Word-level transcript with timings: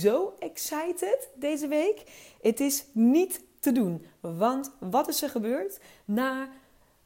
zo 0.00 0.34
excited 0.38 1.28
deze 1.34 1.68
week. 1.68 2.02
Het 2.40 2.60
is 2.60 2.84
niet 2.92 3.44
te 3.60 3.72
doen, 3.72 4.06
want 4.20 4.70
wat 4.80 5.08
is 5.08 5.22
er 5.22 5.30
gebeurd? 5.30 5.80
Na 6.04 6.48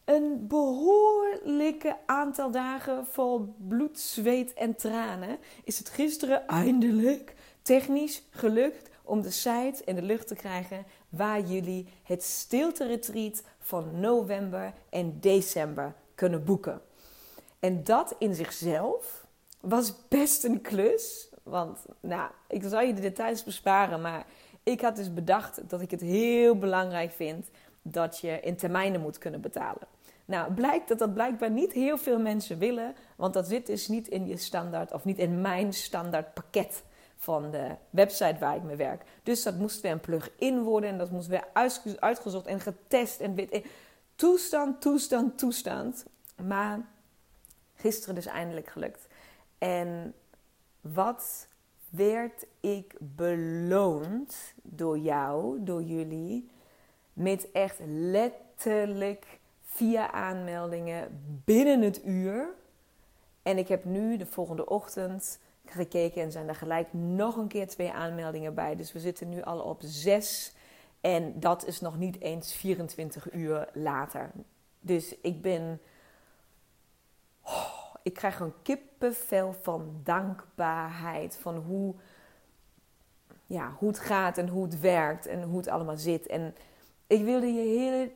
een 0.04 0.46
behoorlijke 0.46 1.96
aantal 2.06 2.50
dagen 2.50 3.06
vol 3.06 3.54
bloed, 3.68 3.98
zweet 3.98 4.54
en 4.54 4.76
tranen 4.76 5.38
is 5.64 5.78
het 5.78 5.88
gisteren 5.88 6.46
eindelijk 6.46 7.34
technisch 7.62 8.22
gelukt 8.30 8.90
om 9.02 9.22
de 9.22 9.30
site 9.30 9.82
in 9.84 9.94
de 9.94 10.02
lucht 10.02 10.26
te 10.26 10.34
krijgen 10.34 10.84
waar 11.08 11.40
jullie 11.40 11.88
het 12.02 12.22
stilte 12.22 12.86
retreat 12.86 13.42
van 13.58 14.00
november 14.00 14.74
en 14.90 15.20
december 15.20 15.94
kunnen 16.14 16.44
boeken. 16.44 16.80
En 17.58 17.84
dat 17.84 18.14
in 18.18 18.34
zichzelf 18.34 19.26
was 19.60 20.08
best 20.08 20.44
een 20.44 20.60
klus. 20.60 21.27
Want 21.48 21.84
nou, 22.00 22.30
ik 22.48 22.62
zal 22.62 22.80
je 22.80 22.94
de 22.94 23.00
details 23.00 23.44
besparen, 23.44 24.00
maar 24.00 24.26
ik 24.62 24.80
had 24.80 24.96
dus 24.96 25.14
bedacht 25.14 25.68
dat 25.68 25.80
ik 25.80 25.90
het 25.90 26.00
heel 26.00 26.58
belangrijk 26.58 27.12
vind 27.12 27.50
dat 27.82 28.18
je 28.18 28.40
in 28.40 28.56
termijnen 28.56 29.00
moet 29.00 29.18
kunnen 29.18 29.40
betalen. 29.40 29.86
Nou, 30.24 30.52
blijkt 30.52 30.88
dat 30.88 30.98
dat 30.98 31.14
blijkbaar 31.14 31.50
niet 31.50 31.72
heel 31.72 31.98
veel 31.98 32.18
mensen 32.18 32.58
willen, 32.58 32.94
want 33.16 33.34
dat 33.34 33.48
zit 33.48 33.66
dus 33.66 33.88
niet 33.88 34.08
in 34.08 34.26
je 34.26 34.36
standaard 34.36 34.92
of 34.92 35.04
niet 35.04 35.18
in 35.18 35.40
mijn 35.40 35.72
standaard 35.72 36.34
pakket 36.34 36.82
van 37.16 37.50
de 37.50 37.74
website 37.90 38.36
waar 38.38 38.56
ik 38.56 38.62
mee 38.62 38.76
werk. 38.76 39.02
Dus 39.22 39.42
dat 39.42 39.54
moest 39.54 39.80
weer 39.80 39.92
een 39.92 40.00
plug-in 40.00 40.62
worden 40.62 40.90
en 40.90 40.98
dat 40.98 41.10
moest 41.10 41.26
weer 41.26 41.44
uitgezocht 41.98 42.46
en 42.46 42.60
getest 42.60 43.20
en 43.20 43.34
weet 43.34 43.66
toestand, 44.14 44.80
toestand, 44.80 45.38
toestand. 45.38 46.04
Maar 46.46 46.80
gisteren 47.74 48.14
dus 48.14 48.26
eindelijk 48.26 48.68
gelukt. 48.68 49.06
En 49.58 50.14
wat 50.92 51.48
werd 51.88 52.46
ik 52.60 52.94
beloond 52.98 54.54
door 54.62 54.98
jou, 54.98 55.64
door 55.64 55.82
jullie, 55.82 56.50
met 57.12 57.50
echt 57.52 57.78
letterlijk 57.84 59.38
vier 59.62 60.10
aanmeldingen 60.10 61.22
binnen 61.44 61.82
het 61.82 62.04
uur. 62.04 62.48
En 63.42 63.58
ik 63.58 63.68
heb 63.68 63.84
nu 63.84 64.16
de 64.16 64.26
volgende 64.26 64.66
ochtend 64.66 65.38
gekeken 65.64 66.22
en 66.22 66.32
zijn 66.32 66.48
er 66.48 66.54
gelijk 66.54 66.92
nog 66.92 67.36
een 67.36 67.48
keer 67.48 67.68
twee 67.68 67.92
aanmeldingen 67.92 68.54
bij. 68.54 68.76
Dus 68.76 68.92
we 68.92 69.00
zitten 69.00 69.28
nu 69.28 69.42
al 69.42 69.60
op 69.60 69.80
zes. 69.84 70.52
En 71.00 71.40
dat 71.40 71.66
is 71.66 71.80
nog 71.80 71.98
niet 71.98 72.20
eens 72.20 72.52
24 72.52 73.32
uur 73.32 73.68
later. 73.72 74.30
Dus 74.80 75.18
ik 75.20 75.42
ben. 75.42 75.80
Oh, 77.42 77.77
ik 78.08 78.14
krijg 78.14 78.40
een 78.40 78.62
kippenvel 78.62 79.52
van 79.62 80.00
dankbaarheid. 80.04 81.36
Van 81.36 81.56
hoe, 81.56 81.94
ja, 83.46 83.74
hoe 83.78 83.88
het 83.88 83.98
gaat 83.98 84.38
en 84.38 84.48
hoe 84.48 84.64
het 84.64 84.80
werkt 84.80 85.26
en 85.26 85.42
hoe 85.42 85.56
het 85.56 85.68
allemaal 85.68 85.96
zit. 85.96 86.26
En 86.26 86.54
ik 87.06 87.24
wilde 87.24 87.52
je 87.52 87.78
heel 87.78 88.12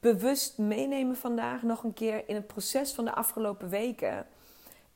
bewust 0.00 0.58
meenemen 0.58 1.16
vandaag 1.16 1.62
nog 1.62 1.82
een 1.82 1.92
keer 1.92 2.28
in 2.28 2.34
het 2.34 2.46
proces 2.46 2.92
van 2.92 3.04
de 3.04 3.14
afgelopen 3.14 3.68
weken. 3.68 4.26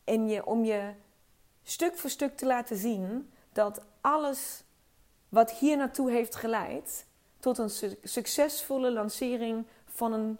En 0.04 0.28
je, 0.28 0.46
om 0.46 0.64
je 0.64 0.92
stuk 1.62 1.98
voor 1.98 2.10
stuk 2.10 2.36
te 2.36 2.46
laten 2.46 2.76
zien 2.76 3.30
dat 3.52 3.84
alles 4.00 4.64
wat 5.28 5.50
hier 5.50 5.76
naartoe 5.76 6.10
heeft 6.10 6.34
geleid 6.34 7.06
tot 7.38 7.58
een 7.58 7.96
succesvolle 8.02 8.92
lancering 8.92 9.66
van 9.84 10.12
een 10.12 10.38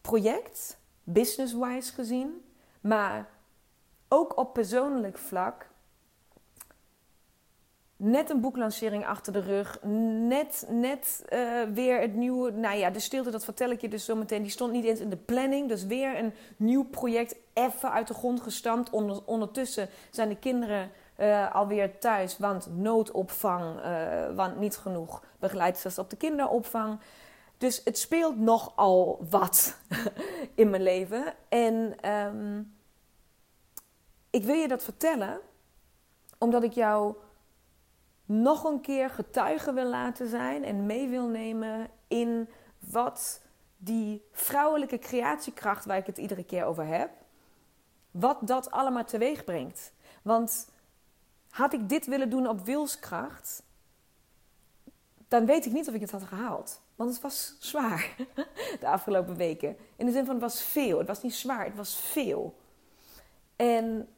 project, 0.00 0.78
business-wise 1.02 1.92
gezien, 1.92 2.42
maar 2.88 3.28
ook 4.08 4.38
op 4.38 4.52
persoonlijk 4.52 5.18
vlak. 5.18 5.66
Net 7.96 8.30
een 8.30 8.40
boeklancering 8.40 9.06
achter 9.06 9.32
de 9.32 9.40
rug. 9.40 9.78
Net, 10.28 10.66
net 10.68 11.24
uh, 11.32 11.62
weer 11.74 12.00
het 12.00 12.14
nieuwe. 12.14 12.50
Nou 12.50 12.76
ja, 12.76 12.90
de 12.90 13.00
stilte, 13.00 13.30
dat 13.30 13.44
vertel 13.44 13.70
ik 13.70 13.80
je 13.80 13.88
dus 13.88 14.04
zo 14.04 14.16
meteen. 14.16 14.42
Die 14.42 14.50
stond 14.50 14.72
niet 14.72 14.84
eens 14.84 15.00
in 15.00 15.10
de 15.10 15.16
planning. 15.16 15.68
Dus 15.68 15.84
weer 15.84 16.18
een 16.18 16.32
nieuw 16.56 16.84
project 16.84 17.36
even 17.52 17.92
uit 17.92 18.08
de 18.08 18.14
grond 18.14 18.40
gestampt. 18.40 18.90
ondertussen 19.24 19.88
zijn 20.10 20.28
de 20.28 20.36
kinderen 20.36 20.90
uh, 21.20 21.54
alweer 21.54 21.98
thuis, 21.98 22.38
want 22.38 22.68
noodopvang, 22.76 23.84
uh, 23.84 24.34
want 24.34 24.58
niet 24.58 24.76
genoeg 24.76 25.22
begeleidsters 25.38 25.98
op 25.98 26.10
de 26.10 26.16
kinderopvang. 26.16 26.98
Dus 27.58 27.80
het 27.84 27.98
speelt 27.98 28.38
nogal 28.38 29.26
wat 29.30 29.78
in 30.54 30.70
mijn 30.70 30.82
leven. 30.82 31.34
En 31.48 31.94
um, 32.10 32.77
ik 34.30 34.44
wil 34.44 34.54
je 34.54 34.68
dat 34.68 34.84
vertellen, 34.84 35.40
omdat 36.38 36.62
ik 36.62 36.72
jou 36.72 37.14
nog 38.24 38.64
een 38.64 38.80
keer 38.80 39.10
getuige 39.10 39.72
wil 39.72 39.88
laten 39.88 40.28
zijn 40.28 40.64
en 40.64 40.86
mee 40.86 41.08
wil 41.08 41.26
nemen 41.26 41.90
in 42.08 42.48
wat 42.78 43.42
die 43.76 44.22
vrouwelijke 44.32 44.98
creatiekracht, 44.98 45.84
waar 45.84 45.96
ik 45.96 46.06
het 46.06 46.18
iedere 46.18 46.44
keer 46.44 46.64
over 46.64 46.86
heb, 46.86 47.10
wat 48.10 48.38
dat 48.40 48.70
allemaal 48.70 49.04
teweeg 49.04 49.44
brengt. 49.44 49.92
Want 50.22 50.68
had 51.50 51.72
ik 51.72 51.88
dit 51.88 52.06
willen 52.06 52.30
doen 52.30 52.48
op 52.48 52.60
wilskracht, 52.60 53.62
dan 55.28 55.46
weet 55.46 55.66
ik 55.66 55.72
niet 55.72 55.88
of 55.88 55.94
ik 55.94 56.00
het 56.00 56.10
had 56.10 56.22
gehaald. 56.22 56.80
Want 56.96 57.10
het 57.10 57.20
was 57.20 57.56
zwaar 57.58 58.16
de 58.80 58.86
afgelopen 58.86 59.36
weken. 59.36 59.76
In 59.96 60.06
de 60.06 60.12
zin 60.12 60.24
van 60.24 60.34
het 60.34 60.42
was 60.42 60.62
veel. 60.62 60.98
Het 60.98 61.06
was 61.06 61.22
niet 61.22 61.34
zwaar, 61.34 61.64
het 61.64 61.76
was 61.76 61.96
veel. 61.96 62.58
En 63.56 64.08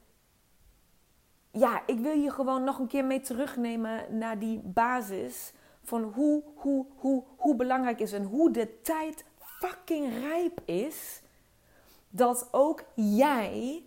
ja, 1.50 1.82
ik 1.86 1.98
wil 1.98 2.18
je 2.18 2.30
gewoon 2.30 2.64
nog 2.64 2.78
een 2.78 2.86
keer 2.86 3.04
mee 3.04 3.20
terugnemen 3.20 4.18
naar 4.18 4.38
die 4.38 4.60
basis 4.64 5.52
van 5.82 6.02
hoe, 6.02 6.42
hoe, 6.54 6.86
hoe, 6.96 7.24
hoe 7.36 7.56
belangrijk 7.56 8.00
is 8.00 8.12
en 8.12 8.24
hoe 8.24 8.50
de 8.50 8.80
tijd 8.82 9.24
fucking 9.38 10.18
rijp 10.20 10.60
is. 10.64 11.22
Dat 12.08 12.48
ook 12.50 12.84
jij 12.94 13.84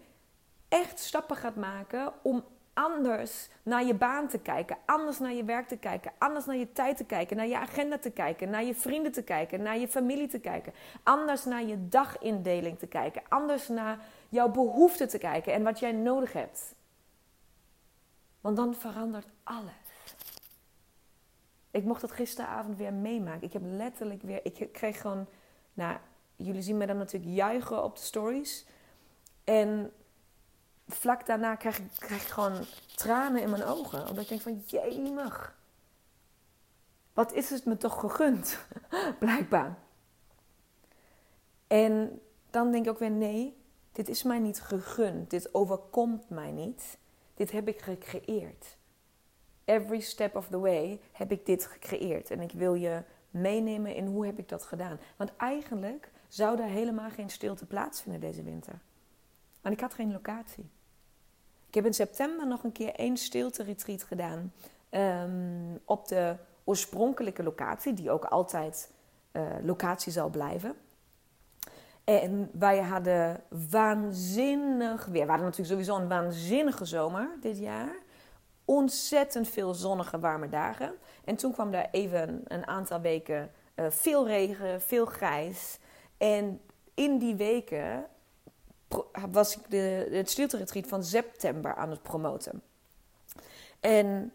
echt 0.67 0.99
stappen 0.99 1.35
gaat 1.35 1.55
maken 1.55 2.13
om 2.21 2.43
anders 2.73 3.49
naar 3.63 3.85
je 3.85 3.93
baan 3.93 4.27
te 4.27 4.39
kijken, 4.39 4.77
anders 4.85 5.19
naar 5.19 5.33
je 5.33 5.43
werk 5.43 5.67
te 5.67 5.77
kijken, 5.77 6.11
anders 6.17 6.45
naar 6.45 6.55
je 6.55 6.71
tijd 6.71 6.97
te 6.97 7.05
kijken, 7.05 7.37
naar 7.37 7.47
je 7.47 7.57
agenda 7.57 7.97
te 7.97 8.09
kijken, 8.09 8.49
naar 8.49 8.63
je 8.63 8.75
vrienden 8.75 9.11
te 9.11 9.23
kijken, 9.23 9.61
naar 9.61 9.77
je 9.77 9.87
familie 9.87 10.27
te 10.27 10.39
kijken, 10.39 10.73
anders 11.03 11.45
naar 11.45 11.63
je 11.63 11.87
dagindeling 11.87 12.79
te 12.79 12.87
kijken, 12.87 13.21
anders 13.29 13.67
naar 13.67 13.99
jouw 14.29 14.49
behoeften 14.49 15.09
te 15.09 15.17
kijken 15.17 15.53
en 15.53 15.63
wat 15.63 15.79
jij 15.79 15.91
nodig 15.91 16.33
hebt. 16.33 16.75
Want 18.43 18.57
dan 18.57 18.75
verandert 18.75 19.27
alles. 19.43 19.73
Ik 21.71 21.83
mocht 21.83 22.01
dat 22.01 22.11
gisteravond 22.11 22.77
weer 22.77 22.93
meemaken. 22.93 23.43
Ik 23.43 23.53
heb 23.53 23.61
letterlijk 23.65 24.21
weer, 24.21 24.39
ik 24.43 24.69
kreeg 24.71 25.01
gewoon, 25.01 25.27
nou, 25.73 25.97
jullie 26.35 26.61
zien 26.61 26.77
me 26.77 26.85
dan 26.85 26.97
natuurlijk 26.97 27.31
juichen 27.31 27.83
op 27.83 27.95
de 27.95 28.01
stories. 28.01 28.65
En 29.43 29.91
vlak 30.87 31.25
daarna 31.25 31.55
krijg 31.55 31.79
ik, 31.79 32.09
ik 32.09 32.17
gewoon 32.17 32.65
tranen 32.95 33.41
in 33.41 33.49
mijn 33.49 33.63
ogen. 33.63 34.07
Omdat 34.07 34.23
ik 34.23 34.29
denk 34.29 34.41
van, 34.41 34.63
jemig. 34.65 35.55
Wat 37.13 37.33
is 37.33 37.49
het 37.49 37.65
me 37.65 37.77
toch 37.77 37.99
gegund? 37.99 38.59
Blijkbaar. 39.19 39.77
En 41.67 42.21
dan 42.49 42.71
denk 42.71 42.85
ik 42.85 42.91
ook 42.91 42.99
weer, 42.99 43.11
nee, 43.11 43.57
dit 43.91 44.09
is 44.09 44.23
mij 44.23 44.39
niet 44.39 44.61
gegund. 44.61 45.29
Dit 45.29 45.53
overkomt 45.53 46.29
mij 46.29 46.51
niet. 46.51 46.97
Dit 47.43 47.51
heb 47.51 47.67
ik 47.67 47.81
gecreëerd. 47.81 48.77
every 49.65 49.99
step 49.99 50.35
of 50.35 50.47
the 50.47 50.59
way 50.59 50.99
heb 51.11 51.31
ik 51.31 51.45
dit 51.45 51.65
gecreëerd. 51.65 52.31
En 52.31 52.39
ik 52.39 52.51
wil 52.51 52.73
je 52.73 53.03
meenemen 53.29 53.95
in 53.95 54.05
hoe 54.05 54.25
heb 54.25 54.39
ik 54.39 54.49
dat 54.49 54.63
gedaan. 54.63 54.99
Want 55.15 55.35
eigenlijk 55.37 56.11
zou 56.27 56.57
daar 56.57 56.67
helemaal 56.67 57.09
geen 57.09 57.29
stilte 57.29 57.65
plaatsvinden 57.65 58.21
deze 58.21 58.43
winter. 58.43 58.79
Want 59.61 59.75
ik 59.75 59.81
had 59.81 59.93
geen 59.93 60.11
locatie. 60.11 60.69
Ik 61.67 61.73
heb 61.73 61.85
in 61.85 61.93
september 61.93 62.47
nog 62.47 62.63
een 62.63 62.71
keer 62.71 62.95
één 62.95 63.17
stilte-retreat 63.17 64.03
gedaan. 64.03 64.53
Um, 64.89 65.79
op 65.85 66.07
de 66.07 66.35
oorspronkelijke 66.63 67.43
locatie, 67.43 67.93
die 67.93 68.11
ook 68.11 68.25
altijd 68.25 68.91
uh, 69.31 69.49
locatie 69.63 70.11
zal 70.11 70.29
blijven. 70.29 70.75
En 72.03 72.49
wij 72.53 72.79
hadden 72.79 73.43
waanzinnig. 73.69 75.05
We 75.05 75.17
hadden 75.17 75.37
natuurlijk 75.37 75.69
sowieso 75.69 75.95
een 75.95 76.07
waanzinnige 76.07 76.85
zomer 76.85 77.29
dit 77.41 77.57
jaar. 77.57 77.95
Ontzettend 78.65 79.47
veel 79.47 79.73
zonnige, 79.73 80.19
warme 80.19 80.49
dagen. 80.49 80.93
En 81.25 81.35
toen 81.35 81.53
kwam 81.53 81.71
daar 81.71 81.87
even 81.91 82.41
een 82.47 82.67
aantal 82.67 83.01
weken 83.01 83.51
uh, 83.75 83.85
veel 83.89 84.27
regen, 84.27 84.81
veel 84.81 85.05
grijs. 85.05 85.79
En 86.17 86.61
in 86.93 87.17
die 87.17 87.35
weken 87.35 88.05
was 89.31 89.57
ik 89.57 89.69
de, 89.69 90.07
het 90.11 90.29
stilte 90.29 90.83
van 90.87 91.03
september 91.03 91.75
aan 91.75 91.89
het 91.89 92.01
promoten. 92.01 92.61
En 93.79 94.31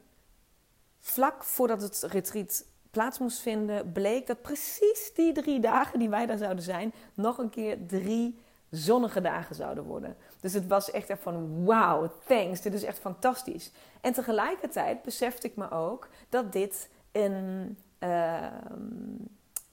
vlak 1.01 1.45
voordat 1.45 1.83
het 1.83 2.03
retreat 2.03 2.65
plaats 2.91 3.19
moest 3.19 3.39
vinden, 3.39 3.93
bleek 3.93 4.27
dat 4.27 4.43
precies 4.43 5.11
die 5.15 5.33
drie 5.33 5.61
dagen 5.61 5.99
die 5.99 6.09
wij 6.09 6.27
daar 6.27 6.39
zouden 6.39 6.65
zijn, 6.65 6.93
nog 7.15 7.39
een 7.39 7.51
keer 7.51 7.87
drie 7.87 8.39
zonnige 8.71 9.21
dagen 9.21 9.55
zouden 9.55 9.85
worden. 9.85 10.17
Dus 10.41 10.53
het 10.53 10.67
was 10.67 10.91
echt 10.91 11.11
echt 11.11 11.23
van 11.23 11.65
wow, 11.65 12.11
thanks, 12.27 12.61
dit 12.61 12.75
is 12.75 12.85
echt 12.85 12.99
fantastisch. 12.99 13.73
En 14.01 14.13
tegelijkertijd 14.13 15.03
besefte 15.03 15.47
ik 15.47 15.57
me 15.57 15.71
ook 15.71 16.09
dat 16.29 16.53
dit 16.53 16.89
een, 17.13 17.79
uh, 17.99 18.47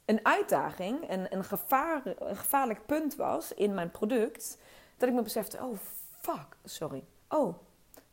een 0.05 0.19
uitdaging, 0.23 1.09
een, 1.09 1.35
een, 1.35 1.43
gevaar, 1.43 2.01
een 2.19 2.37
gevaarlijk 2.37 2.85
punt 2.85 3.15
was 3.15 3.53
in 3.53 3.73
mijn 3.73 3.91
product. 3.91 4.57
Dat 4.97 5.09
ik 5.09 5.15
me 5.15 5.21
besefte, 5.21 5.57
oh 5.57 5.77
fuck, 6.21 6.57
sorry. 6.63 7.03
Oh, 7.29 7.55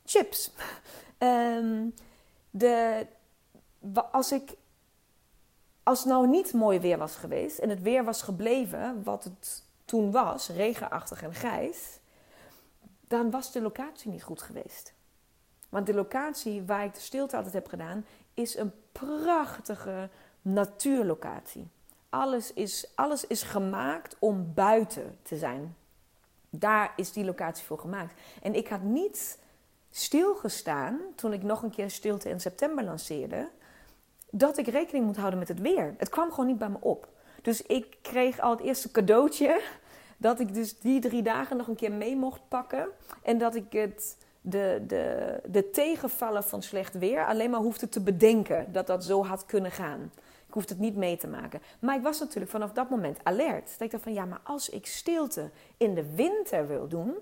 chips. 0.04 0.52
um, 1.18 1.94
de, 2.50 3.06
als 4.10 4.32
ik 4.32 4.56
als 5.82 5.98
het 5.98 6.08
nou 6.08 6.28
niet 6.28 6.52
mooi 6.52 6.80
weer 6.80 6.98
was 6.98 7.16
geweest 7.16 7.58
en 7.58 7.68
het 7.68 7.82
weer 7.82 8.04
was 8.04 8.22
gebleven 8.22 9.02
wat 9.02 9.24
het 9.24 9.64
toen 9.84 10.10
was, 10.10 10.48
regenachtig 10.48 11.22
en 11.22 11.34
grijs, 11.34 11.98
dan 13.08 13.30
was 13.30 13.52
de 13.52 13.60
locatie 13.60 14.10
niet 14.10 14.22
goed 14.22 14.42
geweest. 14.42 14.92
Want 15.68 15.86
de 15.86 15.94
locatie 15.94 16.62
waar 16.62 16.84
ik 16.84 16.94
de 16.94 17.00
stilte 17.00 17.36
altijd 17.36 17.54
heb 17.54 17.66
gedaan, 17.66 18.04
is 18.34 18.56
een 18.56 18.72
prachtige 18.92 20.08
natuurlocatie. 20.42 21.68
Alles 22.08 22.52
is, 22.52 22.86
alles 22.94 23.26
is 23.26 23.42
gemaakt 23.42 24.16
om 24.18 24.54
buiten 24.54 25.18
te 25.22 25.36
zijn. 25.36 25.76
Daar 26.50 26.92
is 26.96 27.12
die 27.12 27.24
locatie 27.24 27.64
voor 27.64 27.78
gemaakt. 27.78 28.14
En 28.42 28.54
ik 28.54 28.68
had 28.68 28.82
niet 28.82 29.38
stilgestaan 29.90 31.00
toen 31.14 31.32
ik 31.32 31.42
nog 31.42 31.62
een 31.62 31.70
keer 31.70 31.90
stilte 31.90 32.28
in 32.28 32.40
september 32.40 32.84
lanceerde 32.84 33.48
dat 34.34 34.58
ik 34.58 34.66
rekening 34.66 35.04
moet 35.04 35.16
houden 35.16 35.38
met 35.38 35.48
het 35.48 35.60
weer. 35.60 35.94
Het 35.98 36.08
kwam 36.08 36.30
gewoon 36.30 36.46
niet 36.46 36.58
bij 36.58 36.68
me 36.68 36.76
op. 36.80 37.08
Dus 37.42 37.62
ik 37.62 37.96
kreeg 38.02 38.40
al 38.40 38.50
het 38.50 38.60
eerste 38.60 38.90
cadeautje 38.90 39.62
dat 40.16 40.40
ik 40.40 40.54
dus 40.54 40.78
die 40.78 41.00
drie 41.00 41.22
dagen 41.22 41.56
nog 41.56 41.68
een 41.68 41.74
keer 41.74 41.92
mee 41.92 42.16
mocht 42.16 42.40
pakken. 42.48 42.88
En 43.22 43.38
dat 43.38 43.54
ik 43.54 43.72
het, 43.72 44.16
de, 44.40 44.84
de, 44.86 45.40
de 45.46 45.70
tegenvallen 45.70 46.44
van 46.44 46.62
slecht 46.62 46.98
weer 46.98 47.26
alleen 47.26 47.50
maar 47.50 47.60
hoefde 47.60 47.88
te 47.88 48.00
bedenken 48.00 48.72
dat 48.72 48.86
dat 48.86 49.04
zo 49.04 49.24
had 49.24 49.46
kunnen 49.46 49.70
gaan. 49.70 50.12
Ik 50.46 50.54
hoefde 50.54 50.74
het 50.74 50.82
niet 50.82 50.96
mee 50.96 51.16
te 51.16 51.28
maken. 51.28 51.62
Maar 51.80 51.96
ik 51.96 52.02
was 52.02 52.18
natuurlijk 52.18 52.50
vanaf 52.50 52.72
dat 52.72 52.90
moment 52.90 53.18
alert. 53.22 53.70
Dat 53.70 53.80
ik 53.80 53.90
dacht 53.90 54.02
van 54.02 54.12
ja, 54.12 54.24
maar 54.24 54.40
als 54.42 54.68
ik 54.68 54.86
stilte 54.86 55.50
in 55.76 55.94
de 55.94 56.14
winter 56.14 56.66
wil 56.66 56.88
doen, 56.88 57.14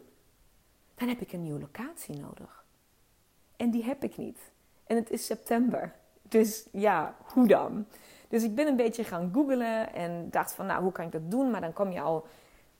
dan 0.95 1.09
heb 1.09 1.21
ik 1.21 1.33
een 1.33 1.43
nieuwe 1.43 1.61
locatie 1.61 2.17
nodig. 2.17 2.65
En 3.57 3.71
die 3.71 3.85
heb 3.85 4.05
ik 4.05 4.17
niet. 4.17 4.39
En 4.87 4.97
het 4.97 5.11
is 5.11 5.27
september. 5.27 5.95
Dus 6.31 6.67
ja, 6.73 7.17
hoe 7.33 7.47
dan? 7.47 7.87
Dus 8.29 8.43
ik 8.43 8.55
ben 8.55 8.67
een 8.67 8.77
beetje 8.77 9.05
gaan 9.05 9.31
googlen 9.33 9.95
en 9.95 10.31
dacht 10.31 10.53
van, 10.53 10.67
nou, 10.67 10.83
hoe 10.83 10.93
kan 10.93 11.05
ik 11.05 11.13
dat 11.13 11.31
doen? 11.31 11.51
Maar 11.51 11.61
dan 11.61 11.73
kom 11.73 11.93
je 11.93 12.01
al, 12.01 12.27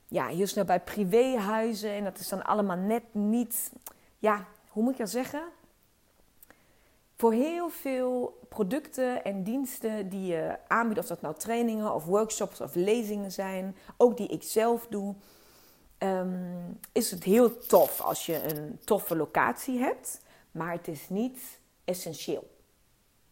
ja, 0.07 0.27
heel 0.27 0.47
snel 0.47 0.65
bij 0.65 0.79
privéhuizen 0.79 1.91
en 1.91 2.03
dat 2.03 2.19
is 2.19 2.27
dan 2.27 2.43
allemaal 2.43 2.77
net 2.77 3.03
niet, 3.11 3.71
ja, 4.17 4.45
hoe 4.67 4.83
moet 4.83 4.91
ik 4.91 4.97
dat 4.97 5.09
zeggen? 5.09 5.43
Voor 7.15 7.33
heel 7.33 7.69
veel 7.69 8.39
producten 8.49 9.23
en 9.23 9.43
diensten 9.43 10.09
die 10.09 10.25
je 10.25 10.57
aanbiedt, 10.67 10.99
of 10.99 11.07
dat 11.07 11.21
nou 11.21 11.35
trainingen 11.37 11.93
of 11.93 12.05
workshops 12.05 12.61
of 12.61 12.75
lezingen 12.75 13.31
zijn, 13.31 13.75
ook 13.97 14.17
die 14.17 14.27
ik 14.27 14.43
zelf 14.43 14.87
doe, 14.87 15.15
ehm, 15.97 16.71
is 16.91 17.11
het 17.11 17.23
heel 17.23 17.57
tof 17.57 18.01
als 18.01 18.25
je 18.25 18.55
een 18.55 18.79
toffe 18.83 19.15
locatie 19.15 19.79
hebt, 19.79 20.21
maar 20.51 20.71
het 20.71 20.87
is 20.87 21.09
niet 21.09 21.59
essentieel 21.83 22.49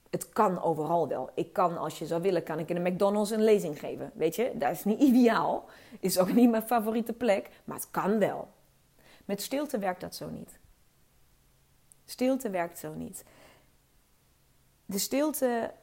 het 0.10 0.30
kan 0.30 0.62
overal 0.62 1.08
wel. 1.08 1.30
Ik 1.36 1.54
kan, 1.54 1.78
als 1.78 2.00
je 2.00 2.06
zou 2.06 2.22
willen, 2.22 2.44
kan 2.44 2.60
ik 2.60 2.70
in 2.70 2.76
een 2.76 2.94
McDonald's 2.94 3.32
een 3.32 3.44
lezing 3.44 3.80
geven. 3.80 4.12
Weet 4.14 4.36
je, 4.36 4.52
dat 4.56 4.72
is 4.72 4.84
niet 4.84 5.00
ideaal. 5.10 5.66
Is 6.00 6.20
ook 6.20 6.34
niet 6.34 6.50
mijn 6.50 6.68
favoriete 6.68 7.14
plek, 7.14 7.50
maar 7.64 7.76
het 7.76 7.92
kan 7.92 8.20
wel. 8.20 8.48
Met 9.26 9.42
stilte 9.42 9.78
werkt 9.78 10.02
dat 10.02 10.16
zo 10.16 10.30
niet. 10.30 10.60
Stilte 12.06 12.50
werkt 12.50 12.80
zo 12.80 12.94
niet. 12.94 13.24
De 14.86 14.98
stilte 14.98 15.74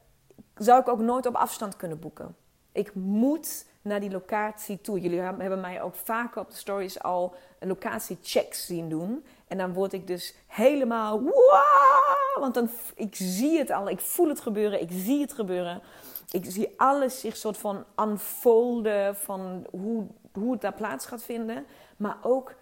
zou 0.54 0.80
ik 0.80 0.88
ook 0.88 1.00
nooit 1.00 1.26
op 1.26 1.34
afstand 1.34 1.76
kunnen 1.76 1.98
boeken. 1.98 2.36
Ik 2.76 2.94
moet 2.94 3.66
naar 3.82 4.00
die 4.00 4.10
locatie 4.10 4.80
toe. 4.80 5.00
Jullie 5.00 5.20
hebben 5.20 5.60
mij 5.60 5.82
ook 5.82 5.94
vaker 5.94 6.40
op 6.40 6.50
de 6.50 6.56
stories 6.56 7.02
al 7.02 7.34
locatiechecks 7.60 8.66
zien 8.66 8.88
doen. 8.88 9.24
En 9.48 9.58
dan 9.58 9.72
word 9.72 9.92
ik 9.92 10.06
dus 10.06 10.34
helemaal 10.46 11.22
wow, 11.22 12.40
want 12.40 12.54
dan 12.54 12.68
ik 12.94 13.14
zie 13.14 13.58
het 13.58 13.70
al, 13.70 13.88
ik 13.88 14.00
voel 14.00 14.28
het 14.28 14.40
gebeuren, 14.40 14.80
ik 14.80 14.90
zie 14.92 15.20
het 15.20 15.32
gebeuren. 15.32 15.82
Ik 16.30 16.44
zie 16.44 16.74
alles 16.76 17.20
zich 17.20 17.36
soort 17.36 17.58
van 17.58 17.84
unfolden 18.00 19.16
van 19.16 19.66
hoe, 19.70 20.06
hoe 20.32 20.52
het 20.52 20.60
daar 20.60 20.74
plaats 20.74 21.06
gaat 21.06 21.22
vinden. 21.22 21.66
Maar 21.96 22.16
ook 22.22 22.54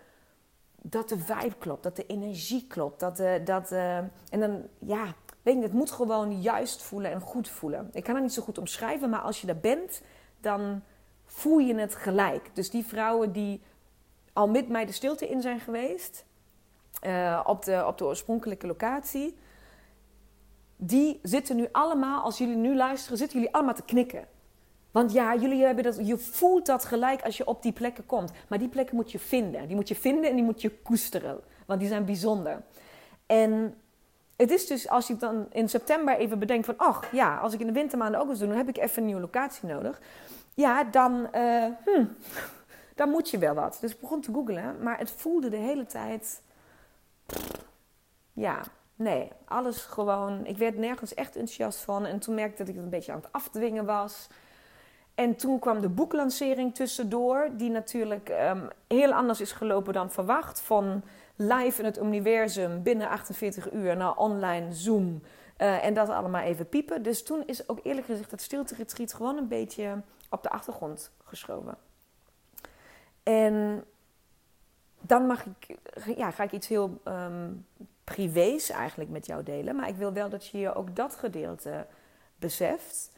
dat 0.83 1.09
de 1.09 1.19
vibe 1.19 1.55
klopt, 1.59 1.83
dat 1.83 1.97
de 1.97 2.07
energie 2.07 2.67
klopt. 2.69 3.01
Dat, 3.01 3.17
de, 3.17 3.41
dat, 3.45 3.73
uh, 3.73 3.97
en 3.97 4.41
dan, 4.41 4.63
ja, 4.79 5.15
weet 5.45 5.63
het 5.63 5.73
moet 5.73 5.91
gewoon 5.91 6.41
juist 6.41 6.83
voelen 6.83 7.11
en 7.11 7.21
goed 7.21 7.49
voelen. 7.49 7.91
Ik 7.93 8.05
kan 8.05 8.15
het 8.15 8.23
niet 8.23 8.33
zo 8.33 8.43
goed 8.43 8.59
omschrijven, 8.59 9.11
maar 9.11 9.21
als 9.21 9.41
je 9.41 9.47
daar 9.47 9.57
bent, 9.57 10.03
dan 10.41 10.83
voel 11.25 11.59
je 11.59 11.75
het 11.75 11.95
gelijk. 11.95 12.51
Dus 12.53 12.71
die 12.71 12.85
vrouwen 12.85 13.33
die 13.33 13.61
al 14.33 14.49
met 14.49 14.69
mij 14.69 14.87
de 14.87 14.93
stilte 14.93 15.29
in 15.29 15.41
zijn 15.41 15.61
geweest, 15.61 16.25
uh, 17.07 17.41
op, 17.45 17.65
de, 17.65 17.85
op 17.87 17.99
de 17.99 18.05
oorspronkelijke 18.05 18.67
locatie, 18.67 19.37
die 20.77 21.19
zitten 21.23 21.57
nu 21.57 21.69
allemaal, 21.73 22.23
als 22.23 22.39
jullie 22.39 22.57
nu 22.57 22.77
luisteren, 22.77 23.19
zitten 23.19 23.39
jullie 23.39 23.55
allemaal 23.55 23.75
te 23.75 23.83
knikken. 23.83 24.27
Want 24.91 25.13
ja, 25.13 25.37
jullie 25.37 25.65
hebben 25.65 25.85
dat, 25.85 26.07
je 26.07 26.19
voelt 26.19 26.67
dat 26.67 26.85
gelijk 26.85 27.23
als 27.23 27.37
je 27.37 27.47
op 27.47 27.63
die 27.63 27.73
plekken 27.73 28.07
komt. 28.07 28.33
Maar 28.49 28.59
die 28.59 28.69
plekken 28.69 28.97
moet 28.97 29.13
je 29.13 29.19
vinden. 29.19 29.67
Die 29.67 29.77
moet 29.77 29.89
je 29.89 29.95
vinden 29.95 30.31
en 30.31 30.37
die 30.37 30.45
moet 30.45 30.63
je 30.63 30.71
koesteren. 30.71 31.41
Want 31.67 31.81
die 31.81 31.89
zijn 31.89 32.05
bijzonder. 32.05 32.63
En 33.27 33.75
het 34.37 34.51
is 34.51 34.67
dus 34.67 34.89
als 34.89 35.07
je 35.07 35.17
dan 35.17 35.47
in 35.51 35.69
september 35.69 36.17
even 36.17 36.39
bedenkt 36.39 36.67
van... 36.67 36.75
ach 36.77 37.13
ja, 37.13 37.37
als 37.37 37.55
ik 37.55 37.61
in 37.61 37.67
de 37.67 37.73
wintermaanden 37.73 38.21
ook 38.21 38.29
eens 38.29 38.39
doe... 38.39 38.49
dan 38.49 38.57
heb 38.57 38.69
ik 38.69 38.77
even 38.77 38.99
een 38.99 39.05
nieuwe 39.05 39.21
locatie 39.21 39.69
nodig. 39.69 40.01
Ja, 40.55 40.85
dan, 40.85 41.29
uh, 41.35 41.67
hm, 41.85 42.05
dan 42.95 43.09
moet 43.11 43.31
je 43.31 43.39
wel 43.39 43.55
wat. 43.55 43.79
Dus 43.81 43.93
ik 43.93 44.01
begon 44.01 44.21
te 44.21 44.33
googlen. 44.33 44.83
Maar 44.83 44.99
het 44.99 45.11
voelde 45.11 45.49
de 45.49 45.57
hele 45.57 45.87
tijd... 45.87 46.43
ja, 48.33 48.61
nee, 48.97 49.31
alles 49.45 49.83
gewoon. 49.83 50.47
Ik 50.47 50.59
werd 50.59 50.77
nergens 50.77 51.15
echt 51.15 51.37
enthousiast 51.37 51.81
van. 51.81 52.07
En 52.07 52.19
toen 52.19 52.35
merkte 52.35 52.53
ik 52.53 52.59
dat 52.59 52.69
ik 52.69 52.75
het 52.75 52.85
een 52.85 52.91
beetje 52.91 53.13
aan 53.13 53.21
het 53.21 53.33
afdwingen 53.33 53.85
was. 53.85 54.29
En 55.15 55.37
toen 55.37 55.59
kwam 55.59 55.81
de 55.81 55.89
boeklancering 55.89 56.75
tussendoor, 56.75 57.49
die 57.53 57.71
natuurlijk 57.71 58.29
um, 58.29 58.69
heel 58.87 59.13
anders 59.13 59.41
is 59.41 59.53
gelopen 59.53 59.93
dan 59.93 60.11
verwacht. 60.11 60.61
Van 60.61 61.03
live 61.37 61.79
in 61.79 61.85
het 61.85 61.99
universum 61.99 62.83
binnen 62.83 63.09
48 63.09 63.73
uur 63.73 63.97
naar 63.97 64.17
online 64.17 64.73
Zoom. 64.73 65.23
Uh, 65.59 65.85
en 65.85 65.95
dat 65.95 66.09
allemaal 66.09 66.43
even 66.43 66.69
piepen. 66.69 67.03
Dus 67.03 67.23
toen 67.23 67.43
is 67.47 67.69
ook 67.69 67.81
eerlijk 67.83 68.07
gezegd 68.07 68.31
het 68.31 68.43
stilte 68.43 68.75
retreat 68.75 69.15
gewoon 69.15 69.37
een 69.37 69.49
beetje 69.49 70.03
op 70.31 70.43
de 70.43 70.51
achtergrond 70.51 71.11
geschoven. 71.25 71.77
En 73.23 73.85
dan 75.01 75.27
mag 75.27 75.45
ik, 75.45 75.79
ja, 76.17 76.31
ga 76.31 76.43
ik 76.43 76.53
iets 76.53 76.69
heel 76.69 77.01
um, 77.05 77.67
privés 78.05 78.71
eigenlijk 78.71 79.11
met 79.11 79.27
jou 79.27 79.43
delen. 79.43 79.77
Maar 79.77 79.89
ik 79.89 79.97
wil 79.97 80.13
wel 80.13 80.29
dat 80.29 80.47
je 80.47 80.59
je 80.59 80.75
ook 80.75 80.97
dat 80.97 81.15
gedeelte 81.15 81.87
beseft. 82.37 83.13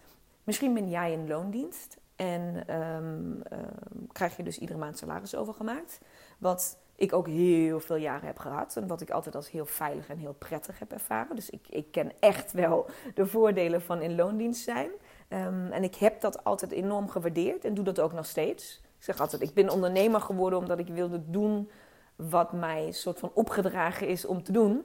Misschien 0.44 0.75
ben 0.75 0.88
jij 0.88 1.12
in 1.12 1.28
loondienst 1.28 1.96
en 2.16 2.75
um, 2.75 3.42
um, 3.52 4.06
krijg 4.12 4.37
je 4.37 4.42
dus 4.42 4.58
iedere 4.58 4.78
maand 4.78 4.99
salaris 4.99 5.35
overgemaakt. 5.35 5.99
Wat 6.38 6.78
ik 6.97 7.12
ook 7.12 7.26
heel 7.26 7.81
veel 7.81 7.97
jaren 7.97 8.26
heb 8.26 8.38
gehad. 8.38 8.76
En 8.76 8.87
wat 8.87 9.00
ik 9.00 9.11
altijd 9.11 9.35
als 9.35 9.50
heel 9.50 9.67
veilig 9.67 10.09
en 10.09 10.19
heel 10.19 10.35
prettig 10.38 10.79
heb 10.79 10.93
ervaren. 10.93 11.37
Dus 11.37 11.50
ik, 11.50 11.67
ik 11.69 11.87
ken 11.91 12.12
echt 12.21 12.53
wel 12.53 12.87
de 13.15 13.26
voordelen 13.26 13.83
van 13.83 14.00
in 14.00 14.15
loondienst 14.15 14.62
zijn. 14.62 14.91
Ehm, 15.29 15.71
en 15.71 15.83
ik 15.83 15.95
heb 15.95 16.21
dat 16.21 16.45
altijd 16.45 16.73
enorm 16.73 17.09
gewaardeerd 17.09 17.65
en 17.65 17.75
doe 17.75 17.85
dat 17.85 18.00
ook 18.00 18.12
nog 18.12 18.26
steeds. 18.26 18.81
Ik 18.99 19.05
zeg 19.05 19.21
altijd, 19.21 19.43
ik 19.43 19.55
ben 19.55 19.71
ondernemer 19.71 20.21
geworden 20.21 20.59
omdat 20.59 20.79
ik 20.79 20.88
wilde 20.88 21.21
doen 21.31 21.71
wat 22.17 22.53
mij 22.53 22.93
soort 22.93 23.19
van 23.19 23.31
opgedragen 23.35 24.09
is 24.09 24.25
om 24.25 24.43
te 24.43 24.53
doen 24.53 24.85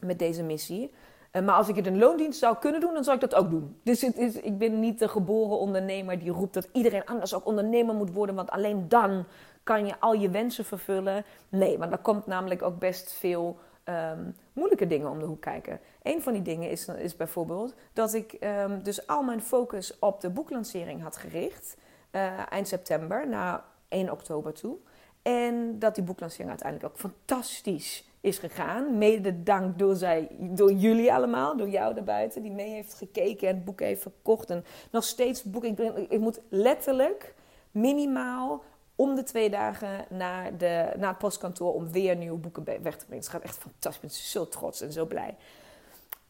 met 0.00 0.18
deze 0.18 0.42
missie. 0.42 0.92
Uh, 1.32 1.42
maar 1.42 1.54
als 1.54 1.68
ik 1.68 1.76
het 1.76 1.86
in 1.86 1.98
loondienst 1.98 2.38
zou 2.38 2.56
kunnen 2.56 2.80
doen, 2.80 2.94
dan 2.94 3.04
zou 3.04 3.16
ik 3.16 3.30
dat 3.30 3.34
ook 3.34 3.50
doen. 3.50 3.76
Dus 3.82 4.02
is, 4.04 4.34
ik 4.34 4.58
ben 4.58 4.80
niet 4.80 4.98
de 4.98 5.08
geboren 5.08 5.58
ondernemer 5.58 6.18
die 6.18 6.30
roept 6.30 6.54
dat 6.54 6.68
iedereen 6.72 7.06
anders 7.06 7.34
ook 7.34 7.46
ondernemer 7.46 7.94
moet 7.94 8.12
worden, 8.12 8.34
want 8.34 8.50
alleen 8.50 8.88
dan 8.88 9.24
kan 9.62 9.86
je 9.86 10.00
al 10.00 10.12
je 10.12 10.30
wensen 10.30 10.64
vervullen. 10.64 11.24
Nee, 11.48 11.78
want 11.78 11.92
er 11.92 11.98
komt 11.98 12.26
namelijk 12.26 12.62
ook 12.62 12.78
best 12.78 13.12
veel 13.12 13.58
um, 13.84 14.36
moeilijke 14.52 14.86
dingen 14.86 15.10
om 15.10 15.18
de 15.18 15.24
hoek 15.24 15.40
kijken. 15.40 15.80
Een 16.02 16.22
van 16.22 16.32
die 16.32 16.42
dingen 16.42 16.70
is, 16.70 16.88
is 16.88 17.16
bijvoorbeeld 17.16 17.74
dat 17.92 18.14
ik 18.14 18.36
um, 18.40 18.82
dus 18.82 19.06
al 19.06 19.22
mijn 19.22 19.42
focus 19.42 19.98
op 19.98 20.20
de 20.20 20.30
boeklancering 20.30 21.02
had 21.02 21.16
gericht. 21.16 21.76
Uh, 22.12 22.52
eind 22.52 22.68
september 22.68 23.28
naar 23.28 23.64
1 23.88 24.10
oktober 24.10 24.52
toe. 24.52 24.76
En 25.22 25.78
dat 25.78 25.94
die 25.94 26.04
boeklancering 26.04 26.48
uiteindelijk 26.48 26.92
ook 26.92 27.00
fantastisch 27.00 28.10
is 28.20 28.38
gegaan. 28.38 28.98
Mede 28.98 29.42
dank 29.42 29.78
door, 29.78 29.96
zij, 29.96 30.28
door 30.38 30.72
jullie 30.72 31.12
allemaal, 31.12 31.56
door 31.56 31.68
jou 31.68 31.94
daarbuiten, 31.94 32.42
die 32.42 32.50
mee 32.50 32.70
heeft 32.70 32.94
gekeken 32.94 33.48
en 33.48 33.54
het 33.54 33.64
boek 33.64 33.80
heeft 33.80 34.02
verkocht. 34.02 34.50
En 34.50 34.64
nog 34.90 35.04
steeds 35.04 35.42
boek. 35.42 35.64
Ik, 35.64 35.78
ik 36.08 36.20
moet 36.20 36.40
letterlijk 36.48 37.34
minimaal 37.70 38.62
om 38.96 39.14
de 39.14 39.22
twee 39.22 39.50
dagen 39.50 40.04
naar, 40.08 40.56
de, 40.56 40.92
naar 40.96 41.08
het 41.08 41.18
postkantoor 41.18 41.74
om 41.74 41.92
weer 41.92 42.16
nieuwe 42.16 42.38
boeken 42.38 42.64
weg 42.64 42.96
te 42.96 43.04
brengen. 43.04 43.24
Het 43.24 43.28
gaat 43.28 43.42
echt 43.42 43.58
fantastisch. 43.58 43.94
Ik 43.94 44.00
ben 44.00 44.10
zo 44.10 44.48
trots 44.48 44.80
en 44.80 44.92
zo 44.92 45.06
blij. 45.06 45.36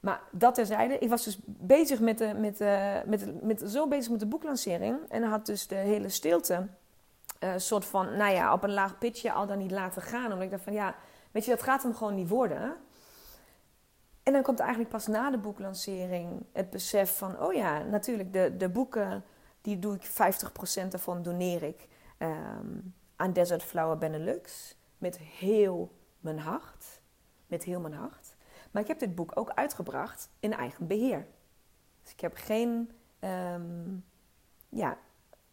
Maar 0.01 0.21
dat 0.31 0.55
terzijde, 0.55 0.99
ik 0.99 1.09
was 1.09 1.25
dus 1.25 1.39
bezig 1.45 2.01
met, 2.01 2.19
de, 2.19 2.35
met, 2.35 2.59
de, 2.59 3.03
met, 3.07 3.43
met, 3.43 3.63
zo 3.67 3.89
bezig 3.89 4.11
met 4.11 4.21
de 4.21 4.27
boeklancering. 4.27 4.99
En 5.09 5.23
had 5.23 5.47
dus 5.47 5.67
de 5.67 5.75
hele 5.75 6.09
stilte 6.09 6.67
uh, 7.41 7.53
soort 7.57 7.85
van, 7.85 8.17
nou 8.17 8.33
ja, 8.33 8.53
op 8.53 8.63
een 8.63 8.73
laag 8.73 8.99
pitje 8.99 9.33
al 9.33 9.47
dan 9.47 9.59
niet 9.59 9.71
laten 9.71 10.03
gaan. 10.03 10.25
Omdat 10.25 10.43
ik 10.43 10.51
dacht 10.51 10.63
van, 10.63 10.73
ja, 10.73 10.95
weet 11.31 11.45
je, 11.45 11.51
dat 11.51 11.63
gaat 11.63 11.83
hem 11.83 11.95
gewoon 11.95 12.15
niet 12.15 12.29
worden. 12.29 12.77
En 14.23 14.33
dan 14.33 14.43
komt 14.43 14.59
eigenlijk 14.59 14.91
pas 14.91 15.07
na 15.07 15.31
de 15.31 15.39
boeklancering 15.39 16.45
het 16.53 16.71
besef 16.71 17.17
van, 17.17 17.41
oh 17.41 17.53
ja, 17.55 17.83
natuurlijk, 17.83 18.33
de, 18.33 18.57
de 18.57 18.69
boeken, 18.69 19.25
die 19.61 19.79
doe 19.79 19.95
ik 19.95 20.07
50% 20.07 20.09
ervan 20.93 21.23
doneer 21.23 21.63
ik 21.63 21.89
um, 22.23 22.95
aan 23.17 23.33
Desert 23.33 23.63
Flower 23.63 23.99
Benelux. 23.99 24.77
Met 24.99 25.19
heel 25.19 25.93
mijn 26.21 26.39
hart. 26.39 27.01
Met 27.47 27.65
heel 27.65 27.81
mijn 27.81 27.95
hart. 27.95 28.35
Maar 28.71 28.83
ik 28.83 28.89
heb 28.89 28.99
dit 28.99 29.15
boek 29.15 29.33
ook 29.35 29.51
uitgebracht 29.51 30.31
in 30.41 30.53
eigen 30.53 30.87
beheer. 30.87 31.27
Dus 32.03 32.13
ik 32.13 32.21
heb 32.21 32.37
geen, 32.37 32.91
um, 33.21 34.05
ja, 34.69 34.99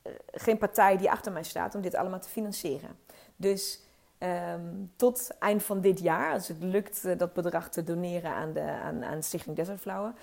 eh, 0.01 0.11
geen 0.31 0.57
partij 0.57 0.97
die 0.97 1.11
achter 1.11 1.31
mij 1.31 1.43
staat 1.43 1.75
om 1.75 1.81
dit 1.81 1.95
allemaal 1.95 2.19
te 2.19 2.29
financieren. 2.29 2.97
Dus 3.35 3.81
um, 4.19 4.91
tot 4.95 5.37
eind 5.39 5.63
van 5.63 5.81
dit 5.81 5.99
jaar, 5.99 6.33
als 6.33 6.47
het 6.47 6.63
lukt 6.63 7.05
uh, 7.05 7.17
dat 7.17 7.33
bedrag 7.33 7.69
te 7.69 7.83
doneren 7.83 8.31
aan, 8.31 8.53
de, 8.53 8.61
aan, 8.61 9.03
aan 9.03 9.23
Stichting 9.23 9.55
Desert 9.55 9.79
Flower, 9.79 10.13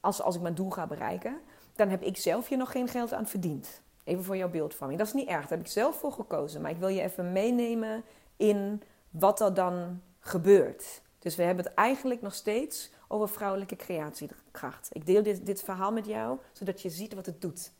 als, 0.00 0.22
als 0.22 0.34
ik 0.34 0.42
mijn 0.42 0.54
doel 0.54 0.70
ga 0.70 0.86
bereiken, 0.86 1.40
dan 1.74 1.88
heb 1.88 2.02
ik 2.02 2.16
zelf 2.16 2.48
hier 2.48 2.58
nog 2.58 2.70
geen 2.70 2.88
geld 2.88 3.12
aan 3.12 3.26
verdiend. 3.26 3.82
Even 4.04 4.24
voor 4.24 4.36
jouw 4.36 4.48
beeldvorming. 4.48 4.98
Dat 4.98 5.08
is 5.08 5.14
niet 5.14 5.28
erg, 5.28 5.40
daar 5.40 5.58
heb 5.58 5.66
ik 5.66 5.72
zelf 5.72 5.98
voor 5.98 6.12
gekozen. 6.12 6.60
Maar 6.60 6.70
ik 6.70 6.76
wil 6.76 6.88
je 6.88 7.02
even 7.02 7.32
meenemen 7.32 8.04
in 8.36 8.82
wat 9.10 9.40
er 9.40 9.54
dan 9.54 10.00
gebeurt. 10.20 11.02
Dus 11.18 11.36
we 11.36 11.42
hebben 11.42 11.64
het 11.64 11.74
eigenlijk 11.74 12.22
nog 12.22 12.34
steeds 12.34 12.90
over 13.08 13.28
vrouwelijke 13.28 13.76
creatiekracht. 13.76 14.88
Ik 14.92 15.06
deel 15.06 15.22
dit, 15.22 15.46
dit 15.46 15.62
verhaal 15.62 15.92
met 15.92 16.06
jou, 16.06 16.38
zodat 16.52 16.82
je 16.82 16.90
ziet 16.90 17.14
wat 17.14 17.26
het 17.26 17.40
doet. 17.40 17.72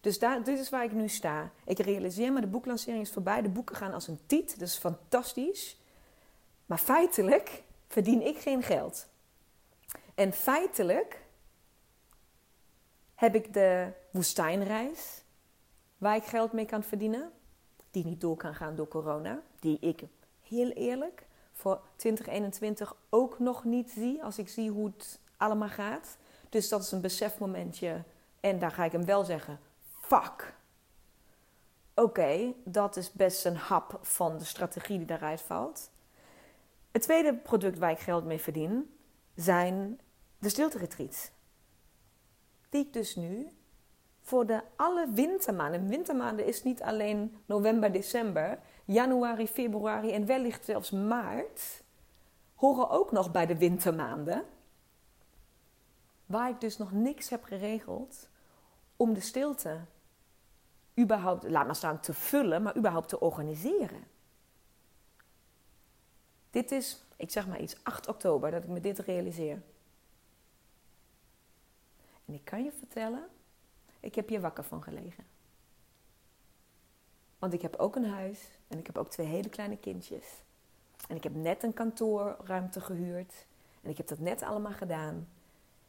Dus 0.00 0.18
daar, 0.18 0.44
dit 0.44 0.58
is 0.58 0.70
waar 0.70 0.84
ik 0.84 0.92
nu 0.92 1.08
sta. 1.08 1.50
Ik 1.64 1.78
realiseer 1.78 2.32
me, 2.32 2.40
de 2.40 2.46
boeklancering 2.46 3.02
is 3.02 3.12
voorbij. 3.12 3.42
De 3.42 3.48
boeken 3.48 3.76
gaan 3.76 3.92
als 3.92 4.08
een 4.08 4.20
tiet, 4.26 4.60
is 4.60 4.76
fantastisch. 4.76 5.80
Maar 6.66 6.78
feitelijk 6.78 7.62
verdien 7.88 8.26
ik 8.26 8.38
geen 8.38 8.62
geld. 8.62 9.06
En 10.14 10.32
feitelijk 10.32 11.22
heb 13.14 13.34
ik 13.34 13.52
de 13.52 13.92
woestijnreis, 14.14 15.22
waar 15.98 16.16
ik 16.16 16.24
geld 16.24 16.52
mee 16.52 16.64
kan 16.64 16.82
verdienen, 16.82 17.32
die 17.90 18.04
niet 18.04 18.20
door 18.20 18.36
kan 18.36 18.54
gaan 18.54 18.74
door 18.74 18.88
corona, 18.88 19.42
die 19.60 19.78
ik 19.80 20.02
heel 20.42 20.70
eerlijk 20.70 21.26
voor 21.52 21.80
2021 21.96 22.96
ook 23.08 23.38
nog 23.38 23.64
niet 23.64 23.90
zie 23.90 24.22
als 24.22 24.38
ik 24.38 24.48
zie 24.48 24.70
hoe 24.70 24.86
het 24.86 25.18
allemaal 25.36 25.68
gaat. 25.68 26.16
Dus 26.48 26.68
dat 26.68 26.82
is 26.82 26.92
een 26.92 27.00
besefmomentje 27.00 28.02
en 28.40 28.58
daar 28.58 28.70
ga 28.70 28.84
ik 28.84 28.92
hem 28.92 29.04
wel 29.04 29.24
zeggen: 29.24 29.60
fuck. 30.00 30.54
Oké, 31.94 32.52
dat 32.64 32.96
is 32.96 33.12
best 33.12 33.44
een 33.44 33.56
hap 33.56 33.98
van 34.02 34.38
de 34.38 34.44
strategie 34.44 34.98
die 34.98 35.06
daaruit 35.06 35.40
valt. 35.40 35.90
Het 36.90 37.02
tweede 37.02 37.34
product 37.34 37.78
waar 37.78 37.90
ik 37.90 37.98
geld 37.98 38.24
mee 38.24 38.38
verdien 38.38 38.96
zijn 39.34 40.00
de 40.38 40.48
stilte 40.48 40.78
retreats 40.78 41.30
die 42.68 42.84
ik 42.84 42.92
dus 42.92 43.16
nu 43.16 43.48
voor 44.24 44.46
de 44.46 44.62
alle 44.76 45.08
wintermaanden. 45.10 45.88
Wintermaanden 45.88 46.46
is 46.46 46.62
niet 46.62 46.82
alleen 46.82 47.36
november, 47.46 47.92
december, 47.92 48.58
januari, 48.84 49.48
februari 49.48 50.12
en 50.12 50.26
wellicht 50.26 50.64
zelfs 50.64 50.90
maart. 50.90 51.82
Horen 52.54 52.90
ook 52.90 53.12
nog 53.12 53.30
bij 53.30 53.46
de 53.46 53.58
wintermaanden. 53.58 54.44
Waar 56.26 56.50
ik 56.50 56.60
dus 56.60 56.76
nog 56.76 56.92
niks 56.92 57.28
heb 57.28 57.44
geregeld 57.44 58.28
om 58.96 59.14
de 59.14 59.20
stilte 59.20 59.80
überhaupt, 61.00 61.50
laat 61.50 61.66
maar 61.66 61.76
staan, 61.76 62.00
te 62.00 62.14
vullen, 62.14 62.62
maar 62.62 62.76
überhaupt 62.76 63.08
te 63.08 63.20
organiseren. 63.20 64.04
Dit 66.50 66.70
is, 66.70 67.04
ik 67.16 67.30
zeg 67.30 67.46
maar 67.46 67.60
iets, 67.60 67.76
8 67.82 68.08
oktober 68.08 68.50
dat 68.50 68.62
ik 68.62 68.68
me 68.68 68.80
dit 68.80 68.98
realiseer. 68.98 69.62
En 72.26 72.34
ik 72.34 72.44
kan 72.44 72.64
je 72.64 72.72
vertellen, 72.72 73.28
ik 74.04 74.14
heb 74.14 74.28
hier 74.28 74.40
wakker 74.40 74.64
van 74.64 74.82
gelegen. 74.82 75.24
Want 77.38 77.52
ik 77.52 77.62
heb 77.62 77.76
ook 77.76 77.96
een 77.96 78.08
huis 78.08 78.48
en 78.68 78.78
ik 78.78 78.86
heb 78.86 78.98
ook 78.98 79.10
twee 79.10 79.26
hele 79.26 79.48
kleine 79.48 79.76
kindjes. 79.76 80.42
En 81.08 81.16
ik 81.16 81.22
heb 81.22 81.34
net 81.34 81.62
een 81.62 81.74
kantoorruimte 81.74 82.80
gehuurd. 82.80 83.46
En 83.82 83.90
ik 83.90 83.96
heb 83.96 84.06
dat 84.06 84.18
net 84.18 84.42
allemaal 84.42 84.72
gedaan. 84.72 85.28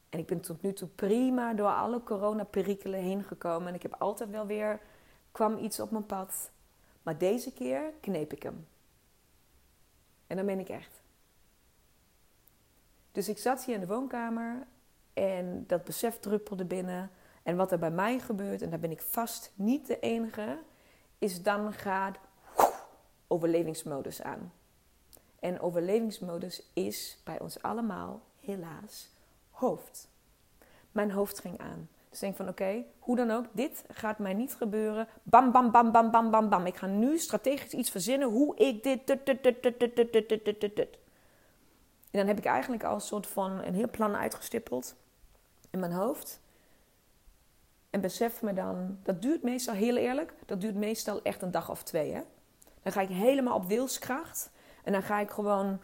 En 0.10 0.20
ik 0.20 0.26
ben 0.26 0.42
tot 0.42 0.62
nu 0.62 0.74
toe 0.74 0.88
prima 0.88 1.54
door 1.54 1.68
alle 1.68 2.04
coronaperikelen 2.04 3.00
heen 3.00 3.24
gekomen. 3.24 3.68
En 3.68 3.74
ik 3.74 3.82
heb 3.82 3.94
altijd 3.94 4.30
wel 4.30 4.46
weer, 4.46 4.80
kwam 5.32 5.58
iets 5.58 5.80
op 5.80 5.92
mijn 5.92 6.06
pad. 6.06 6.52
Maar 7.04 7.18
deze 7.18 7.54
keer 7.54 7.92
kneep 8.02 8.34
ik 8.34 8.44
hem. 8.44 8.68
En 10.28 10.38
dan 10.38 10.46
ben 10.46 10.60
ik 10.60 10.70
echt. 10.70 11.02
Dus 13.12 13.30
ik 13.30 13.38
zat 13.38 13.64
hier 13.64 13.76
in 13.76 13.82
de 13.82 13.88
woonkamer 13.88 14.68
en 15.14 15.64
dat 15.68 15.84
besef 15.84 16.20
druppelde 16.20 16.66
binnen. 16.66 17.12
En 17.46 17.56
wat 17.56 17.72
er 17.72 17.80
bij 17.80 17.92
mij 17.92 18.20
gebeurt, 18.20 18.62
en 18.62 18.70
daar 18.70 18.80
ben 18.80 18.92
ik 18.92 19.02
vast 19.02 19.52
niet 19.56 19.88
de 19.88 20.00
enige, 20.00 20.58
is 21.18 21.44
dan 21.44 21.74
gaat 21.74 22.18
overlevingsmodus 23.28 24.22
aan. 24.22 24.54
En 25.40 25.60
overlevingsmodus 25.60 26.70
is 26.74 27.22
bij 27.24 27.40
ons 27.40 27.62
allemaal, 27.62 28.22
helaas, 28.40 29.10
hoofd. 29.50 30.10
Mijn 30.92 31.12
hoofd 31.12 31.40
ging 31.40 31.60
aan. 31.60 31.90
Dus 32.10 32.20
denk 32.20 32.36
van 32.36 32.48
oké, 32.48 32.84
hoe 33.00 33.16
dan 33.16 33.32
ook, 33.32 33.46
dit 33.52 33.84
gaat 33.88 34.20
mij 34.20 34.34
niet 34.34 34.56
gebeuren. 34.56 35.08
Bam, 35.24 35.52
bam, 35.52 35.72
bam, 35.72 35.92
bam, 35.92 36.12
bam, 36.12 36.32
bam, 36.32 36.50
bam. 36.50 36.66
Ik 36.66 36.76
ga 36.76 36.88
nu 36.88 37.18
strategisch 37.18 37.74
iets 37.74 37.90
verzinnen 37.90 38.30
hoe 38.30 38.56
ik 38.56 38.84
dit. 38.84 39.10
En 42.12 42.22
dan 42.22 42.28
heb 42.28 42.38
ik 42.38 42.46
eigenlijk 42.46 42.84
al 42.84 42.94
een 42.94 43.02
soort 43.02 43.28
van 43.28 43.52
een 43.52 43.74
heel 43.74 43.90
plan 43.90 44.16
uitgestippeld 44.16 44.96
in 45.70 45.80
mijn 45.80 45.92
hoofd. 45.92 46.44
En 47.96 48.02
besef 48.02 48.42
me 48.42 48.54
dan, 48.54 48.98
dat 49.04 49.22
duurt 49.22 49.44
meestal 49.44 49.74
heel 49.74 49.96
eerlijk, 49.96 50.34
dat 50.46 50.62
duurt 50.62 50.76
meestal 50.76 51.22
echt 51.22 51.42
een 51.42 51.52
dag 51.52 51.70
of 51.70 51.84
twee. 51.84 52.14
Hè? 52.14 52.22
Dan 52.82 52.92
ga 52.92 53.02
ik 53.02 53.10
helemaal 53.10 53.56
op 53.56 53.68
wilskracht. 53.68 54.52
En 54.84 54.92
dan 54.92 55.04
ga 55.04 55.20
ik 55.20 55.30
gewoon, 55.30 55.82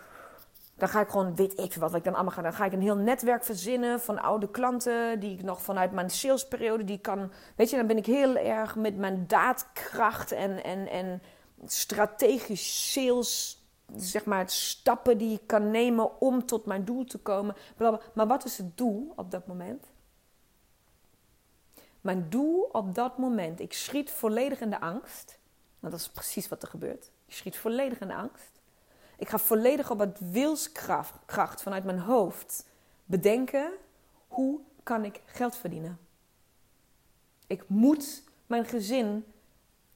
dan 0.76 0.90
ga 0.90 1.02
ik 1.02 1.10
gewoon, 1.10 1.36
weet 1.36 1.60
ik 1.60 1.74
wat, 1.74 1.90
wat 1.90 1.96
ik 1.96 2.04
dan 2.04 2.14
allemaal 2.14 2.34
ga. 2.34 2.42
Dan 2.42 2.54
ga 2.54 2.66
ik 2.66 2.74
een 2.74 2.82
heel 2.82 2.96
netwerk 2.96 3.44
verzinnen 3.44 4.00
van 4.00 4.22
oude 4.22 4.52
klanten 4.52 5.20
die 5.20 5.34
ik 5.34 5.44
nog 5.44 5.62
vanuit 5.62 5.92
mijn 5.92 6.10
salesperiode, 6.10 6.84
die 6.84 7.00
kan, 7.00 7.32
weet 7.56 7.70
je, 7.70 7.76
dan 7.76 7.88
ben 7.88 7.98
ik 7.98 8.06
heel 8.06 8.36
erg 8.36 8.76
met 8.76 8.98
mijn 8.98 9.28
daadkracht 9.28 10.32
en, 10.32 10.64
en, 10.64 10.88
en 10.88 11.22
strategisch 11.66 12.92
sales 12.94 13.62
zeg 13.96 14.26
maar, 14.26 14.50
stappen 14.50 15.18
die 15.18 15.34
ik 15.34 15.48
kan 15.48 15.72
nemen 15.72 16.22
om 16.22 16.46
tot 16.46 16.66
mijn 16.66 16.86
doel 16.86 17.04
te 17.04 17.18
komen. 17.18 17.56
Maar 18.14 18.28
wat 18.28 18.46
is 18.46 18.58
het 18.58 18.78
doel 18.78 19.14
op 19.16 19.32
dat 19.32 19.48
moment? 19.48 19.91
Mijn 22.02 22.30
doel 22.30 22.70
op 22.72 22.96
dat 22.96 23.18
moment, 23.18 23.60
ik 23.60 23.74
schiet 23.74 24.12
volledig 24.12 24.62
in 24.62 24.70
de 24.70 24.80
angst. 24.80 25.40
Want 25.80 25.94
dat 25.94 26.02
is 26.02 26.10
precies 26.10 26.48
wat 26.48 26.62
er 26.62 26.68
gebeurt. 26.68 27.12
Je 27.26 27.34
schiet 27.34 27.58
volledig 27.58 28.00
in 28.00 28.08
de 28.08 28.16
angst. 28.16 28.62
Ik 29.18 29.30
ga 29.30 29.38
volledig 29.38 29.92
op 29.92 30.00
het 30.00 30.32
wilskracht 30.32 31.62
vanuit 31.62 31.84
mijn 31.84 32.00
hoofd 32.00 32.68
bedenken: 33.06 33.72
hoe 34.28 34.60
kan 34.84 35.06
ik 35.06 35.22
geld 35.26 35.56
verdienen? 35.56 36.00
Ik 37.48 37.64
moet 37.68 38.24
mijn 38.48 38.66
gezin 38.66 39.26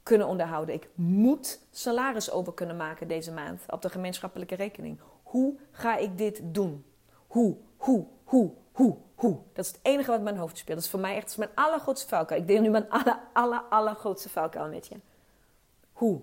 kunnen 0.04 0.28
onderhouden. 0.28 0.76
Ik 0.76 0.90
moet 0.96 1.60
salaris 1.72 2.32
over 2.32 2.54
kunnen 2.54 2.78
maken 2.78 3.08
deze 3.08 3.32
maand 3.32 3.62
op 3.70 3.82
de 3.82 3.90
gemeenschappelijke 3.90 4.56
rekening. 4.56 5.00
Hoe 5.24 5.58
ga 5.72 5.98
ik 5.98 6.18
dit 6.18 6.42
doen? 6.44 6.86
Hoe, 7.28 7.58
hoe, 7.78 8.06
hoe, 8.24 8.52
hoe, 8.76 8.96
hoe? 9.16 9.38
Dat 9.54 9.66
is 9.66 9.72
het 9.72 9.80
enige 9.82 10.12
wat 10.12 10.22
mijn 10.22 10.38
hoofd 10.38 10.58
speelt. 10.58 10.78
Dat 10.78 10.86
is 10.86 10.92
voor 10.92 11.00
mij 11.00 11.16
echt 11.16 11.38
mijn 11.38 11.50
allergrootste 11.56 12.08
valkuil. 12.08 12.42
Ik 12.42 12.48
deel 12.48 12.62
nu 12.62 12.70
mijn 12.70 12.90
aller, 12.90 13.20
aller, 13.34 13.62
allergrootste 13.70 14.30
valkuil 14.30 14.68
met 14.68 14.88
je. 14.88 14.96
Hoe? 15.94 16.22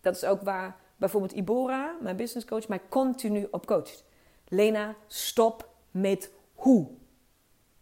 Dat 0.00 0.16
is 0.16 0.24
ook 0.24 0.42
waar 0.42 0.76
bijvoorbeeld 0.96 1.32
Ibora, 1.32 1.96
mijn 2.00 2.16
business 2.16 2.46
coach, 2.46 2.68
mij 2.68 2.80
continu 2.88 3.48
op 3.50 3.66
coacht. 3.66 4.04
Lena, 4.48 4.94
stop 5.06 5.68
met 5.90 6.30
hoe. 6.54 6.88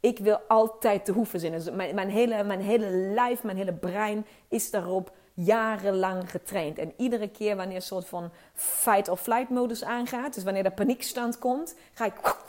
Ik 0.00 0.18
wil 0.18 0.38
altijd 0.48 1.06
de 1.06 1.12
hoe 1.12 1.26
verzinnen. 1.26 1.64
Dus 1.64 1.74
mijn, 1.74 1.94
mijn, 1.94 2.10
hele, 2.10 2.44
mijn 2.44 2.60
hele 2.60 2.90
lijf, 2.90 3.42
mijn 3.42 3.56
hele 3.56 3.74
brein 3.74 4.26
is 4.48 4.70
daarop 4.70 5.12
jarenlang 5.34 6.30
getraind. 6.30 6.78
En 6.78 6.92
iedere 6.96 7.28
keer 7.28 7.56
wanneer 7.56 7.76
een 7.76 7.82
soort 7.82 8.06
van 8.06 8.30
fight-or-flight 8.54 9.50
modus 9.50 9.84
aangaat, 9.84 10.34
dus 10.34 10.44
wanneer 10.44 10.62
de 10.62 10.70
paniekstand 10.70 11.38
komt, 11.38 11.76
ga 11.92 12.04
ik. 12.04 12.44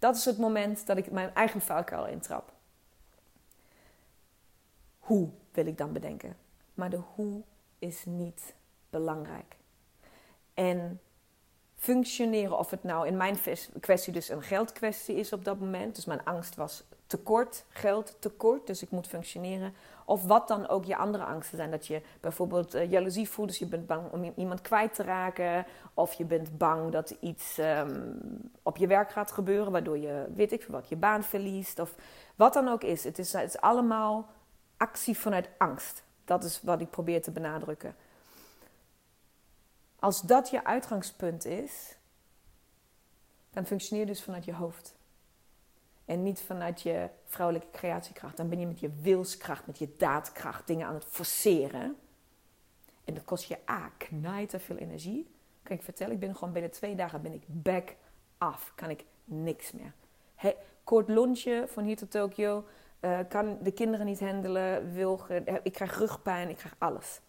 Dat 0.00 0.16
is 0.16 0.24
het 0.24 0.38
moment 0.38 0.86
dat 0.86 0.96
ik 0.96 1.10
mijn 1.10 1.34
eigen 1.34 1.60
valkuil 1.60 2.06
intrap. 2.06 2.52
Hoe 4.98 5.28
wil 5.52 5.66
ik 5.66 5.78
dan 5.78 5.92
bedenken? 5.92 6.36
Maar 6.74 6.90
de 6.90 7.00
hoe 7.14 7.42
is 7.78 8.04
niet 8.04 8.54
belangrijk. 8.90 9.56
En 10.54 11.00
functioneren, 11.76 12.58
of 12.58 12.70
het 12.70 12.82
nou 12.82 13.06
in 13.06 13.16
mijn 13.16 13.38
kwestie 13.80 14.12
dus 14.12 14.28
een 14.28 14.42
geldkwestie 14.42 15.16
is 15.16 15.32
op 15.32 15.44
dat 15.44 15.58
moment. 15.58 15.94
Dus 15.94 16.04
mijn 16.04 16.24
angst 16.24 16.54
was 16.54 16.84
tekort, 17.06 17.64
geld 17.68 18.16
tekort, 18.18 18.66
dus 18.66 18.82
ik 18.82 18.90
moet 18.90 19.06
functioneren. 19.06 19.74
Of 20.10 20.24
wat 20.24 20.48
dan 20.48 20.68
ook 20.68 20.84
je 20.84 20.96
andere 20.96 21.24
angsten 21.24 21.56
zijn. 21.56 21.70
Dat 21.70 21.86
je 21.86 22.02
bijvoorbeeld 22.20 22.74
uh, 22.74 22.90
jaloezie 22.90 23.28
voelt, 23.28 23.48
dus 23.48 23.58
je 23.58 23.66
bent 23.66 23.86
bang 23.86 24.12
om 24.12 24.32
iemand 24.36 24.60
kwijt 24.60 24.94
te 24.94 25.02
raken. 25.02 25.66
Of 25.94 26.12
je 26.12 26.24
bent 26.24 26.58
bang 26.58 26.92
dat 26.92 27.10
iets 27.20 27.58
um, 27.58 28.18
op 28.62 28.76
je 28.76 28.86
werk 28.86 29.10
gaat 29.10 29.32
gebeuren, 29.32 29.72
waardoor 29.72 29.98
je, 29.98 30.26
weet 30.34 30.52
ik 30.52 30.64
wat, 30.64 30.88
je 30.88 30.96
baan 30.96 31.22
verliest. 31.22 31.78
Of 31.78 31.94
wat 32.36 32.52
dan 32.52 32.68
ook 32.68 32.82
is. 32.82 33.04
Het 33.04 33.18
is, 33.18 33.32
het 33.32 33.48
is 33.48 33.60
allemaal 33.60 34.28
actie 34.76 35.18
vanuit 35.18 35.48
angst. 35.58 36.02
Dat 36.24 36.44
is 36.44 36.60
wat 36.62 36.80
ik 36.80 36.90
probeer 36.90 37.22
te 37.22 37.30
benadrukken. 37.30 37.94
Als 39.98 40.20
dat 40.20 40.50
je 40.50 40.64
uitgangspunt 40.64 41.44
is, 41.44 41.96
dan 43.50 43.66
functioneer 43.66 44.06
je 44.06 44.12
dus 44.12 44.22
vanuit 44.22 44.44
je 44.44 44.54
hoofd. 44.54 44.94
En 46.04 46.22
niet 46.22 46.40
vanuit 46.40 46.82
je 46.82 47.08
vrouwelijke 47.30 47.70
creatiekracht. 47.70 48.36
Dan 48.36 48.48
ben 48.48 48.60
je 48.60 48.66
met 48.66 48.80
je 48.80 48.90
wilskracht, 49.00 49.66
met 49.66 49.78
je 49.78 49.94
daadkracht 49.96 50.66
dingen 50.66 50.86
aan 50.86 50.94
het 50.94 51.04
forceren. 51.04 51.96
En 53.04 53.14
dat 53.14 53.24
kost 53.24 53.44
je 53.44 53.58
A, 53.70 53.90
knijter 53.96 54.60
veel 54.60 54.76
energie. 54.76 55.30
Kan 55.62 55.76
ik 55.76 55.82
vertellen, 55.82 56.14
ik 56.14 56.20
ben 56.20 56.36
gewoon 56.36 56.52
binnen 56.52 56.70
twee 56.70 56.94
dagen 56.94 57.22
ben 57.22 57.32
ik 57.32 57.42
back 57.46 57.96
af. 58.38 58.72
Kan 58.74 58.90
ik 58.90 59.04
niks 59.24 59.72
meer. 59.72 59.92
kort 60.84 61.08
lunchje 61.08 61.64
van 61.68 61.84
hier 61.84 61.96
tot 61.96 62.10
Tokio. 62.10 62.64
Uh, 63.00 63.18
kan 63.28 63.58
de 63.62 63.72
kinderen 63.72 64.06
niet 64.06 64.20
handelen. 64.20 64.92
Wil, 64.92 65.20
ik 65.62 65.72
krijg 65.72 65.98
rugpijn, 65.98 66.48
ik 66.48 66.56
krijg 66.56 66.74
alles. 66.78 67.20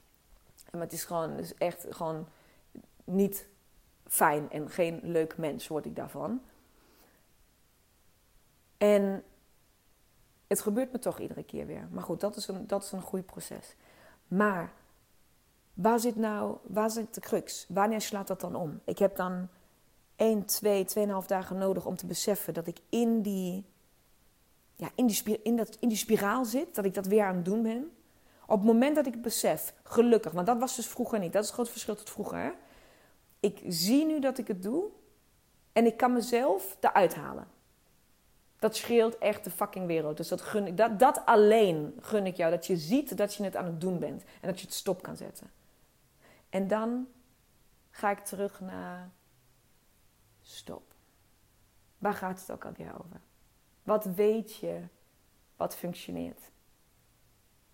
En 0.72 0.80
het 0.80 0.94
is 0.94 1.04
gewoon, 1.04 1.40
echt 1.58 1.86
gewoon 1.90 2.28
niet 3.04 3.48
fijn 4.08 4.52
en 4.52 4.70
geen 4.70 5.00
leuk 5.04 5.38
mens 5.38 5.68
word 5.68 5.86
ik 5.86 5.96
daarvan. 5.96 6.42
En 8.78 9.24
het 10.52 10.62
gebeurt 10.62 10.92
me 10.92 11.00
toch 11.00 11.20
iedere 11.20 11.44
keer 11.44 11.66
weer. 11.66 11.88
Maar 11.92 12.04
goed, 12.04 12.20
dat 12.20 12.36
is 12.36 12.48
een, 12.48 12.68
dat 12.68 12.84
is 12.84 12.92
een 12.92 13.02
groeiproces. 13.02 13.76
Maar 14.28 14.74
waar 15.74 16.00
zit 16.00 16.16
nou, 16.16 16.58
waar 16.64 16.90
zit 16.90 17.14
de 17.14 17.22
crux? 17.22 17.66
Wanneer 17.68 18.02
slaat 18.02 18.28
dat 18.28 18.42
dan 18.42 18.56
om? 18.56 18.82
Ik 18.86 18.98
heb 18.98 19.16
dan 19.16 19.48
1, 20.16 20.46
2, 20.46 20.86
2,5 20.98 21.28
dagen 21.28 21.58
nodig 21.58 21.86
om 21.86 21.96
te 21.96 22.06
beseffen 22.06 22.54
dat 22.54 22.68
ik 22.68 22.78
in 22.90 23.22
die, 23.22 23.66
ja, 24.76 24.90
in, 24.96 25.08
die, 25.08 25.42
in, 25.44 25.56
dat, 25.56 25.78
in 25.80 25.88
die 25.88 25.98
spiraal 25.98 26.46
zit. 26.46 26.76
Dat 26.76 26.86
ik 26.86 26.94
dat 26.94 27.06
weer 27.06 27.24
aan 27.24 27.36
het 27.36 27.46
doen 27.46 27.62
ben. 27.62 27.92
Op 28.46 28.58
het 28.58 28.68
moment 28.68 28.96
dat 28.96 29.06
ik 29.06 29.22
besef, 29.22 29.74
gelukkig, 29.84 30.32
want 30.32 30.48
dat 30.48 30.60
was 30.60 30.76
dus 30.76 30.88
vroeger 30.88 31.20
niet. 31.20 31.34
Dat 31.34 31.42
is 31.42 31.48
het 31.48 31.58
groot 31.58 31.70
verschil 31.70 31.96
tot 31.96 32.10
vroeger. 32.10 32.56
Ik 33.40 33.62
zie 33.68 34.06
nu 34.06 34.20
dat 34.20 34.38
ik 34.38 34.48
het 34.48 34.64
doe 34.64 34.84
en 35.74 35.86
ik 35.86 35.98
kan 35.98 36.14
mezelf 36.14 36.78
eruit 36.80 37.16
halen. 37.16 37.48
Dat 38.62 38.76
scheelt 38.76 39.18
echt 39.18 39.44
de 39.44 39.52
fucking 39.52 39.88
wereld. 39.88 40.18
Dus 40.18 40.28
dat, 40.28 40.42
gun 40.42 40.76
dat 40.98 41.26
alleen 41.26 41.98
gun 42.02 42.26
ik 42.26 42.36
jou. 42.36 42.52
Dat 42.52 42.68
je 42.68 42.78
ziet 42.78 43.18
dat 43.18 43.34
je 43.34 43.44
het 43.44 43.56
aan 43.56 43.66
het 43.66 43.82
doen 43.82 44.00
bent. 44.00 44.24
En 44.24 44.48
dat 44.48 44.60
je 44.60 44.66
het 44.66 44.76
stop 44.76 45.02
kan 45.02 45.16
zetten. 45.16 45.52
En 46.50 46.68
dan 46.68 47.08
ga 47.92 48.12
ik 48.12 48.20
terug 48.20 48.60
naar 48.60 49.10
stop. 50.42 50.94
Waar 51.98 52.14
gaat 52.14 52.40
het 52.40 52.52
ook 52.52 52.66
alweer 52.66 52.94
over? 52.94 53.22
Wat 53.84 54.06
weet 54.06 54.56
je 54.56 54.82
wat 55.56 55.76
functioneert? 55.76 56.52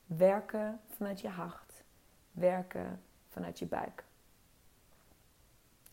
Werken 0.05 0.81
vanuit 0.95 1.21
je 1.21 1.29
hart. 1.29 1.83
Werken 2.31 3.03
vanuit 3.27 3.59
je 3.59 3.65
buik. 3.65 4.03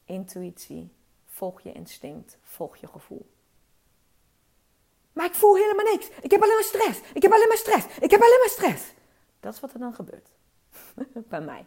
Intuïtie. 0.04 0.92
Volg 1.26 1.60
je 1.60 1.72
instinct. 1.72 2.38
Volg 2.42 2.76
je 2.76 2.86
gevoel. 2.86 3.32
Maar 5.14 5.26
ik 5.26 5.34
voel 5.34 5.56
helemaal 5.56 5.92
niks. 5.92 6.08
Ik 6.20 6.30
heb 6.30 6.42
alleen 6.42 6.54
maar 6.54 6.64
stress. 6.64 7.00
Ik 7.14 7.22
heb 7.22 7.32
alleen 7.32 7.48
maar 7.48 7.56
stress. 7.56 7.86
Ik 8.00 8.10
heb 8.10 8.20
alleen 8.20 8.38
maar 8.38 8.48
stress. 8.48 8.92
Dat 9.40 9.54
is 9.54 9.60
wat 9.60 9.72
er 9.72 9.78
dan 9.78 9.94
gebeurt. 9.94 10.28
Bij 11.28 11.40
mij. 11.40 11.66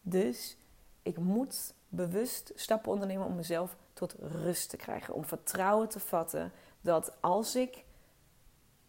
Dus 0.00 0.56
ik 1.02 1.18
moet 1.18 1.74
bewust 1.88 2.52
stappen 2.54 2.92
ondernemen 2.92 3.26
om 3.26 3.34
mezelf 3.34 3.76
tot 3.92 4.14
rust 4.20 4.70
te 4.70 4.76
krijgen. 4.76 5.14
Om 5.14 5.24
vertrouwen 5.24 5.88
te 5.88 6.00
vatten 6.00 6.52
dat 6.80 7.12
als 7.20 7.56
ik 7.56 7.84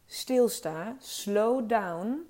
stilsta, 0.05 0.95
slow 0.99 1.69
down 1.69 2.29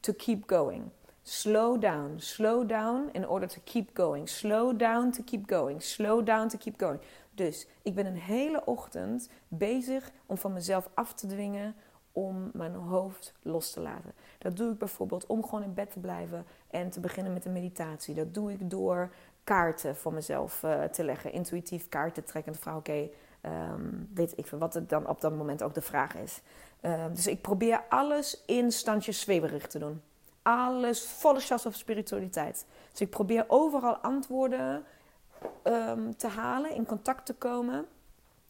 to 0.00 0.12
keep 0.12 0.48
going. 0.50 0.90
Slow 1.24 1.80
down, 1.80 2.14
slow 2.16 2.68
down 2.68 3.08
in 3.12 3.28
order 3.28 3.48
to 3.48 3.60
keep 3.64 3.90
going. 3.94 4.28
Slow 4.28 4.78
down 4.78 5.10
to 5.10 5.22
keep 5.22 5.48
going. 5.50 5.82
Slow 5.82 6.26
down 6.26 6.48
to 6.48 6.58
keep 6.58 6.80
going. 6.80 7.00
Dus 7.34 7.66
ik 7.82 7.94
ben 7.94 8.06
een 8.06 8.16
hele 8.16 8.64
ochtend 8.64 9.28
bezig 9.48 10.10
om 10.26 10.36
van 10.36 10.52
mezelf 10.52 10.90
af 10.94 11.14
te 11.14 11.26
dwingen 11.26 11.74
om 12.12 12.50
mijn 12.52 12.74
hoofd 12.74 13.32
los 13.42 13.70
te 13.70 13.80
laten. 13.80 14.12
Dat 14.38 14.56
doe 14.56 14.72
ik 14.72 14.78
bijvoorbeeld 14.78 15.26
om 15.26 15.44
gewoon 15.44 15.62
in 15.62 15.74
bed 15.74 15.90
te 15.90 15.98
blijven 15.98 16.46
en 16.70 16.90
te 16.90 17.00
beginnen 17.00 17.32
met 17.32 17.44
een 17.44 17.52
meditatie. 17.52 18.14
Dat 18.14 18.34
doe 18.34 18.52
ik 18.52 18.70
door 18.70 19.12
kaarten 19.44 19.96
voor 19.96 20.12
mezelf 20.12 20.62
uh, 20.62 20.84
te 20.84 21.04
leggen. 21.04 21.32
Intuïtief 21.32 21.88
kaarten 21.88 22.24
trekken. 22.24 22.52
En 22.52 22.58
vraag, 22.58 22.76
oké, 22.76 23.08
ehm, 23.40 23.86
weet 24.14 24.38
ik 24.38 24.46
wat 24.46 24.74
het 24.74 24.88
dan 24.88 25.06
op 25.06 25.20
dat 25.20 25.36
moment 25.36 25.62
ook 25.62 25.74
de 25.74 25.82
vraag 25.82 26.14
is. 26.14 26.40
Um, 26.80 27.14
dus 27.14 27.26
ik 27.26 27.40
probeer 27.40 27.84
alles 27.88 28.42
in 28.46 28.72
standjes 28.72 29.20
zweverig 29.20 29.66
te 29.66 29.78
doen. 29.78 30.02
Alles 30.42 31.04
volle 31.04 31.40
chance 31.40 31.68
of 31.68 31.74
spiritualiteit. 31.74 32.66
Dus 32.90 33.00
ik 33.00 33.10
probeer 33.10 33.44
overal 33.48 33.96
antwoorden 33.96 34.84
um, 35.64 36.16
te 36.16 36.28
halen, 36.28 36.74
in 36.74 36.86
contact 36.86 37.26
te 37.26 37.34
komen 37.34 37.86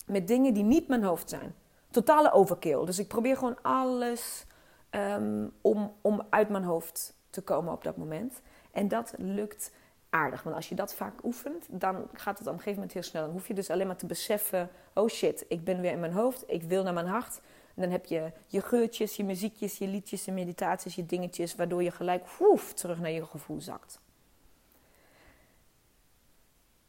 met 0.07 0.29
dingen 0.29 0.55
die 0.55 0.63
niet 0.63 0.89
mijn 0.89 1.05
hoofd 1.05 1.29
zijn. 1.29 1.55
Totale 1.91 2.33
overkill. 2.33 2.85
Dus 2.85 2.99
ik 2.99 3.09
probeer 3.09 3.37
gewoon 3.37 3.63
alles 3.63 4.47
um, 4.91 5.53
om, 5.61 5.95
om 6.01 6.27
uit 6.31 6.49
mijn 6.49 6.65
hoofd 6.65 7.17
te 7.31 7.43
komen 7.43 7.73
op 7.73 7.85
dat 7.85 7.97
moment. 7.97 8.41
En 8.71 8.89
dat 8.89 9.15
lukt 9.17 9.73
aardig. 10.11 10.43
Want 10.43 10.57
als 10.57 10.69
je 10.69 10.75
dat 10.75 10.95
vaak 10.95 11.25
oefent, 11.25 11.67
dan 11.71 12.09
gaat 12.13 12.39
het 12.39 12.47
op 12.47 12.53
een 12.53 12.59
gegeven 12.59 12.75
moment 12.75 12.93
heel 12.93 13.03
snel. 13.03 13.23
Dan 13.23 13.33
hoef 13.33 13.49
je 13.49 13.55
dus 13.55 13.71
alleen 13.71 13.87
maar 13.87 13.97
te 13.97 14.07
beseffen: 14.07 14.71
oh 14.95 15.09
shit, 15.09 15.45
ik 15.49 15.65
ben 15.65 15.81
weer 15.81 15.93
in 15.93 16.01
mijn 16.01 16.13
hoofd, 16.13 16.45
ik 16.47 16.63
wil 16.63 16.83
naar 16.83 16.93
mijn 16.93 17.07
hart. 17.07 17.41
En 17.75 17.83
dan 17.83 17.91
heb 17.91 18.05
je 18.05 18.33
je 18.47 18.61
geurtjes, 18.61 19.17
je 19.17 19.25
muziekjes, 19.25 19.79
je 19.79 19.87
liedjes, 19.87 20.25
je 20.25 20.33
meditaties, 20.33 20.95
je 20.95 21.07
dingetjes, 21.07 21.55
waardoor 21.55 21.83
je 21.83 21.91
gelijk 21.91 22.29
woef, 22.29 22.73
terug 22.73 22.99
naar 22.99 23.11
je 23.11 23.27
gevoel 23.27 23.61
zakt. 23.61 24.01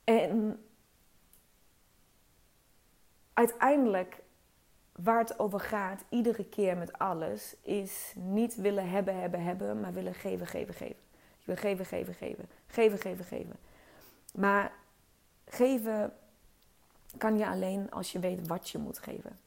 En 0.04 0.64
uiteindelijk, 3.34 4.22
waar 4.92 5.20
het 5.20 5.40
over 5.40 5.60
gaat, 5.60 6.04
iedere 6.10 6.46
keer 6.46 6.78
met 6.78 6.94
alles, 6.98 7.56
is 7.62 8.14
niet 8.16 8.56
willen 8.56 8.90
hebben, 8.90 9.20
hebben, 9.20 9.44
hebben, 9.44 9.80
maar 9.80 9.94
willen 9.94 10.14
geven, 10.14 10.48
geven, 10.48 10.74
geven. 10.74 11.02
Je 11.38 11.46
wil 11.46 11.56
geven, 11.56 11.86
geven, 11.86 12.14
geven. 12.14 12.50
Geven, 12.68 13.00
geven, 13.00 13.26
geven. 13.26 13.56
Maar 14.34 14.72
geven 15.46 16.14
kan 17.18 17.38
je 17.38 17.48
alleen 17.48 17.92
als 17.92 18.12
je 18.12 18.20
weet 18.20 18.48
wat 18.48 18.70
je 18.70 18.78
moet 18.78 19.00
geven. 19.00 19.40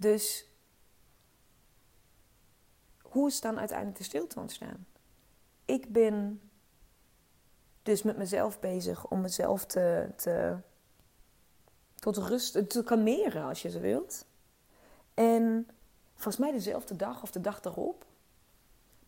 Dus 0.00 0.46
hoe 3.02 3.28
is 3.28 3.40
dan 3.40 3.58
uiteindelijk 3.58 3.98
de 3.98 4.04
stilte 4.04 4.40
ontstaan? 4.40 4.86
ik 5.68 5.92
ben 5.92 6.40
dus 7.82 8.02
met 8.02 8.16
mezelf 8.16 8.60
bezig 8.60 9.08
om 9.08 9.20
mezelf 9.20 9.64
te, 9.64 10.08
te 10.16 10.56
tot 11.94 12.16
rust 12.16 12.70
te 12.70 12.82
kalmeren 12.84 13.44
als 13.44 13.62
je 13.62 13.70
ze 13.70 13.80
wilt. 13.80 14.26
En 15.14 15.68
volgens 16.14 16.36
mij 16.36 16.52
dezelfde 16.52 16.96
dag 16.96 17.22
of 17.22 17.30
de 17.30 17.40
dag 17.40 17.60
daarop 17.60 18.06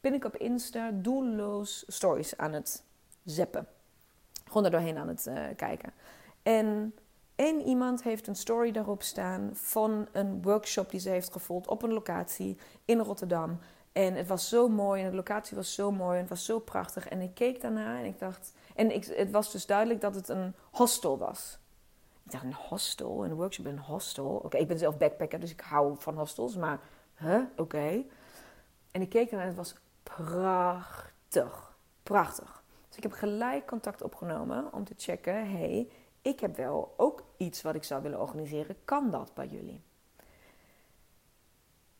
ben 0.01 0.15
ik 0.15 0.25
op 0.25 0.37
Insta 0.37 0.91
doelloos 0.91 1.85
stories 1.87 2.37
aan 2.37 2.53
het 2.53 2.83
zeppen. 3.25 3.67
Gewoon 4.45 4.65
er 4.65 4.71
doorheen 4.71 4.99
aan 4.99 5.09
het 5.09 5.27
uh, 5.27 5.47
kijken. 5.57 5.93
En 6.43 6.95
één 7.41 7.63
iemand 7.63 8.03
heeft 8.03 8.27
een 8.27 8.37
story 8.37 8.71
daarop 8.71 9.03
staan 9.03 9.51
van 9.53 10.09
een 10.13 10.43
workshop 10.43 10.91
die 10.91 11.01
ze 11.01 11.09
heeft 11.09 11.33
gevolgd 11.33 11.69
op 11.69 11.83
een 11.83 11.93
locatie 11.93 12.59
in 12.85 12.99
Rotterdam. 12.99 13.59
En 13.93 14.15
het 14.15 14.27
was 14.27 14.49
zo 14.49 14.69
mooi 14.69 15.03
en 15.03 15.11
de 15.11 15.17
locatie 15.17 15.57
was 15.57 15.75
zo 15.75 15.93
mooi 15.93 16.15
en 16.15 16.21
het 16.21 16.29
was 16.29 16.45
zo 16.45 16.59
prachtig. 16.59 17.09
En 17.09 17.21
ik 17.21 17.35
keek 17.35 17.61
daarna 17.61 17.99
en 17.99 18.05
ik 18.05 18.19
dacht... 18.19 18.53
En 18.75 18.95
ik, 18.95 19.05
het 19.05 19.31
was 19.31 19.53
dus 19.53 19.67
duidelijk 19.67 20.01
dat 20.01 20.15
het 20.15 20.29
een 20.29 20.55
hostel 20.71 21.19
was. 21.19 21.59
Ik 22.25 22.31
dacht, 22.31 22.45
een 22.45 22.55
hostel? 22.55 23.25
Een 23.25 23.35
workshop 23.35 23.67
in 23.67 23.73
een 23.73 23.79
hostel? 23.79 24.41
Oké, 24.45 24.57
ik 24.57 24.69
ben 24.69 24.79
zelf 24.79 24.99
backpacker, 24.99 25.41
dus 25.41 25.51
ik 25.51 25.61
hou 25.61 25.95
van 25.99 26.17
hostels. 26.17 26.57
Maar, 26.57 26.81
huh? 27.17 27.43
Oké. 27.57 28.05
En 28.91 29.01
ik 29.01 29.09
keek 29.09 29.31
ernaar 29.31 29.47
en 29.47 29.49
het 29.49 29.57
was 29.57 29.75
prachtig. 30.03 31.77
Prachtig. 32.03 32.63
Dus 32.89 32.97
ik 32.97 33.03
heb 33.03 33.13
gelijk 33.13 33.67
contact 33.67 34.03
opgenomen 34.03 34.73
om 34.73 34.85
te 34.85 34.95
checken... 34.97 35.51
hey, 35.51 35.89
ik 36.23 36.41
heb 36.41 36.57
wel 36.57 36.95
ook 36.97 37.25
iets 37.37 37.63
wat 37.63 37.75
ik 37.75 37.85
zou 37.85 38.03
willen 38.03 38.21
organiseren. 38.21 38.77
Kan 38.85 39.11
dat 39.11 39.35
bij 39.35 39.47
jullie? 39.47 39.83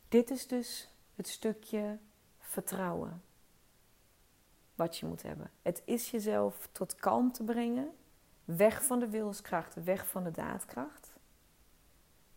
Dit 0.09 0.31
is 0.31 0.47
dus 0.47 0.89
het 1.15 1.29
stukje 1.29 1.99
vertrouwen 2.39 3.23
wat 4.75 4.97
je 4.97 5.07
moet 5.07 5.23
hebben. 5.23 5.51
Het 5.63 5.83
is 5.85 6.11
jezelf 6.11 6.69
tot 6.73 6.95
kalmte 6.95 7.45
brengen, 7.45 7.91
weg 8.45 8.85
van 8.85 8.99
de 8.99 9.09
wilskracht, 9.09 9.85
weg 9.85 10.07
van 10.07 10.25
de 10.25 10.31
daadkracht. 10.31 11.13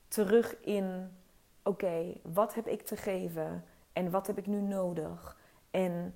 Terug 0.08 0.60
in, 0.62 1.18
oké, 1.64 2.14
wat 2.24 2.54
heb 2.54 2.68
ik 2.68 2.82
te 2.82 2.98
geven 2.98 3.66
en 3.94 4.12
wat 4.12 4.28
heb 4.28 4.38
ik 4.38 4.48
nu 4.48 4.62
nodig 4.62 5.38
en 5.72 6.16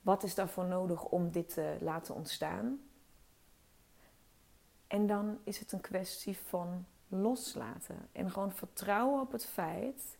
wat 0.00 0.22
is 0.22 0.34
daarvoor 0.34 0.64
nodig 0.64 1.04
om 1.04 1.30
dit 1.30 1.54
te 1.54 1.76
laten 1.80 2.14
ontstaan? 2.14 2.83
En 4.94 5.06
dan 5.06 5.38
is 5.44 5.58
het 5.58 5.72
een 5.72 5.80
kwestie 5.80 6.38
van 6.38 6.86
loslaten 7.08 8.08
en 8.12 8.30
gewoon 8.30 8.52
vertrouwen 8.52 9.20
op 9.20 9.32
het 9.32 9.46
feit 9.46 10.16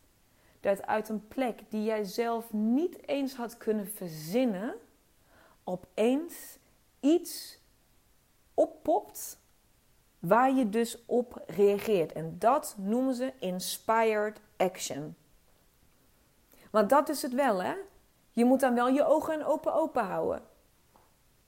dat 0.61 0.87
uit 0.87 1.09
een 1.09 1.29
plek 1.29 1.61
die 1.69 1.83
jij 1.83 2.05
zelf 2.05 2.53
niet 2.53 3.09
eens 3.09 3.35
had 3.35 3.57
kunnen 3.57 3.87
verzinnen, 3.87 4.75
opeens 5.65 6.59
iets 7.01 7.59
oppopt 8.55 9.39
waar 10.19 10.53
je 10.53 10.69
dus 10.69 11.05
op 11.07 11.43
reageert. 11.47 12.13
En 12.13 12.39
dat 12.39 12.75
noemen 12.79 13.15
ze 13.15 13.33
inspired 13.39 14.41
action. 14.57 15.17
Want 16.71 16.91
dat 16.91 17.09
is 17.09 17.23
het 17.23 17.33
wel, 17.33 17.63
hè? 17.63 17.75
Je 18.33 18.45
moet 18.45 18.61
dan 18.61 18.75
wel 18.75 18.89
je 18.89 19.05
ogen 19.05 19.47
open 19.47 19.75
open 19.75 20.05
houden. 20.05 20.43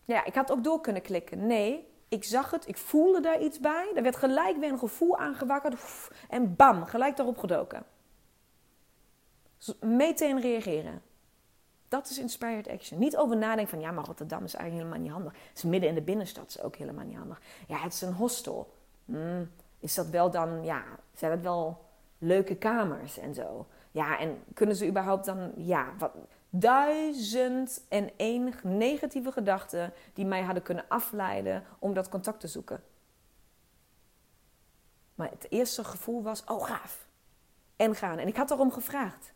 Ja, 0.04 0.24
ik 0.24 0.34
had 0.34 0.50
ook 0.50 0.64
door 0.64 0.80
kunnen 0.80 1.02
klikken. 1.02 1.46
Nee, 1.46 1.94
ik 2.09 2.25
zag 2.25 2.51
het, 2.51 2.69
ik 2.69 2.77
voelde 2.77 3.21
daar 3.21 3.40
iets 3.40 3.61
bij. 3.61 3.92
Er 3.95 4.03
werd 4.03 4.16
gelijk 4.16 4.57
weer 4.57 4.71
een 4.71 4.79
gevoel 4.79 5.19
aangewakkerd. 5.19 5.75
En 6.29 6.57
bam, 6.57 6.85
gelijk 6.85 7.16
daarop 7.16 7.38
gedoken. 7.38 7.85
Meteen 9.81 10.40
reageren. 10.40 11.03
Dat 11.88 12.11
is 12.11 12.19
inspired 12.19 12.69
action. 12.69 12.99
Niet 12.99 13.16
over 13.16 13.37
nadenken 13.37 13.69
van 13.69 13.81
ja, 13.81 13.90
maar 13.90 14.05
Rotterdam 14.05 14.45
is 14.45 14.55
eigenlijk 14.55 14.85
helemaal 14.85 15.07
niet 15.07 15.16
handig. 15.16 15.42
Het 15.49 15.57
is 15.57 15.62
midden 15.62 15.88
in 15.88 15.95
de 15.95 16.03
binnenstad, 16.03 16.49
is 16.49 16.61
ook 16.61 16.77
helemaal 16.77 17.05
niet 17.05 17.16
handig. 17.16 17.40
Ja, 17.69 17.79
het 17.79 17.92
is 17.92 18.03
een 18.03 18.12
hostel. 18.12 18.75
Hmm, 19.05 19.51
is 19.79 19.95
dat 19.95 20.09
wel 20.09 20.31
dan, 20.31 20.64
ja, 20.64 20.83
zijn 21.14 21.31
dat 21.31 21.40
wel 21.40 21.85
leuke 22.19 22.57
kamers 22.57 23.19
en 23.19 23.35
zo? 23.35 23.66
Ja, 23.90 24.19
en 24.19 24.42
kunnen 24.55 24.77
ze 24.77 24.87
überhaupt 24.87 25.25
dan, 25.25 25.53
ja, 25.57 25.92
wat, 25.99 26.12
duizend 26.50 27.85
en 27.88 28.11
één 28.16 28.54
negatieve 28.62 29.32
gedachten 29.32 29.92
die 30.14 30.26
mij 30.26 30.42
hadden 30.42 30.62
kunnen 30.62 30.85
afleiden 30.88 31.64
om 31.78 31.94
dat 31.94 32.09
contact 32.09 32.40
te 32.40 32.48
zoeken. 32.48 32.82
Maar 35.14 35.30
het 35.30 35.46
eerste 35.50 35.85
gevoel 35.85 36.22
was, 36.22 36.44
oh 36.44 36.64
gaaf. 36.64 37.06
En 37.76 37.94
gaan. 37.94 38.18
En 38.18 38.28
ik 38.28 38.37
had 38.37 38.50
erom 38.50 38.72
gevraagd. 38.72 39.35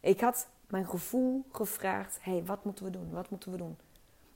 Ik 0.00 0.20
had 0.20 0.48
mijn 0.66 0.86
gevoel 0.86 1.46
gevraagd: 1.52 2.18
hé, 2.22 2.32
hey, 2.32 2.44
wat 2.44 2.64
moeten 2.64 2.84
we 2.84 2.90
doen? 2.90 3.10
Wat 3.10 3.30
moeten 3.30 3.50
we 3.50 3.56
doen? 3.56 3.78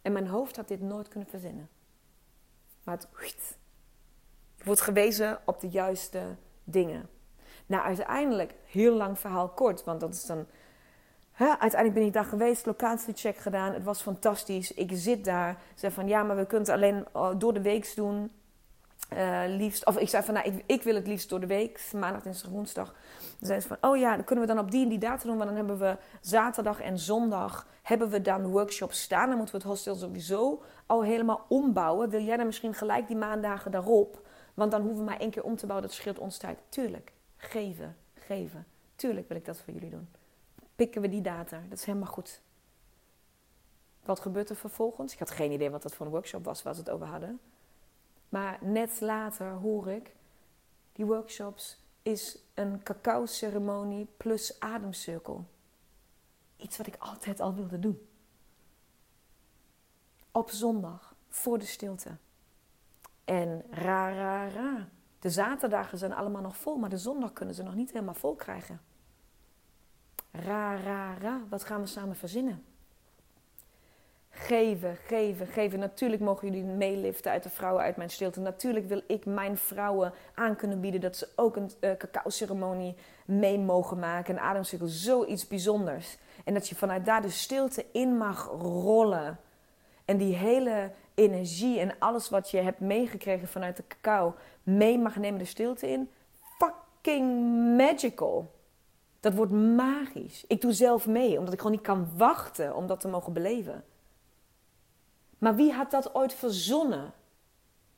En 0.02 0.12
mijn 0.12 0.26
hoofd 0.26 0.56
had 0.56 0.68
dit 0.68 0.80
nooit 0.80 1.08
kunnen 1.08 1.28
verzinnen. 1.28 1.68
Maar 2.84 2.96
het 2.96 3.08
wordt 4.64 4.80
gewezen 4.80 5.40
op 5.44 5.60
de 5.60 5.68
juiste 5.68 6.36
dingen. 6.64 7.08
Nou, 7.66 7.82
uiteindelijk, 7.82 8.54
heel 8.64 8.94
lang 8.94 9.18
verhaal 9.18 9.48
kort, 9.48 9.84
want 9.84 10.00
dat 10.00 10.14
is 10.14 10.26
dan. 10.26 10.46
Uiteindelijk 11.40 11.94
ben 11.94 12.02
ik 12.02 12.12
daar 12.12 12.24
geweest, 12.24 12.66
locatiecheck 12.66 13.36
gedaan. 13.36 13.72
Het 13.72 13.84
was 13.84 14.02
fantastisch. 14.02 14.74
Ik 14.74 14.90
zit 14.92 15.24
daar. 15.24 15.58
Ze 15.72 15.78
zei 15.78 15.92
van 15.92 16.08
ja, 16.08 16.22
maar 16.22 16.36
we 16.36 16.46
kunnen 16.46 16.66
het 16.66 16.76
alleen 16.76 17.04
eh, 17.12 17.30
door 17.38 17.54
de 17.54 17.62
week 17.62 17.92
doen. 17.94 18.30
Uh, 19.14 19.42
liefst, 19.46 19.86
of 19.86 19.98
ik 19.98 20.08
zei 20.08 20.22
van 20.24 20.34
nou, 20.34 20.46
ik, 20.46 20.62
ik, 20.66 20.82
wil 20.82 20.94
het 20.94 21.06
liefst 21.06 21.28
door 21.28 21.40
de 21.40 21.46
week, 21.46 21.90
maandag, 21.92 22.22
dinsdag, 22.22 22.50
woensdag. 22.50 22.94
Dan 23.38 23.60
ze 23.60 23.68
van, 23.68 23.76
oh 23.80 23.96
ja, 23.96 24.14
dan 24.14 24.24
kunnen 24.24 24.46
we 24.46 24.54
dan 24.54 24.64
op 24.64 24.70
die 24.70 24.82
en 24.82 24.88
die 24.88 24.98
data 24.98 25.24
doen. 25.24 25.36
Want 25.36 25.48
dan 25.48 25.56
hebben 25.56 25.78
we 25.78 25.96
zaterdag 26.20 26.80
en 26.80 26.98
zondag 26.98 27.66
hebben 27.82 28.10
we 28.10 28.22
dan 28.22 28.46
workshops 28.46 29.02
staan. 29.02 29.28
Dan 29.28 29.36
moeten 29.36 29.54
we 29.54 29.60
het 29.60 29.70
hostel 29.70 29.94
sowieso 29.94 30.62
al 30.86 31.04
helemaal 31.04 31.44
ombouwen. 31.48 32.08
Wil 32.08 32.22
jij 32.22 32.36
dan 32.36 32.46
misschien 32.46 32.74
gelijk 32.74 33.06
die 33.06 33.16
maandagen 33.16 33.70
daarop? 33.70 34.26
Want 34.54 34.70
dan 34.70 34.80
hoeven 34.80 34.98
we 34.98 35.10
maar 35.10 35.20
één 35.20 35.30
keer 35.30 35.44
om 35.44 35.56
te 35.56 35.66
bouwen. 35.66 35.88
Dat 35.88 35.96
scheelt 35.96 36.18
ons 36.18 36.36
tijd. 36.36 36.58
Tuurlijk, 36.68 37.12
geven, 37.36 37.96
geven. 38.14 38.66
Tuurlijk 38.96 39.28
wil 39.28 39.36
ik 39.36 39.44
dat 39.44 39.58
voor 39.58 39.74
jullie 39.74 39.90
doen. 39.90 40.08
Pikken 40.80 41.02
we 41.02 41.08
die 41.08 41.20
data. 41.20 41.62
Dat 41.68 41.78
is 41.78 41.84
helemaal 41.84 42.12
goed. 42.12 42.40
Wat 44.04 44.20
gebeurt 44.20 44.50
er 44.50 44.56
vervolgens? 44.56 45.12
Ik 45.12 45.18
had 45.18 45.30
geen 45.30 45.52
idee 45.52 45.70
wat 45.70 45.82
dat 45.82 45.94
voor 45.94 46.06
een 46.06 46.12
workshop 46.12 46.44
was 46.44 46.62
waar 46.62 46.74
ze 46.74 46.80
het 46.80 46.90
over 46.90 47.06
hadden. 47.06 47.40
Maar 48.28 48.58
net 48.60 49.00
later 49.00 49.50
hoor 49.50 49.88
ik, 49.90 50.14
die 50.92 51.04
workshops 51.04 51.78
is 52.02 52.38
een 52.54 52.82
cacao-ceremonie 52.82 54.06
plus 54.16 54.60
ademcirkel. 54.60 55.44
Iets 56.56 56.76
wat 56.76 56.86
ik 56.86 56.96
altijd 56.98 57.40
al 57.40 57.54
wilde 57.54 57.78
doen. 57.78 58.08
Op 60.30 60.50
zondag, 60.50 61.14
voor 61.28 61.58
de 61.58 61.66
stilte. 61.66 62.16
En 63.24 63.64
ra, 63.70 64.12
ra, 64.12 64.48
ra. 64.48 64.88
De 65.18 65.30
zaterdagen 65.30 65.98
zijn 65.98 66.12
allemaal 66.12 66.42
nog 66.42 66.56
vol, 66.56 66.76
maar 66.76 66.90
de 66.90 66.98
zondag 66.98 67.32
kunnen 67.32 67.54
ze 67.54 67.62
nog 67.62 67.74
niet 67.74 67.92
helemaal 67.92 68.14
vol 68.14 68.34
krijgen. 68.34 68.80
Ra, 70.30 70.76
ra, 70.76 71.14
ra. 71.20 71.40
Wat 71.48 71.64
gaan 71.64 71.80
we 71.80 71.86
samen 71.86 72.16
verzinnen? 72.16 72.64
Geven, 74.30 74.96
geven, 74.96 75.46
geven. 75.46 75.78
Natuurlijk 75.78 76.22
mogen 76.22 76.48
jullie 76.48 76.64
meeliften 76.64 77.30
uit 77.30 77.42
de 77.42 77.50
vrouwen 77.50 77.82
uit 77.82 77.96
mijn 77.96 78.10
stilte. 78.10 78.40
Natuurlijk 78.40 78.86
wil 78.86 79.02
ik 79.06 79.26
mijn 79.26 79.56
vrouwen 79.56 80.12
aan 80.34 80.56
kunnen 80.56 80.80
bieden 80.80 81.00
dat 81.00 81.16
ze 81.16 81.28
ook 81.36 81.56
een 81.56 81.70
uh, 81.80 81.90
cacao-ceremonie 81.96 82.94
mee 83.24 83.58
mogen 83.58 83.98
maken. 83.98 84.34
Een 84.34 84.40
ademcirkel, 84.40 84.86
zoiets 84.86 85.48
bijzonders. 85.48 86.18
En 86.44 86.54
dat 86.54 86.68
je 86.68 86.74
vanuit 86.74 87.04
daar 87.04 87.22
de 87.22 87.30
stilte 87.30 87.86
in 87.92 88.16
mag 88.16 88.46
rollen. 88.60 89.38
En 90.04 90.16
die 90.16 90.34
hele 90.34 90.92
energie 91.14 91.80
en 91.80 91.98
alles 91.98 92.28
wat 92.28 92.50
je 92.50 92.58
hebt 92.58 92.80
meegekregen 92.80 93.48
vanuit 93.48 93.76
de 93.76 93.86
cacao 93.86 94.34
mee 94.62 94.98
mag 94.98 95.16
nemen 95.16 95.38
de 95.38 95.44
stilte 95.44 95.90
in. 95.90 96.10
Fucking 96.58 97.46
magical. 97.76 98.50
Dat 99.20 99.34
wordt 99.34 99.52
magisch. 99.52 100.44
Ik 100.46 100.60
doe 100.60 100.72
zelf 100.72 101.06
mee, 101.06 101.38
omdat 101.38 101.52
ik 101.52 101.60
gewoon 101.60 101.74
niet 101.74 101.84
kan 101.84 102.08
wachten 102.16 102.76
om 102.76 102.86
dat 102.86 103.00
te 103.00 103.08
mogen 103.08 103.32
beleven. 103.32 103.84
Maar 105.38 105.54
wie 105.54 105.72
had 105.72 105.90
dat 105.90 106.14
ooit 106.14 106.34
verzonnen? 106.34 107.12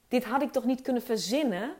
Dit 0.09 0.25
had 0.25 0.43
ik 0.43 0.53
toch 0.53 0.65
niet 0.65 0.83
kunnen 0.83 1.03
verzinnen? 1.03 1.75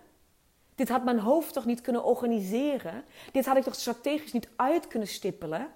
Dit 0.75 0.89
had 0.89 1.05
mijn 1.05 1.19
hoofd 1.19 1.53
toch 1.53 1.65
niet 1.65 1.81
kunnen 1.81 2.05
organiseren? 2.05 3.05
Dit 3.33 3.47
had 3.47 3.57
ik 3.57 3.63
toch 3.63 3.75
strategisch 3.75 4.33
niet 4.33 4.49
uit 4.57 4.87
kunnen 4.87 5.09
stippelen? 5.09 5.73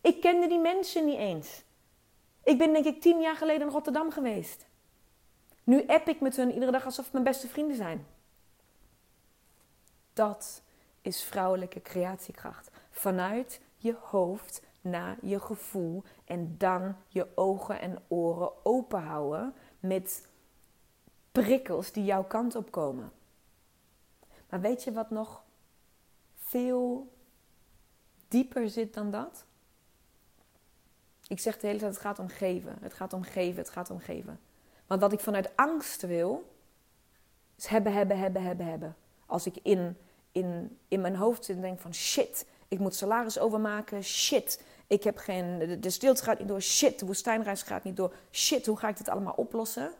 Ik 0.00 0.20
kende 0.20 0.46
die 0.46 0.58
mensen 0.58 1.04
niet 1.04 1.18
eens. 1.18 1.62
Ik 2.44 2.58
ben 2.58 2.72
denk 2.72 2.84
ik 2.84 3.00
tien 3.00 3.20
jaar 3.20 3.36
geleden 3.36 3.66
in 3.66 3.72
Rotterdam 3.72 4.10
geweest. 4.10 4.66
Nu 5.64 5.86
app 5.86 6.08
ik 6.08 6.20
met 6.20 6.36
hun 6.36 6.52
iedere 6.52 6.72
dag 6.72 6.84
alsof 6.84 7.04
het 7.04 7.12
mijn 7.12 7.24
beste 7.24 7.48
vrienden 7.48 7.76
zijn. 7.76 8.06
Dat 10.12 10.62
is 11.00 11.22
vrouwelijke 11.22 11.82
creatiekracht. 11.82 12.70
Vanuit 12.90 13.60
je 13.76 13.96
hoofd 14.00 14.62
naar 14.80 15.16
je 15.22 15.40
gevoel 15.40 16.02
en 16.24 16.54
dan 16.58 16.96
je 17.08 17.26
ogen 17.34 17.80
en 17.80 17.98
oren 18.08 18.64
open 18.64 19.02
houden 19.02 19.54
met 19.80 20.28
prikkels 21.32 21.92
die 21.92 22.04
jouw 22.04 22.24
kant 22.24 22.54
op 22.54 22.70
komen. 22.70 23.12
Maar 24.48 24.60
weet 24.60 24.84
je 24.84 24.92
wat 24.92 25.10
nog 25.10 25.42
veel 26.36 27.12
dieper 28.28 28.70
zit 28.70 28.94
dan 28.94 29.10
dat? 29.10 29.44
Ik 31.28 31.40
zeg 31.40 31.58
de 31.58 31.66
hele 31.66 31.78
tijd, 31.78 31.92
het 31.92 32.00
gaat 32.00 32.18
om 32.18 32.28
geven. 32.28 32.76
Het 32.80 32.94
gaat 32.94 33.12
om 33.12 33.22
geven, 33.22 33.58
het 33.58 33.70
gaat 33.70 33.90
om 33.90 33.98
geven. 33.98 34.40
Want 34.86 35.00
wat 35.00 35.12
ik 35.12 35.20
vanuit 35.20 35.56
angst 35.56 36.02
wil, 36.02 36.54
is 37.56 37.66
hebben, 37.66 37.92
hebben, 37.92 38.18
hebben, 38.18 38.42
hebben, 38.42 38.66
hebben. 38.66 38.96
Als 39.26 39.46
ik 39.46 39.56
in, 39.62 39.96
in, 40.38 40.78
in 40.88 41.00
mijn 41.00 41.16
hoofd 41.16 41.44
zit 41.44 41.56
en 41.56 41.62
denk 41.62 41.80
van 41.80 41.94
shit, 41.94 42.46
ik 42.68 42.78
moet 42.78 42.94
salaris 42.94 43.38
overmaken. 43.38 44.04
Shit, 44.04 44.62
ik 44.86 45.04
heb 45.04 45.16
geen, 45.16 45.58
de, 45.58 45.78
de 45.78 45.90
stilte 45.90 46.22
gaat 46.22 46.38
niet 46.38 46.48
door. 46.48 46.60
Shit, 46.60 46.98
de 46.98 47.06
woestijnreis 47.06 47.62
gaat 47.62 47.84
niet 47.84 47.96
door. 47.96 48.14
Shit, 48.30 48.66
hoe 48.66 48.76
ga 48.76 48.88
ik 48.88 48.96
dit 48.96 49.08
allemaal 49.08 49.34
oplossen? 49.36 49.92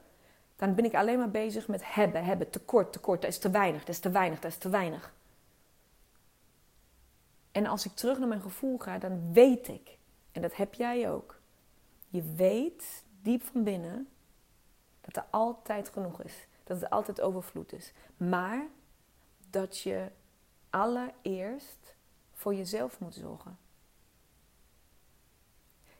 Dan 0.57 0.75
ben 0.75 0.85
ik 0.85 0.95
alleen 0.95 1.19
maar 1.19 1.31
bezig 1.31 1.69
met 1.69 1.95
hebben, 1.95 2.25
hebben, 2.25 2.51
tekort, 2.51 2.93
tekort. 2.93 3.23
Dat 3.23 3.31
is 3.31 3.39
te 3.39 3.51
weinig, 3.51 3.81
dat 3.81 3.89
is 3.89 3.99
te 3.99 4.11
weinig, 4.11 4.41
dat 4.41 4.51
is 4.51 4.57
te 4.57 4.69
weinig. 4.69 5.15
En 7.53 7.67
als 7.67 7.85
ik 7.85 7.95
terug 7.95 8.19
naar 8.19 8.29
mijn 8.29 8.41
gevoel 8.41 8.79
ga, 8.79 8.99
dan 8.99 9.33
weet 9.33 9.69
ik, 9.69 9.99
en 10.33 10.43
dat 10.43 10.57
heb 10.57 10.75
jij 10.75 11.11
ook. 11.11 11.41
Je 12.09 12.23
weet 12.37 13.05
diep 13.23 13.43
van 13.43 13.63
binnen 13.63 14.09
dat 15.01 15.17
er 15.17 15.25
altijd 15.31 15.89
genoeg 15.89 16.23
is. 16.23 16.47
Dat 16.65 16.81
het 16.81 16.91
altijd 16.91 17.21
overvloed 17.21 17.73
is. 17.73 17.93
Maar 18.17 18.67
dat 19.51 19.79
je 19.79 20.07
allereerst 20.71 21.97
voor 22.33 22.55
jezelf 22.55 23.01
moet 23.01 23.15
zorgen. 23.15 23.59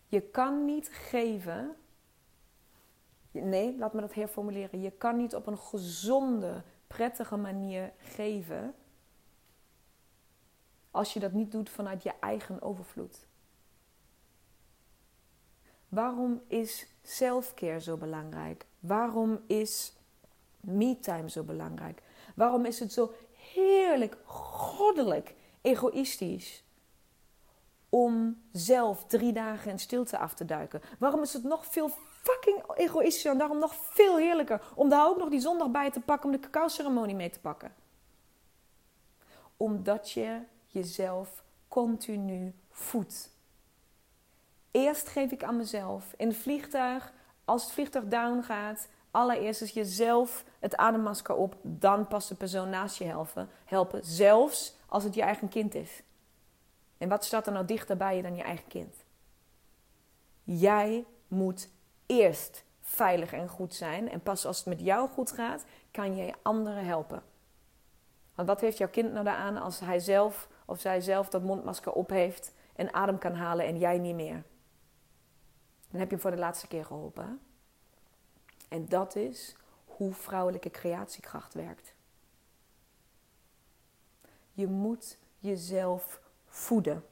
Je 0.07 0.21
kan 0.21 0.65
niet 0.65 0.89
geven. 0.89 1.77
Nee, 3.31 3.79
laat 3.79 3.93
me 3.93 4.01
dat 4.01 4.15
herformuleren. 4.15 4.81
Je 4.81 4.91
kan 4.91 5.17
niet 5.17 5.35
op 5.35 5.47
een 5.47 5.59
gezonde, 5.59 6.63
prettige 6.87 7.37
manier 7.37 7.93
geven. 7.99 8.75
Als 10.91 11.13
je 11.13 11.21
dat 11.21 11.33
niet 11.33 11.53
doet 11.53 11.71
vanuit 11.71 12.03
je 12.03 12.13
eigen 12.21 12.63
overvloed. 12.63 13.27
Waarom 15.89 16.43
is 16.47 16.87
selfcare 17.03 17.81
zo 17.81 17.97
belangrijk? 17.97 18.67
Waarom 18.81 19.41
is 19.47 19.93
me-time 20.61 21.29
zo 21.29 21.43
belangrijk? 21.43 22.03
Waarom 22.35 22.65
is 22.65 22.81
het 22.81 22.93
zo 22.93 23.13
goddelijk 24.25 25.35
egoïstisch 25.61 26.65
om 27.89 28.43
zelf 28.53 29.05
drie 29.05 29.33
dagen 29.33 29.71
in 29.71 29.79
stilte 29.79 30.19
af 30.19 30.35
te 30.35 30.45
duiken? 30.45 30.83
Waarom 30.99 31.23
is 31.23 31.33
het 31.33 31.43
nog 31.43 31.67
veel 31.67 31.91
fucking 32.23 32.63
egoïstischer 32.75 33.33
en 33.33 33.39
daarom 33.39 33.59
nog 33.59 33.75
veel 33.75 34.17
heerlijker 34.17 34.63
om 34.75 34.89
daar 34.89 35.07
ook 35.07 35.19
nog 35.19 35.29
die 35.29 35.41
zondag 35.41 35.71
bij 35.71 35.91
te 35.91 36.01
pakken 36.01 36.31
om 36.31 36.37
de 36.37 36.41
cacao-ceremonie 36.41 37.15
mee 37.15 37.31
te 37.31 37.41
pakken? 37.41 37.75
Omdat 39.57 40.11
je 40.11 40.41
jezelf 40.67 41.43
continu 41.69 42.55
voedt. 42.71 43.31
Eerst 44.71 45.09
geef 45.09 45.33
ik 45.33 45.43
aan 45.43 45.57
mezelf 45.57 46.15
in 46.17 46.29
het 46.29 46.37
vliegtuig, 46.37 47.13
als 47.45 47.63
het 47.63 47.73
vliegtuig 47.73 48.05
down 48.05 48.43
gaat, 48.43 48.89
allereerst 49.19 49.63
is 49.63 49.71
jezelf 49.71 50.45
het 50.59 50.77
ademmasker 50.77 51.35
op, 51.35 51.57
dan 51.63 52.07
pas 52.07 52.29
de 52.29 52.35
persoon 52.35 52.71
naast 52.71 52.97
je 52.97 53.05
helpen. 53.05 53.49
helpen. 53.65 54.05
Zelfs 54.05 54.77
als 54.87 55.05
het 55.05 55.15
je 55.15 55.23
eigen 55.23 55.49
kind 55.49 55.75
is. 55.75 56.03
En 56.99 57.09
wat 57.09 57.25
staat 57.25 57.47
er 57.47 57.53
nou 57.53 57.67
dichter 57.67 57.97
bij 57.97 58.17
je 58.17 58.23
dan 58.23 58.37
je 58.37 58.43
eigen 58.43 58.69
kind? 58.69 58.95
Jij 60.43 61.05
moet 61.29 61.69
eerst 62.07 62.65
veilig 62.81 63.33
en 63.33 63.49
goed 63.49 63.75
zijn. 63.75 64.11
En 64.11 64.21
pas 64.21 64.47
als 64.47 64.57
het 64.59 64.67
met 64.67 64.81
jou 64.81 65.09
goed 65.09 65.33
gaat, 65.33 65.65
kan 65.91 66.17
je 66.17 66.35
anderen 66.43 66.85
helpen. 66.85 67.23
Want 68.35 68.49
wat 68.49 68.61
heeft 68.61 68.79
jouw 68.79 68.89
kind 68.89 69.13
nou 69.13 69.27
aan 69.27 69.57
als 69.57 69.81
hij 69.81 69.99
zelf 69.99 70.49
of 70.65 70.81
zij 70.81 71.01
zelf 71.01 71.29
dat 71.29 71.43
mondmasker 71.43 71.93
op 71.93 72.11
heeft 72.11 72.53
en 72.77 72.95
adem 72.95 73.19
kan 73.19 73.35
halen 73.35 73.67
en 73.67 73.79
jij 73.79 73.99
niet 73.99 74.15
meer? 74.15 74.43
Dan 75.91 76.01
heb 76.01 76.09
je 76.09 76.15
hem 76.15 76.21
voor 76.21 76.31
de 76.31 76.37
laatste 76.37 76.67
keer 76.67 76.85
geholpen. 76.85 77.41
En 78.69 78.89
dat 78.89 79.17
is 79.17 79.55
hoe 79.85 80.13
vrouwelijke 80.13 80.71
creatiekracht 80.71 81.55
werkt. 81.55 81.95
Je 84.53 84.67
moet 84.67 85.19
jezelf 85.39 86.21
voeden. 86.47 87.05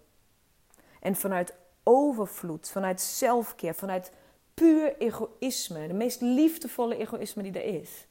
En 1.01 1.17
vanuit 1.17 1.55
overvloed, 1.83 2.69
vanuit 2.69 3.01
zelfkeer, 3.01 3.75
vanuit 3.75 4.13
puur 4.55 4.97
egoïsme, 4.97 5.87
de 5.87 5.95
meest 5.95 6.21
liefdevolle 6.21 6.97
egoïsme 6.97 7.43
die 7.43 7.53
er 7.53 7.81
is. 7.81 8.07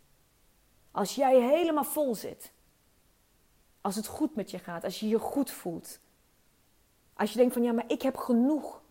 Als 0.91 1.15
jij 1.15 1.41
helemaal 1.41 1.84
vol 1.84 2.15
zit, 2.15 2.51
als 3.81 3.95
het 3.95 4.08
goed 4.08 4.36
met 4.36 4.51
je 4.51 4.60
gaat, 4.60 4.84
als 4.84 4.99
je 4.99 5.08
je 5.08 5.19
goed 5.19 5.51
voelt, 5.51 5.99
als 7.13 7.31
je 7.31 7.38
denkt 7.38 7.53
van 7.53 7.63
ja, 7.63 7.71
maar 7.71 7.91
ik 7.91 8.01
heb 8.01 8.17
genoeg. 8.17 8.81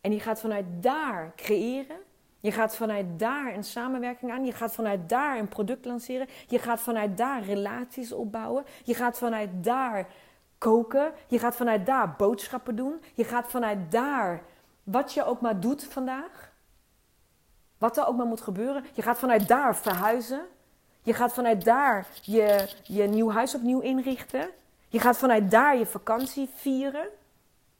En 0.00 0.12
je 0.12 0.20
gaat 0.20 0.40
vanuit 0.40 0.66
daar 0.80 1.32
creëren, 1.36 1.96
je 2.40 2.52
gaat 2.52 2.76
vanuit 2.76 3.06
daar 3.18 3.54
een 3.54 3.64
samenwerking 3.64 4.32
aan. 4.32 4.44
Je 4.44 4.52
gaat 4.52 4.74
vanuit 4.74 5.08
daar 5.08 5.38
een 5.38 5.48
product 5.48 5.84
lanceren. 5.84 6.28
Je 6.48 6.58
gaat 6.58 6.80
vanuit 6.80 7.16
daar 7.16 7.42
relaties 7.42 8.12
opbouwen. 8.12 8.64
Je 8.84 8.94
gaat 8.94 9.18
vanuit 9.18 9.50
daar 9.64 10.06
koken. 10.58 11.12
Je 11.26 11.38
gaat 11.38 11.56
vanuit 11.56 11.86
daar 11.86 12.14
boodschappen 12.16 12.76
doen. 12.76 13.02
Je 13.14 13.24
gaat 13.24 13.50
vanuit 13.50 13.90
daar 13.90 14.42
wat 14.82 15.14
je 15.14 15.24
ook 15.24 15.40
maar 15.40 15.60
doet 15.60 15.84
vandaag. 15.84 16.52
Wat 17.78 17.96
er 17.96 18.06
ook 18.06 18.16
maar 18.16 18.26
moet 18.26 18.40
gebeuren. 18.40 18.84
Je 18.92 19.02
gaat 19.02 19.18
vanuit 19.18 19.48
daar 19.48 19.76
verhuizen. 19.76 20.42
Je 21.02 21.14
gaat 21.14 21.32
vanuit 21.32 21.64
daar 21.64 22.06
je, 22.22 22.74
je 22.82 23.02
nieuw 23.02 23.30
huis 23.30 23.54
opnieuw 23.54 23.80
inrichten. 23.80 24.50
Je 24.88 24.98
gaat 24.98 25.18
vanuit 25.18 25.50
daar 25.50 25.78
je 25.78 25.86
vakantie 25.86 26.48
vieren. 26.54 27.08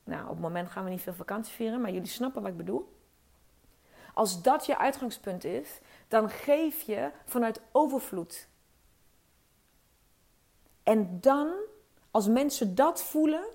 Nou, 0.03 0.23
op 0.23 0.29
het 0.29 0.39
moment 0.39 0.69
gaan 0.69 0.83
we 0.83 0.89
niet 0.89 1.01
veel 1.01 1.13
vakantie 1.13 1.53
vieren, 1.53 1.81
maar 1.81 1.91
jullie 1.91 2.07
snappen 2.07 2.41
wat 2.41 2.51
ik 2.51 2.57
bedoel. 2.57 2.99
Als 4.13 4.41
dat 4.41 4.65
je 4.65 4.77
uitgangspunt 4.77 5.43
is, 5.43 5.79
dan 6.07 6.29
geef 6.29 6.81
je 6.81 7.11
vanuit 7.25 7.61
overvloed. 7.71 8.47
En 10.83 11.17
dan, 11.21 11.53
als 12.11 12.27
mensen 12.27 12.75
dat 12.75 13.03
voelen, 13.03 13.45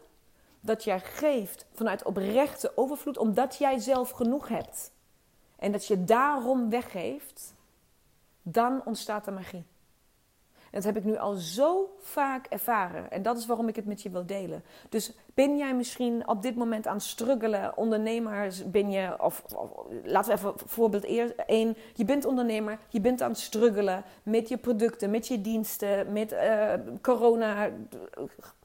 dat 0.60 0.84
jij 0.84 1.00
geeft 1.00 1.66
vanuit 1.72 2.04
oprechte 2.04 2.72
overvloed, 2.76 3.18
omdat 3.18 3.56
jij 3.56 3.78
zelf 3.78 4.10
genoeg 4.10 4.48
hebt. 4.48 4.92
En 5.56 5.72
dat 5.72 5.86
je 5.86 6.04
daarom 6.04 6.70
weggeeft, 6.70 7.54
dan 8.42 8.84
ontstaat 8.84 9.26
er 9.26 9.32
magie 9.32 9.66
dat 10.76 10.84
heb 10.84 10.96
ik 10.96 11.04
nu 11.04 11.16
al 11.16 11.34
zo 11.34 11.94
vaak 11.98 12.46
ervaren. 12.46 13.10
En 13.10 13.22
dat 13.22 13.36
is 13.36 13.46
waarom 13.46 13.68
ik 13.68 13.76
het 13.76 13.86
met 13.86 14.02
je 14.02 14.10
wil 14.10 14.26
delen. 14.26 14.62
Dus 14.88 15.12
ben 15.34 15.56
jij 15.56 15.74
misschien 15.74 16.28
op 16.28 16.42
dit 16.42 16.56
moment 16.56 16.86
aan 16.86 16.96
het 16.96 17.04
struggelen? 17.04 17.76
Ondernemers 17.76 18.70
ben 18.70 18.90
je, 18.90 19.22
of, 19.22 19.44
laten 20.04 20.30
we 20.30 20.38
even 20.38 20.52
voorbeeld 20.66 21.04
één. 21.46 21.76
Je 21.94 22.04
bent 22.04 22.24
ondernemer, 22.24 22.78
je 22.88 23.00
bent 23.00 23.22
aan 23.22 23.30
het 23.30 23.38
struggelen 23.38 24.04
met 24.22 24.48
je 24.48 24.56
producten, 24.56 25.10
met 25.10 25.26
je 25.26 25.40
diensten, 25.40 26.12
met 26.12 26.32
uh, 26.32 26.72
corona. 27.02 27.70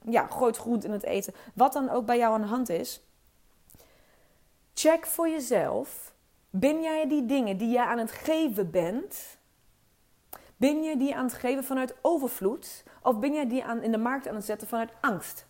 Ja, 0.08 0.26
gooit 0.26 0.56
groente 0.56 0.86
in 0.86 0.92
het 0.92 1.04
eten. 1.04 1.34
Wat 1.54 1.72
dan 1.72 1.90
ook 1.90 2.06
bij 2.06 2.18
jou 2.18 2.34
aan 2.34 2.40
de 2.40 2.46
hand 2.46 2.68
is. 2.68 3.00
Check 4.74 5.06
voor 5.06 5.28
jezelf. 5.28 6.12
Ben 6.50 6.82
jij 6.82 7.08
die 7.08 7.26
dingen 7.26 7.56
die 7.56 7.70
je 7.70 7.84
aan 7.84 7.98
het 7.98 8.12
geven 8.12 8.70
bent 8.70 9.40
ben 10.62 10.82
je 10.82 10.96
die 10.96 11.16
aan 11.16 11.24
het 11.24 11.34
geven 11.34 11.64
vanuit 11.64 11.94
overvloed 12.00 12.84
of 13.02 13.18
ben 13.18 13.32
je 13.32 13.46
die 13.46 13.64
aan, 13.64 13.82
in 13.82 13.92
de 13.92 13.98
markt 13.98 14.28
aan 14.28 14.34
het 14.34 14.44
zetten 14.44 14.68
vanuit 14.68 14.92
angst? 15.00 15.46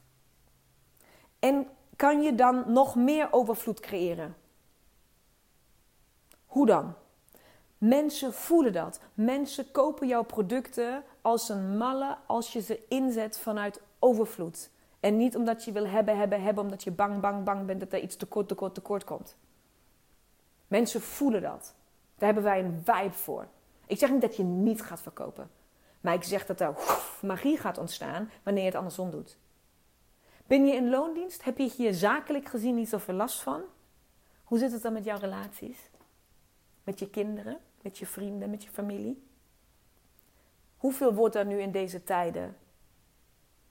En 1.38 1.68
kan 1.96 2.22
je 2.22 2.34
dan 2.34 2.72
nog 2.72 2.94
meer 2.94 3.28
overvloed 3.30 3.80
creëren? 3.80 4.36
Hoe 6.46 6.66
dan? 6.66 6.94
Mensen 7.78 8.32
voelen 8.34 8.72
dat. 8.72 9.00
Mensen 9.14 9.70
kopen 9.70 10.08
jouw 10.08 10.22
producten 10.22 11.04
als 11.20 11.48
een 11.48 11.76
malle 11.76 12.16
als 12.26 12.52
je 12.52 12.60
ze 12.60 12.84
inzet 12.88 13.38
vanuit 13.38 13.80
overvloed. 13.98 14.70
En 15.00 15.16
niet 15.16 15.36
omdat 15.36 15.64
je 15.64 15.72
wil 15.72 15.86
hebben, 15.86 16.18
hebben, 16.18 16.42
hebben, 16.42 16.64
omdat 16.64 16.82
je 16.82 16.90
bang, 16.90 17.20
bang, 17.20 17.44
bang 17.44 17.66
bent 17.66 17.80
dat 17.80 17.92
er 17.92 18.00
iets 18.00 18.16
tekort, 18.16 18.48
tekort, 18.48 18.74
tekort 18.74 19.04
komt. 19.04 19.36
Mensen 20.68 21.00
voelen 21.00 21.42
dat. 21.42 21.74
Daar 22.16 22.32
hebben 22.32 22.44
wij 22.44 22.64
een 22.64 22.82
vibe 22.84 23.14
voor. 23.14 23.48
Ik 23.92 23.98
zeg 23.98 24.10
niet 24.10 24.20
dat 24.20 24.36
je 24.36 24.42
niet 24.42 24.82
gaat 24.82 25.02
verkopen. 25.02 25.50
Maar 26.00 26.14
ik 26.14 26.22
zeg 26.22 26.46
dat 26.46 26.60
er 26.60 26.74
magie 27.22 27.58
gaat 27.58 27.78
ontstaan 27.78 28.30
wanneer 28.42 28.62
je 28.62 28.68
het 28.68 28.78
andersom 28.78 29.10
doet. 29.10 29.38
Ben 30.46 30.66
je 30.66 30.74
in 30.74 30.90
loondienst? 30.90 31.44
Heb 31.44 31.58
je 31.58 31.70
hier 31.76 31.94
zakelijk 31.94 32.48
gezien 32.48 32.74
niet 32.74 32.88
zoveel 32.88 33.14
last 33.14 33.40
van? 33.40 33.62
Hoe 34.44 34.58
zit 34.58 34.72
het 34.72 34.82
dan 34.82 34.92
met 34.92 35.04
jouw 35.04 35.18
relaties? 35.18 35.90
Met 36.84 36.98
je 36.98 37.10
kinderen? 37.10 37.58
Met 37.82 37.98
je 37.98 38.06
vrienden? 38.06 38.50
Met 38.50 38.62
je 38.62 38.70
familie? 38.70 39.26
Hoeveel 40.76 41.14
wordt 41.14 41.34
er 41.34 41.46
nu 41.46 41.60
in 41.60 41.72
deze 41.72 42.02
tijden 42.02 42.56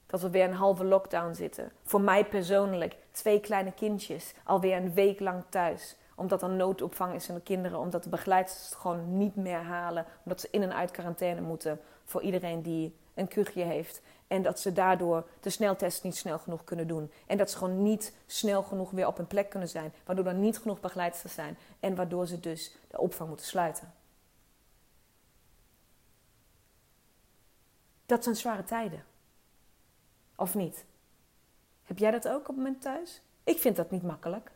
dat 0.06 0.22
we 0.22 0.30
weer 0.30 0.44
een 0.44 0.54
halve 0.54 0.86
lockdown 0.86 1.34
zitten? 1.34 1.72
Voor 1.84 2.02
mij 2.02 2.26
persoonlijk, 2.26 2.98
twee 3.12 3.40
kleine 3.40 3.72
kindjes, 3.72 4.34
alweer 4.44 4.78
een 4.78 4.94
week 4.94 5.20
lang 5.20 5.44
thuis 5.50 5.96
omdat 6.22 6.42
er 6.42 6.50
noodopvang 6.50 7.14
is 7.14 7.30
in 7.30 7.36
de 7.36 7.42
kinderen, 7.42 7.80
omdat 7.80 8.04
de 8.04 8.10
begeleiders 8.10 8.66
het 8.66 8.76
gewoon 8.76 9.18
niet 9.18 9.36
meer 9.36 9.62
halen, 9.62 10.06
omdat 10.24 10.42
ze 10.42 10.48
in 10.52 10.62
en 10.62 10.74
uit 10.74 10.92
quarantaine 10.92 11.42
moeten 11.42 11.80
voor 12.06 12.22
iedereen 12.22 12.62
die 12.62 12.96
een 13.14 13.28
kuchje 13.28 13.64
heeft 13.64 14.02
En 14.28 14.42
dat 14.42 14.60
ze 14.60 14.74
daardoor 14.74 15.28
de 15.40 15.50
sneltest 15.50 16.04
niet 16.04 16.16
snel 16.16 16.40
genoeg 16.40 16.64
kunnen 16.64 16.88
doen. 16.88 17.12
En 17.28 17.38
dat 17.38 17.52
ze 17.52 17.58
gewoon 17.58 17.84
niet 17.84 18.16
snel 18.26 18.64
genoeg 18.64 18.92
weer 18.92 19.08
op 19.08 19.18
hun 19.18 19.28
plek 19.28 19.50
kunnen 19.50 19.70
zijn. 19.70 19.94
Waardoor 20.06 20.26
er 20.26 20.34
niet 20.34 20.58
genoeg 20.58 20.80
begeleiders 20.80 21.34
zijn. 21.34 21.58
En 21.80 21.96
waardoor 21.96 22.28
ze 22.28 22.40
dus 22.40 22.76
de 22.88 23.00
opvang 23.00 23.30
moeten 23.30 23.48
sluiten. 23.48 23.94
Dat 28.06 28.24
zijn 28.24 28.36
zware 28.36 28.64
tijden. 28.64 29.04
Of 30.36 30.56
niet? 30.56 30.86
Heb 31.84 31.98
jij 31.98 32.12
dat 32.12 32.28
ook 32.28 32.40
op 32.40 32.48
het 32.48 32.56
moment 32.56 32.82
thuis? 32.82 33.22
Ik 33.44 33.58
vind 33.58 33.76
dat 33.76 33.92
niet 33.92 34.04
makkelijk. 34.04 34.52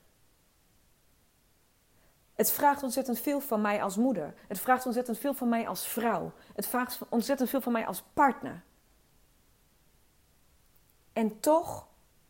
Het 2.36 2.52
vraagt 2.52 2.84
ontzettend 2.84 3.20
veel 3.20 3.40
van 3.40 3.62
mij 3.62 3.84
als 3.84 3.98
moeder. 3.98 4.34
Het 4.48 4.60
vraagt 4.60 4.86
ontzettend 4.86 5.18
veel 5.18 5.34
van 5.34 5.50
mij 5.50 5.68
als 5.68 5.88
vrouw. 5.88 6.32
Het 6.54 6.68
vraagt 6.68 7.00
ontzettend 7.10 7.50
veel 7.50 7.62
van 7.62 7.72
mij 7.72 7.86
als 7.86 8.04
partner. 8.14 8.64
En 11.14 11.40
toch 11.40 11.88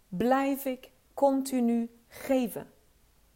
blijf 0.08 0.66
ik 0.66 0.90
continu 1.14 1.90
geven. 2.08 2.70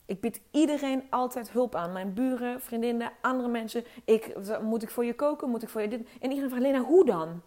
Ik 0.06 0.22
bied 0.22 0.42
iedereen 0.52 1.04
altijd 1.10 1.52
hulp 1.52 1.76
aan. 1.76 1.92
Mijn 1.92 2.14
buren, 2.14 2.62
vriendinnen, 2.62 3.12
andere 3.22 3.50
mensen. 3.50 3.84
Ik, 4.06 4.36
moet 4.62 4.84
ik 4.84 4.90
voor 4.90 5.06
je 5.06 5.14
koken? 5.14 5.50
Moet 5.50 5.64
ik 5.64 5.70
voor 5.70 5.82
je 5.82 5.88
dit? 5.88 6.08
En 6.20 6.30
iedereen 6.30 6.50
vraagt, 6.50 6.66
Lena, 6.66 6.80
hoe 6.80 7.06
dan? 7.06 7.42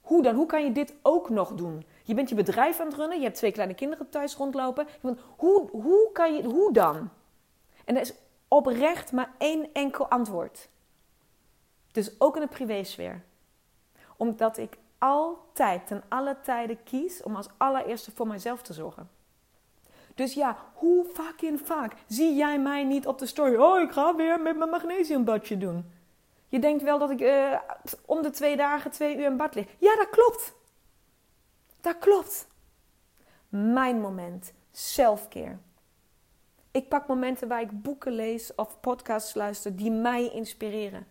Hoe 0.00 0.22
dan? 0.22 0.34
Hoe 0.34 0.46
kan 0.46 0.64
je 0.64 0.72
dit 0.72 0.94
ook 1.02 1.30
nog 1.30 1.52
doen? 1.52 1.84
Je 2.04 2.14
bent 2.14 2.28
je 2.28 2.34
bedrijf 2.34 2.80
aan 2.80 2.86
het 2.86 2.96
runnen. 2.96 3.18
Je 3.18 3.24
hebt 3.24 3.36
twee 3.36 3.52
kleine 3.52 3.74
kinderen 3.74 4.08
thuis 4.08 4.36
rondlopen. 4.36 4.86
Hoe, 5.36 5.68
hoe, 5.70 6.10
kan 6.12 6.34
je, 6.34 6.42
hoe 6.42 6.72
dan? 6.72 7.10
En 7.84 7.94
er 7.94 8.00
is 8.00 8.14
oprecht 8.48 9.12
maar 9.12 9.34
één 9.38 9.72
enkel 9.72 10.08
antwoord. 10.08 10.68
Dus 11.92 12.20
ook 12.20 12.34
in 12.34 12.40
de 12.40 12.48
privésfeer. 12.48 13.24
Omdat 14.16 14.58
ik 14.58 14.78
altijd, 14.98 15.86
ten 15.86 16.02
alle 16.08 16.36
tijden 16.42 16.82
kies 16.82 17.22
om 17.22 17.36
als 17.36 17.48
allereerste 17.56 18.10
voor 18.14 18.26
mijzelf 18.26 18.62
te 18.62 18.72
zorgen. 18.72 19.10
Dus 20.14 20.34
ja, 20.34 20.56
hoe 20.74 21.04
fucking 21.04 21.60
vaak 21.60 21.94
zie 22.06 22.34
jij 22.34 22.58
mij 22.58 22.84
niet 22.84 23.06
op 23.06 23.18
de 23.18 23.26
story? 23.26 23.56
Oh, 23.56 23.80
ik 23.80 23.90
ga 23.90 24.14
weer 24.14 24.40
met 24.40 24.56
mijn 24.56 24.70
magnesiumbadje 24.70 25.58
doen. 25.58 25.92
Je 26.48 26.58
denkt 26.58 26.82
wel 26.82 26.98
dat 26.98 27.10
ik 27.10 27.20
uh, 27.20 27.58
om 28.04 28.22
de 28.22 28.30
twee 28.30 28.56
dagen 28.56 28.90
twee 28.90 29.16
uur 29.16 29.24
in 29.24 29.36
bad 29.36 29.54
lig. 29.54 29.66
Ja, 29.78 29.96
dat 29.96 30.10
klopt. 30.10 30.54
Dat 31.80 31.98
klopt. 31.98 32.46
Mijn 33.48 34.00
moment. 34.00 34.52
Selfcare. 34.72 35.56
Ik 36.74 36.88
pak 36.88 37.06
momenten 37.06 37.48
waar 37.48 37.60
ik 37.60 37.82
boeken 37.82 38.12
lees 38.12 38.54
of 38.54 38.80
podcasts 38.80 39.34
luister 39.34 39.76
die 39.76 39.90
mij 39.90 40.28
inspireren. 40.28 41.06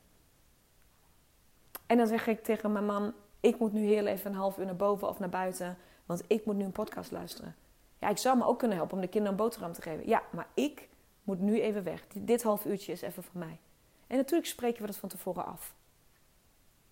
En 1.86 1.98
dan 1.98 2.08
zeg 2.08 2.28
ik 2.28 2.44
tegen 2.44 2.72
mijn 2.72 2.86
man: 2.86 3.14
Ik 3.40 3.60
moet 3.60 3.74
nu 3.74 3.86
heel 3.86 4.06
even 4.06 4.32
een 4.32 4.38
half 4.38 4.58
uur 4.58 4.66
naar 4.66 4.76
boven 4.76 5.08
of 5.08 5.20
naar 5.20 5.30
buiten, 5.30 5.78
want 6.06 6.24
ik 6.28 6.46
moet 6.46 6.56
nu 6.56 6.64
een 6.64 6.72
podcast 6.72 7.12
luisteren. 7.12 7.56
Ja, 8.00 8.10
ik 8.10 8.18
zou 8.18 8.38
me 8.38 8.46
ook 8.46 8.60
kunnen 8.60 8.78
helpen 8.78 8.96
om 8.96 9.02
de 9.02 9.08
kinderen 9.08 9.38
een 9.38 9.44
boterham 9.44 9.74
te 9.74 9.82
geven. 9.82 10.08
Ja, 10.08 10.24
maar 10.32 10.48
ik 10.54 10.90
moet 11.24 11.40
nu 11.40 11.62
even 11.62 11.84
weg. 11.84 12.08
Dit 12.14 12.44
half 12.44 12.66
uurtje 12.66 12.92
is 12.92 13.02
even 13.02 13.24
voor 13.24 13.40
mij. 13.40 13.60
En 14.08 14.18
natuurlijk 14.18 14.50
spreken 14.50 14.82
we 14.82 14.88
dat 14.88 14.98
van 14.98 15.10
tevoren 15.10 15.46
af. 15.46 15.76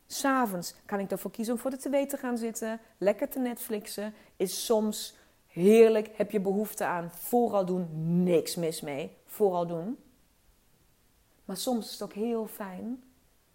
S'avonds 0.08 0.76
kan 0.86 1.00
ik 1.00 1.12
ervoor 1.12 1.32
kiezen 1.32 1.54
om 1.54 1.60
voor 1.60 1.72
de 1.72 1.78
tv 1.78 2.08
te 2.08 2.18
gaan 2.18 2.38
zitten, 2.38 2.80
lekker 2.98 3.30
te 3.30 3.40
Netflixen. 3.40 4.14
Is 4.36 4.66
soms 4.66 5.16
heerlijk, 5.52 6.10
heb 6.14 6.32
je 6.32 6.40
behoefte 6.40 6.86
aan. 6.86 7.12
Vooral 7.12 7.66
doen, 7.66 7.88
niks 8.24 8.56
mis 8.56 8.82
mee. 8.82 9.18
Vooral 9.26 9.68
doen. 9.68 9.98
Maar 11.46 11.58
soms 11.58 11.86
is 11.86 11.92
het 11.92 12.02
ook 12.02 12.14
heel 12.14 12.48
fijn 12.48 13.04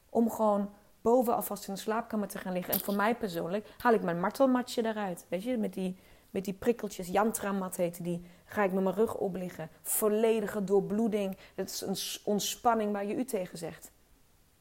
om 0.08 0.30
gewoon 0.30 0.70
boven 1.00 1.34
alvast 1.34 1.68
in 1.68 1.74
de 1.74 1.80
slaapkamer 1.80 2.28
te 2.28 2.38
gaan 2.38 2.52
liggen. 2.52 2.74
En 2.74 2.80
voor 2.80 2.94
mij 2.94 3.16
persoonlijk 3.16 3.74
haal 3.78 3.92
ik 3.92 4.02
mijn 4.02 4.20
martelmatje 4.20 4.86
eruit. 4.86 5.26
Weet 5.28 5.42
je, 5.42 5.56
met 5.56 5.74
die, 5.74 5.96
met 6.30 6.44
die 6.44 6.54
prikkeltjes, 6.54 7.08
jantramat 7.08 7.76
heette 7.76 8.02
die. 8.02 8.26
Ga 8.44 8.62
ik 8.62 8.72
met 8.72 8.82
mijn 8.82 8.94
rug 8.94 9.14
op 9.14 9.34
liggen. 9.34 9.70
Volledige 9.82 10.64
doorbloeding. 10.64 11.36
Het 11.54 11.70
is 11.70 11.80
een 11.80 12.22
ontspanning 12.24 12.92
waar 12.92 13.06
je 13.06 13.14
u 13.14 13.24
tegen 13.24 13.58
zegt. 13.58 13.90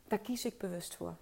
Daar 0.08 0.19
kies 0.19 0.45
ik 0.45 0.58
bewust 0.58 0.95
voor. 0.95 1.15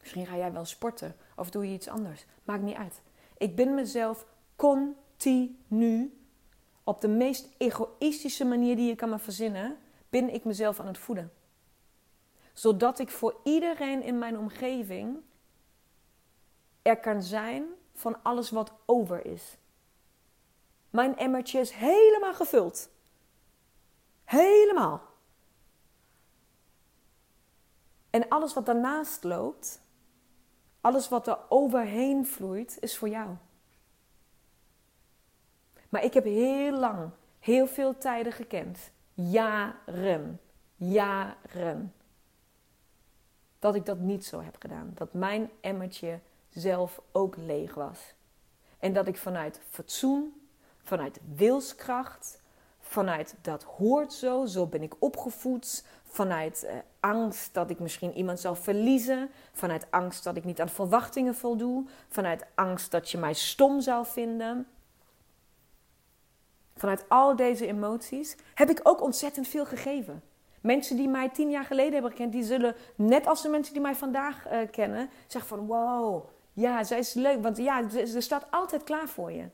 Misschien 0.00 0.26
ga 0.26 0.36
jij 0.36 0.52
wel 0.52 0.64
sporten 0.64 1.16
of 1.36 1.50
doe 1.50 1.66
je 1.68 1.74
iets 1.74 1.88
anders. 1.88 2.24
Maakt 2.44 2.62
niet 2.62 2.76
uit. 2.76 3.00
Ik 3.36 3.56
ben 3.56 3.74
mezelf 3.74 4.26
continu 4.58 6.18
op 6.84 7.00
de 7.00 7.08
meest 7.08 7.48
egoïstische 7.58 8.44
manier 8.44 8.76
die 8.76 8.86
je 8.86 8.94
kan 8.94 9.08
me 9.08 9.18
verzinnen, 9.18 9.78
ben 10.08 10.34
ik 10.34 10.44
mezelf 10.44 10.80
aan 10.80 10.86
het 10.86 10.98
voeden. 10.98 11.32
Zodat 12.52 12.98
ik 12.98 13.10
voor 13.10 13.40
iedereen 13.44 14.02
in 14.02 14.18
mijn 14.18 14.38
omgeving 14.38 15.20
er 16.82 17.00
kan 17.00 17.22
zijn 17.22 17.64
van 17.94 18.22
alles 18.22 18.50
wat 18.50 18.72
over 18.86 19.26
is. 19.26 19.56
Mijn 20.90 21.16
emmertje 21.16 21.60
is 21.60 21.70
helemaal 21.70 22.34
gevuld. 22.34 22.88
Helemaal. 24.24 25.02
En 28.10 28.28
alles 28.28 28.54
wat 28.54 28.66
daarnaast 28.66 29.24
loopt, 29.24 29.80
alles 30.80 31.08
wat 31.08 31.26
er 31.26 31.38
overheen 31.48 32.26
vloeit, 32.26 32.76
is 32.80 32.98
voor 32.98 33.08
jou. 33.08 33.36
Maar 35.88 36.04
ik 36.04 36.14
heb 36.14 36.24
heel 36.24 36.78
lang, 36.78 37.10
heel 37.38 37.66
veel 37.66 37.98
tijden 37.98 38.32
gekend. 38.32 38.90
Jaren. 39.14 40.40
Jaren. 40.76 41.92
Dat 43.58 43.74
ik 43.74 43.86
dat 43.86 43.98
niet 43.98 44.24
zo 44.24 44.40
heb 44.40 44.56
gedaan. 44.58 44.90
Dat 44.94 45.12
mijn 45.12 45.50
emmertje 45.60 46.20
zelf 46.48 47.00
ook 47.12 47.36
leeg 47.36 47.74
was. 47.74 48.14
En 48.78 48.92
dat 48.92 49.06
ik 49.06 49.16
vanuit 49.16 49.60
fatsoen, 49.70 50.48
vanuit 50.82 51.20
wilskracht, 51.34 52.42
vanuit 52.80 53.34
dat 53.42 53.62
hoort 53.62 54.12
zo, 54.12 54.46
zo 54.46 54.66
ben 54.66 54.82
ik 54.82 54.94
opgevoed, 54.98 55.84
vanuit 56.04 56.64
eh, 56.64 56.76
angst 57.00 57.54
dat 57.54 57.70
ik 57.70 57.78
misschien 57.78 58.12
iemand 58.12 58.40
zal 58.40 58.54
verliezen, 58.54 59.30
vanuit 59.52 59.86
angst 59.90 60.24
dat 60.24 60.36
ik 60.36 60.44
niet 60.44 60.60
aan 60.60 60.68
verwachtingen 60.68 61.34
voldoe, 61.34 61.86
vanuit 62.08 62.46
angst 62.54 62.90
dat 62.90 63.10
je 63.10 63.18
mij 63.18 63.32
stom 63.32 63.80
zou 63.80 64.06
vinden. 64.06 64.66
Vanuit 66.78 67.08
al 67.08 67.36
deze 67.36 67.66
emoties 67.66 68.36
heb 68.54 68.70
ik 68.70 68.80
ook 68.82 69.02
ontzettend 69.02 69.48
veel 69.48 69.66
gegeven. 69.66 70.22
Mensen 70.60 70.96
die 70.96 71.08
mij 71.08 71.28
tien 71.28 71.50
jaar 71.50 71.64
geleden 71.64 71.92
hebben 71.92 72.10
gekend, 72.10 72.32
die 72.32 72.44
zullen, 72.44 72.74
net 72.94 73.26
als 73.26 73.42
de 73.42 73.48
mensen 73.48 73.72
die 73.72 73.82
mij 73.82 73.94
vandaag 73.94 74.46
uh, 74.46 74.70
kennen, 74.70 75.10
zeggen 75.26 75.56
van 75.56 75.66
wow, 75.66 76.28
ja, 76.52 76.84
zij 76.84 76.98
is 76.98 77.14
leuk. 77.14 77.42
Want 77.42 77.56
ja, 77.56 77.88
ze, 77.88 78.20
staat 78.20 78.46
altijd 78.50 78.82
klaar 78.82 79.08
voor 79.08 79.32
je. 79.32 79.48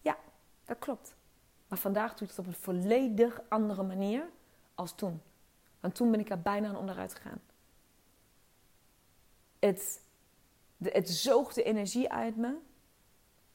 Ja, 0.00 0.16
dat 0.64 0.78
klopt. 0.78 1.14
Maar 1.68 1.78
vandaag 1.78 2.14
doe 2.14 2.28
ik 2.28 2.36
het 2.36 2.38
op 2.38 2.46
een 2.46 2.60
volledig 2.60 3.40
andere 3.48 3.82
manier 3.82 4.28
als 4.74 4.92
toen. 4.94 5.22
Want 5.80 5.94
toen 5.94 6.10
ben 6.10 6.20
ik 6.20 6.30
er 6.30 6.40
bijna 6.40 6.68
aan 6.68 6.76
onderuit 6.76 7.14
gegaan. 7.14 7.40
Het, 9.58 10.00
de, 10.76 10.90
het 10.92 11.10
zoog 11.10 11.52
de 11.52 11.62
energie 11.62 12.12
uit 12.12 12.36
me. 12.36 12.54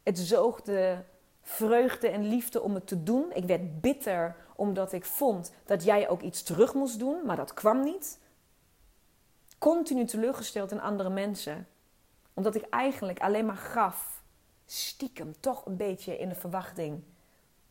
Het 0.04 0.20
zoog 0.20 0.62
de 0.62 1.04
vreugde 1.45 2.08
en 2.08 2.27
liefde 2.27 2.62
om 2.62 2.73
het 2.73 2.88
te 2.88 3.03
doen. 3.03 3.31
Ik 3.34 3.45
werd 3.45 3.81
bitter 3.81 4.36
omdat 4.55 4.93
ik 4.93 5.05
vond 5.05 5.51
dat 5.65 5.84
jij 5.84 6.10
ook 6.10 6.21
iets 6.21 6.43
terug 6.43 6.73
moest 6.73 6.99
doen, 6.99 7.25
maar 7.25 7.36
dat 7.36 7.53
kwam 7.53 7.84
niet. 7.84 8.19
Continu 9.58 10.05
teleurgesteld 10.05 10.71
in 10.71 10.81
andere 10.81 11.10
mensen. 11.10 11.67
Omdat 12.34 12.55
ik 12.55 12.69
eigenlijk 12.69 13.19
alleen 13.19 13.45
maar 13.45 13.58
gaf, 13.58 14.23
stiekem 14.65 15.39
toch 15.39 15.65
een 15.65 15.77
beetje 15.77 16.17
in 16.17 16.29
de 16.29 16.36
verwachting 16.36 17.03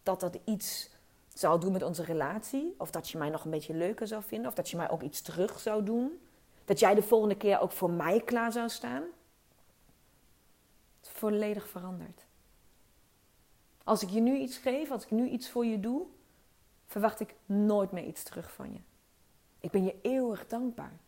dat 0.03 0.21
dat 0.21 0.39
iets 0.45 0.91
zou 1.29 1.61
doen 1.61 1.73
met 1.73 1.83
onze 1.83 2.05
relatie. 2.05 2.75
Of 2.79 2.91
dat 2.91 3.11
je 3.11 3.19
mij 3.19 3.29
nog 3.29 3.45
een 3.45 3.51
beetje 3.51 3.75
leuker 3.75 4.07
zou 4.07 4.23
vinden. 4.23 4.49
Of 4.49 4.55
dat 4.55 4.71
je 4.71 4.77
mij 4.77 4.91
ook 4.91 5.03
iets 5.03 5.23
terug 5.23 5.61
zou 5.61 5.85
doen. 5.85 6.21
Dat 6.65 6.79
jij 6.79 6.95
de 6.95 7.03
volgende 7.03 7.37
keer 7.37 7.61
ook 7.61 7.73
voor 7.73 7.91
mij 7.91 8.21
klaar 8.21 8.53
zou 8.53 8.69
staan. 8.69 9.03
Het 10.97 11.07
is 11.07 11.11
volledig 11.11 11.69
veranderd. 11.69 12.27
Als 13.85 14.03
ik 14.03 14.09
je 14.09 14.21
nu 14.21 14.39
iets 14.39 14.57
geef, 14.57 14.91
als 14.91 15.05
ik 15.05 15.11
nu 15.11 15.29
iets 15.29 15.51
voor 15.51 15.67
je 15.67 15.81
doe, 15.81 16.07
verwacht 16.87 17.21
ik 17.21 17.35
nooit 17.47 17.93
meer 17.93 18.05
iets 18.05 18.23
terug 18.23 18.53
van 18.53 18.73
je. 18.73 18.81
Ik 19.61 19.71
ben 19.71 19.85
je 19.85 20.01
eeuwig 20.03 20.47
dankbaar. 20.47 21.01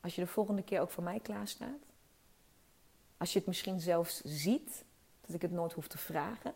Als 0.00 0.14
je 0.14 0.20
de 0.20 0.26
volgende 0.26 0.62
keer 0.62 0.80
ook 0.80 0.90
voor 0.90 1.02
mij 1.02 1.20
klaar 1.20 1.48
staat. 1.48 1.80
Als 3.16 3.32
je 3.32 3.38
het 3.38 3.48
misschien 3.48 3.80
zelfs 3.80 4.20
ziet, 4.20 4.84
dat 5.20 5.34
ik 5.34 5.42
het 5.42 5.50
nooit 5.50 5.72
hoef 5.72 5.88
te 5.88 5.98
vragen. 5.98 6.54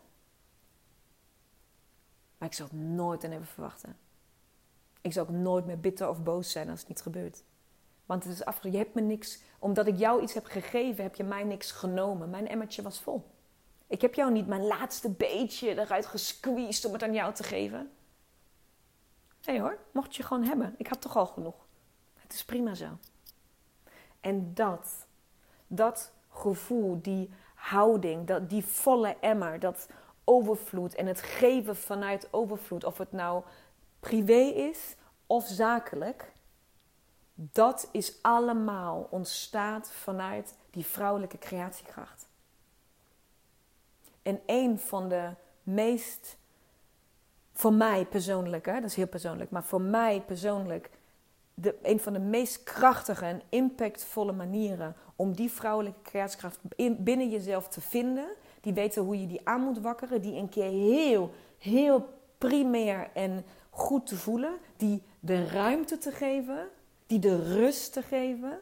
Maar 2.39 2.49
ik 2.49 2.55
zal 2.55 2.67
het 2.67 2.81
nooit 2.81 3.25
en 3.25 3.33
even 3.33 3.47
verwachten. 3.47 3.97
Ik 5.01 5.12
zal 5.12 5.23
ook 5.23 5.31
nooit 5.31 5.67
meer 5.67 5.81
bitter 5.81 6.09
of 6.09 6.23
boos 6.23 6.51
zijn 6.51 6.71
als 6.71 6.79
het 6.81 6.89
niet 6.89 7.03
gebeurt. 7.03 7.43
Want 8.07 8.25
het 8.25 8.33
is 8.33 8.45
afgelopen. 8.45 8.79
Je 8.79 8.85
hebt 8.85 8.95
me 8.95 9.01
niks, 9.01 9.43
omdat 9.59 9.87
ik 9.87 9.99
jou 9.99 10.23
iets 10.23 10.35
heb 10.35 10.45
gegeven, 10.45 11.03
heb 11.03 11.15
je 11.15 11.25
mij 11.25 11.45
niks 11.45 11.73
genomen. 11.73 12.31
Mijn 12.31 12.49
emmertje 12.49 12.83
was 12.83 13.01
vol. 13.01 13.38
Ik 13.89 14.01
heb 14.01 14.14
jou 14.14 14.32
niet 14.32 14.47
mijn 14.47 14.66
laatste 14.66 15.11
beetje 15.11 15.78
eruit 15.80 16.07
gesqueezed 16.07 16.84
om 16.84 16.93
het 16.93 17.03
aan 17.03 17.14
jou 17.14 17.34
te 17.34 17.43
geven. 17.43 17.91
Nee 19.45 19.61
hoor, 19.61 19.78
mocht 19.93 20.16
je 20.16 20.22
gewoon 20.22 20.45
hebben. 20.45 20.74
Ik 20.78 20.86
had 20.86 21.01
toch 21.01 21.16
al 21.16 21.26
genoeg. 21.26 21.66
Het 22.14 22.32
is 22.32 22.45
prima 22.45 22.74
zo. 22.74 22.99
En 24.20 24.55
dat, 24.55 25.07
dat 25.66 26.12
gevoel, 26.28 27.03
die 27.03 27.30
houding, 27.55 28.26
dat, 28.26 28.51
die 28.51 28.64
volle 28.64 29.16
emmer, 29.20 29.61
dat 29.61 29.89
overvloed 30.24 30.95
en 30.95 31.07
het 31.07 31.20
geven 31.20 31.76
vanuit 31.76 32.28
overvloed, 32.30 32.84
of 32.84 32.99
het 32.99 33.12
nou 33.12 33.43
privé 34.01 34.41
is 34.41 34.97
of 35.26 35.47
zakelijk, 35.47 36.32
dat 37.34 37.89
is 37.93 38.22
allemaal 38.22 39.07
ontstaat 39.11 39.91
vanuit 39.91 40.55
die 40.70 40.86
vrouwelijke 40.86 41.39
creatiekracht. 41.39 42.28
En 44.29 44.41
een 44.47 44.79
van 44.79 45.09
de 45.09 45.31
meest, 45.62 46.37
voor 47.53 47.72
mij 47.72 48.07
persoonlijk, 48.07 48.66
hè, 48.66 48.74
dat 48.74 48.91
is 48.91 48.95
heel 48.95 49.07
persoonlijk, 49.07 49.51
maar 49.51 49.64
voor 49.64 49.81
mij 49.81 50.22
persoonlijk, 50.26 50.91
de, 51.55 51.79
een 51.83 52.01
van 52.01 52.12
de 52.12 52.18
meest 52.18 52.62
krachtige 52.62 53.24
en 53.24 53.43
impactvolle 53.49 54.33
manieren 54.33 54.97
om 55.16 55.33
die 55.33 55.51
vrouwelijke 55.51 56.03
creatiekracht 56.03 56.59
binnen 56.99 57.29
jezelf 57.29 57.68
te 57.68 57.81
vinden, 57.81 58.29
die 58.61 58.72
weten 58.72 59.03
hoe 59.03 59.20
je 59.20 59.26
die 59.26 59.41
aan 59.45 59.61
moet 59.61 59.79
wakkeren, 59.79 60.22
die 60.22 60.35
een 60.35 60.49
keer 60.49 60.70
heel, 60.70 61.31
heel 61.59 62.09
primair 62.39 63.11
en 63.14 63.45
goed 63.70 64.07
te 64.07 64.16
voelen, 64.16 64.59
die 64.76 65.03
de 65.20 65.47
ruimte 65.47 65.99
te 65.99 66.11
geven, 66.11 66.68
die 67.07 67.18
de 67.18 67.55
rust 67.55 67.93
te 67.93 68.03
geven, 68.03 68.61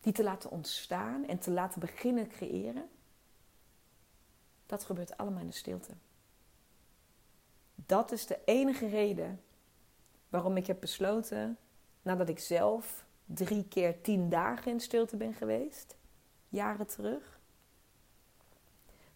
die 0.00 0.12
te 0.12 0.22
laten 0.22 0.50
ontstaan 0.50 1.26
en 1.26 1.38
te 1.38 1.50
laten 1.50 1.80
beginnen 1.80 2.28
creëren. 2.28 2.88
Dat 4.68 4.84
gebeurt 4.84 5.16
allemaal 5.16 5.40
in 5.40 5.46
de 5.46 5.52
stilte. 5.52 5.92
Dat 7.74 8.12
is 8.12 8.26
de 8.26 8.38
enige 8.44 8.88
reden 8.88 9.40
waarom 10.28 10.56
ik 10.56 10.66
heb 10.66 10.80
besloten, 10.80 11.58
nadat 12.02 12.28
ik 12.28 12.38
zelf 12.38 13.04
drie 13.24 13.64
keer 13.68 14.00
tien 14.02 14.28
dagen 14.28 14.72
in 14.72 14.80
stilte 14.80 15.16
ben 15.16 15.34
geweest, 15.34 15.96
jaren 16.48 16.86
terug, 16.86 17.40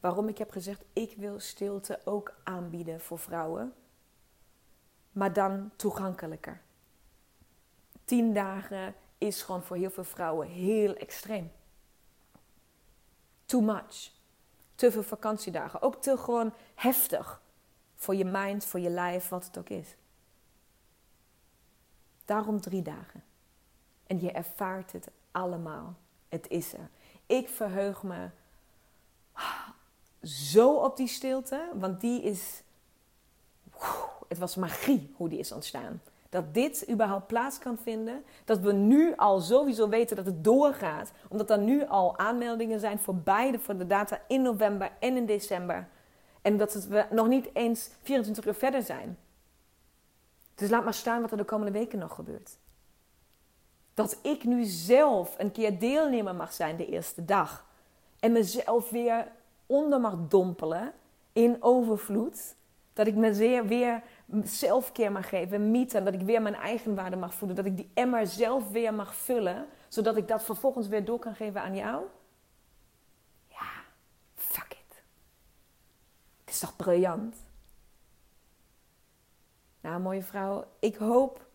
waarom 0.00 0.28
ik 0.28 0.38
heb 0.38 0.50
gezegd, 0.50 0.84
ik 0.92 1.14
wil 1.16 1.40
stilte 1.40 2.00
ook 2.04 2.34
aanbieden 2.44 3.00
voor 3.00 3.18
vrouwen, 3.18 3.74
maar 5.12 5.32
dan 5.32 5.70
toegankelijker. 5.76 6.60
Tien 8.04 8.34
dagen 8.34 8.94
is 9.18 9.42
gewoon 9.42 9.62
voor 9.62 9.76
heel 9.76 9.90
veel 9.90 10.04
vrouwen 10.04 10.48
heel 10.48 10.94
extreem. 10.94 11.52
Too 13.44 13.60
much. 13.60 14.21
Te 14.82 14.92
veel 14.92 15.02
vakantiedagen. 15.02 15.82
Ook 15.82 16.02
te 16.02 16.16
gewoon 16.16 16.54
heftig. 16.74 17.40
Voor 17.96 18.14
je 18.14 18.24
mind, 18.24 18.64
voor 18.64 18.80
je 18.80 18.90
lijf, 18.90 19.28
wat 19.28 19.44
het 19.44 19.58
ook 19.58 19.68
is. 19.68 19.96
Daarom 22.24 22.60
drie 22.60 22.82
dagen. 22.82 23.24
En 24.06 24.20
je 24.20 24.32
ervaart 24.32 24.92
het 24.92 25.08
allemaal. 25.30 25.94
Het 26.28 26.48
is 26.48 26.72
er. 26.72 26.90
Ik 27.26 27.48
verheug 27.48 28.02
me 28.02 28.28
zo 30.22 30.74
op 30.74 30.96
die 30.96 31.08
stilte, 31.08 31.70
want 31.74 32.00
die 32.00 32.22
is. 32.22 32.62
Het 34.28 34.38
was 34.38 34.56
magie 34.56 35.14
hoe 35.16 35.28
die 35.28 35.38
is 35.38 35.52
ontstaan. 35.52 36.02
Dat 36.32 36.54
dit 36.54 36.90
überhaupt 36.90 37.26
plaats 37.26 37.58
kan 37.58 37.78
vinden. 37.78 38.24
Dat 38.44 38.58
we 38.58 38.72
nu 38.72 39.16
al 39.16 39.40
sowieso 39.40 39.88
weten 39.88 40.16
dat 40.16 40.26
het 40.26 40.44
doorgaat. 40.44 41.12
Omdat 41.28 41.50
er 41.50 41.58
nu 41.58 41.86
al 41.86 42.18
aanmeldingen 42.18 42.80
zijn 42.80 42.98
voor 42.98 43.14
beide, 43.14 43.58
voor 43.58 43.76
de 43.76 43.86
data 43.86 44.20
in 44.28 44.42
november 44.42 44.90
en 44.98 45.16
in 45.16 45.26
december. 45.26 45.88
En 46.42 46.56
dat 46.56 46.74
we 46.74 47.06
nog 47.10 47.28
niet 47.28 47.48
eens 47.52 47.90
24 48.02 48.46
uur 48.46 48.54
verder 48.54 48.82
zijn. 48.82 49.18
Dus 50.54 50.70
laat 50.70 50.84
maar 50.84 50.94
staan 50.94 51.20
wat 51.20 51.30
er 51.30 51.36
de 51.36 51.44
komende 51.44 51.72
weken 51.72 51.98
nog 51.98 52.14
gebeurt. 52.14 52.58
Dat 53.94 54.18
ik 54.22 54.44
nu 54.44 54.64
zelf 54.64 55.34
een 55.38 55.52
keer 55.52 55.78
deelnemer 55.78 56.34
mag 56.34 56.52
zijn 56.52 56.76
de 56.76 56.86
eerste 56.86 57.24
dag. 57.24 57.66
En 58.20 58.32
mezelf 58.32 58.90
weer 58.90 59.26
onder 59.66 60.00
mag 60.00 60.16
dompelen 60.28 60.92
in 61.32 61.56
overvloed. 61.60 62.54
Dat 62.92 63.06
ik 63.06 63.14
me 63.14 63.32
weer, 63.66 64.02
zelfkeer 64.42 65.12
mag 65.12 65.28
geven, 65.28 65.70
mieten. 65.70 66.04
Dat 66.04 66.14
ik 66.14 66.20
weer 66.20 66.42
mijn 66.42 66.54
eigen 66.54 66.94
waarde 66.94 67.16
mag 67.16 67.34
voelen. 67.34 67.56
Dat 67.56 67.66
ik 67.66 67.76
die 67.76 67.90
emmer 67.94 68.26
zelf 68.26 68.70
weer 68.70 68.94
mag 68.94 69.14
vullen. 69.14 69.66
Zodat 69.88 70.16
ik 70.16 70.28
dat 70.28 70.44
vervolgens 70.44 70.88
weer 70.88 71.04
door 71.04 71.18
kan 71.18 71.34
geven 71.34 71.62
aan 71.62 71.76
jou. 71.76 72.04
Ja, 73.48 73.70
fuck 74.34 74.72
it. 74.72 75.02
Het 76.44 76.54
is 76.54 76.58
toch 76.58 76.76
briljant? 76.76 77.36
Nou, 79.82 80.00
mooie 80.00 80.22
vrouw, 80.22 80.64
ik 80.78 80.96
hoop, 80.96 81.46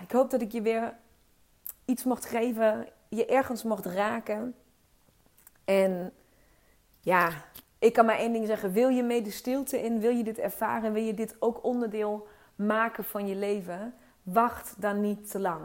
ik 0.00 0.10
hoop 0.10 0.30
dat 0.30 0.40
ik 0.40 0.52
je 0.52 0.62
weer 0.62 0.96
iets 1.84 2.04
mocht 2.04 2.24
geven, 2.24 2.88
je 3.08 3.26
ergens 3.26 3.62
mocht 3.62 3.86
raken. 3.86 4.54
En 5.64 6.12
ja, 7.00 7.30
ik 7.84 7.92
kan 7.92 8.06
maar 8.06 8.18
één 8.18 8.32
ding 8.32 8.46
zeggen. 8.46 8.72
Wil 8.72 8.88
je 8.88 9.02
mee 9.02 9.22
de 9.22 9.30
stilte 9.30 9.82
in? 9.82 10.00
Wil 10.00 10.10
je 10.10 10.24
dit 10.24 10.38
ervaren? 10.38 10.92
Wil 10.92 11.02
je 11.02 11.14
dit 11.14 11.36
ook 11.38 11.64
onderdeel 11.64 12.26
maken 12.54 13.04
van 13.04 13.26
je 13.26 13.34
leven? 13.34 13.94
Wacht 14.22 14.74
dan 14.78 15.00
niet 15.00 15.30
te 15.30 15.40
lang. 15.40 15.62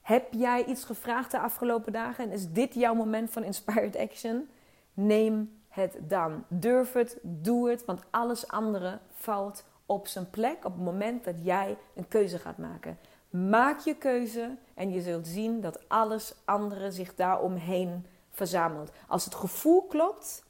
Heb 0.00 0.32
jij 0.32 0.64
iets 0.64 0.84
gevraagd 0.84 1.30
de 1.30 1.38
afgelopen 1.38 1.92
dagen 1.92 2.24
en 2.24 2.30
is 2.30 2.52
dit 2.52 2.74
jouw 2.74 2.94
moment 2.94 3.30
van 3.30 3.44
inspired 3.44 3.96
action? 3.96 4.48
Neem 4.94 5.60
het 5.68 5.98
dan. 6.00 6.44
Durf 6.48 6.92
het, 6.92 7.18
doe 7.22 7.70
het, 7.70 7.84
want 7.84 8.02
alles 8.10 8.48
andere 8.48 8.98
valt 9.12 9.64
op 9.86 10.06
zijn 10.06 10.30
plek 10.30 10.64
op 10.64 10.72
het 10.72 10.84
moment 10.84 11.24
dat 11.24 11.34
jij 11.42 11.76
een 11.94 12.08
keuze 12.08 12.38
gaat 12.38 12.58
maken. 12.58 12.98
Maak 13.30 13.78
je 13.78 13.94
keuze 13.94 14.56
en 14.74 14.92
je 14.92 15.00
zult 15.00 15.26
zien 15.26 15.60
dat 15.60 15.88
alles 15.88 16.34
andere 16.44 16.90
zich 16.90 17.14
daaromheen 17.14 18.06
verzamelt. 18.30 18.90
Als 19.08 19.24
het 19.24 19.34
gevoel 19.34 19.82
klopt, 19.82 20.46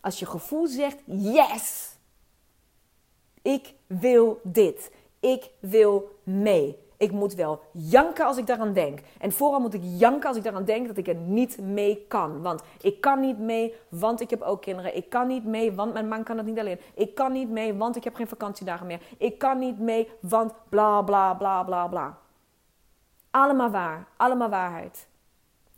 als 0.00 0.18
je 0.18 0.26
gevoel 0.26 0.66
zegt: 0.66 0.98
yes, 1.06 1.96
ik 3.42 3.74
wil 3.86 4.40
dit, 4.42 4.92
ik 5.20 5.50
wil 5.60 6.18
mee. 6.22 6.88
Ik 6.96 7.12
moet 7.12 7.34
wel 7.34 7.60
janken 7.72 8.26
als 8.26 8.36
ik 8.36 8.46
daaraan 8.46 8.72
denk. 8.72 8.98
En 9.18 9.32
vooral 9.32 9.60
moet 9.60 9.74
ik 9.74 9.82
janken 9.84 10.28
als 10.28 10.36
ik 10.36 10.42
daaraan 10.42 10.64
denk 10.64 10.86
dat 10.86 10.96
ik 10.96 11.08
er 11.08 11.14
niet 11.14 11.58
mee 11.58 12.04
kan. 12.08 12.42
Want 12.42 12.62
ik 12.80 13.00
kan 13.00 13.20
niet 13.20 13.38
mee, 13.38 13.74
want 13.88 14.20
ik 14.20 14.30
heb 14.30 14.42
ook 14.42 14.62
kinderen. 14.62 14.96
Ik 14.96 15.10
kan 15.10 15.26
niet 15.26 15.44
mee, 15.44 15.72
want 15.72 15.92
mijn 15.92 16.08
man 16.08 16.22
kan 16.22 16.36
het 16.36 16.46
niet 16.46 16.58
alleen. 16.58 16.80
Ik 16.94 17.14
kan 17.14 17.32
niet 17.32 17.50
mee, 17.50 17.74
want 17.74 17.96
ik 17.96 18.04
heb 18.04 18.14
geen 18.14 18.28
vakantiedagen 18.28 18.86
meer. 18.86 19.00
Ik 19.18 19.38
kan 19.38 19.58
niet 19.58 19.78
mee, 19.78 20.10
want 20.20 20.52
bla 20.68 21.02
bla 21.02 21.34
bla 21.34 21.62
bla 21.62 21.86
bla. 21.86 22.18
Allemaal 23.30 23.70
waar, 23.70 24.06
allemaal 24.16 24.48
waarheid. 24.48 25.08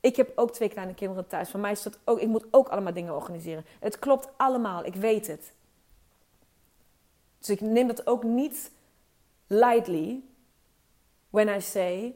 Ik 0.02 0.16
heb 0.16 0.32
ook 0.34 0.52
twee 0.52 0.68
kleine 0.68 0.94
kinderen 0.94 1.26
thuis. 1.26 1.50
Voor 1.50 1.60
mij 1.60 1.72
is 1.72 1.82
dat 1.82 1.98
ook, 2.04 2.18
ik 2.18 2.28
moet 2.28 2.46
ook 2.50 2.68
allemaal 2.68 2.92
dingen 2.92 3.14
organiseren. 3.14 3.64
Het 3.80 3.98
klopt 3.98 4.28
allemaal, 4.36 4.84
ik 4.84 4.94
weet 4.94 5.26
het. 5.26 5.52
Dus 7.38 7.50
ik 7.50 7.60
neem 7.60 7.86
dat 7.86 8.06
ook 8.06 8.22
niet 8.22 8.70
lightly 9.46 10.22
when 11.30 11.48
I 11.48 11.60
say 11.60 12.14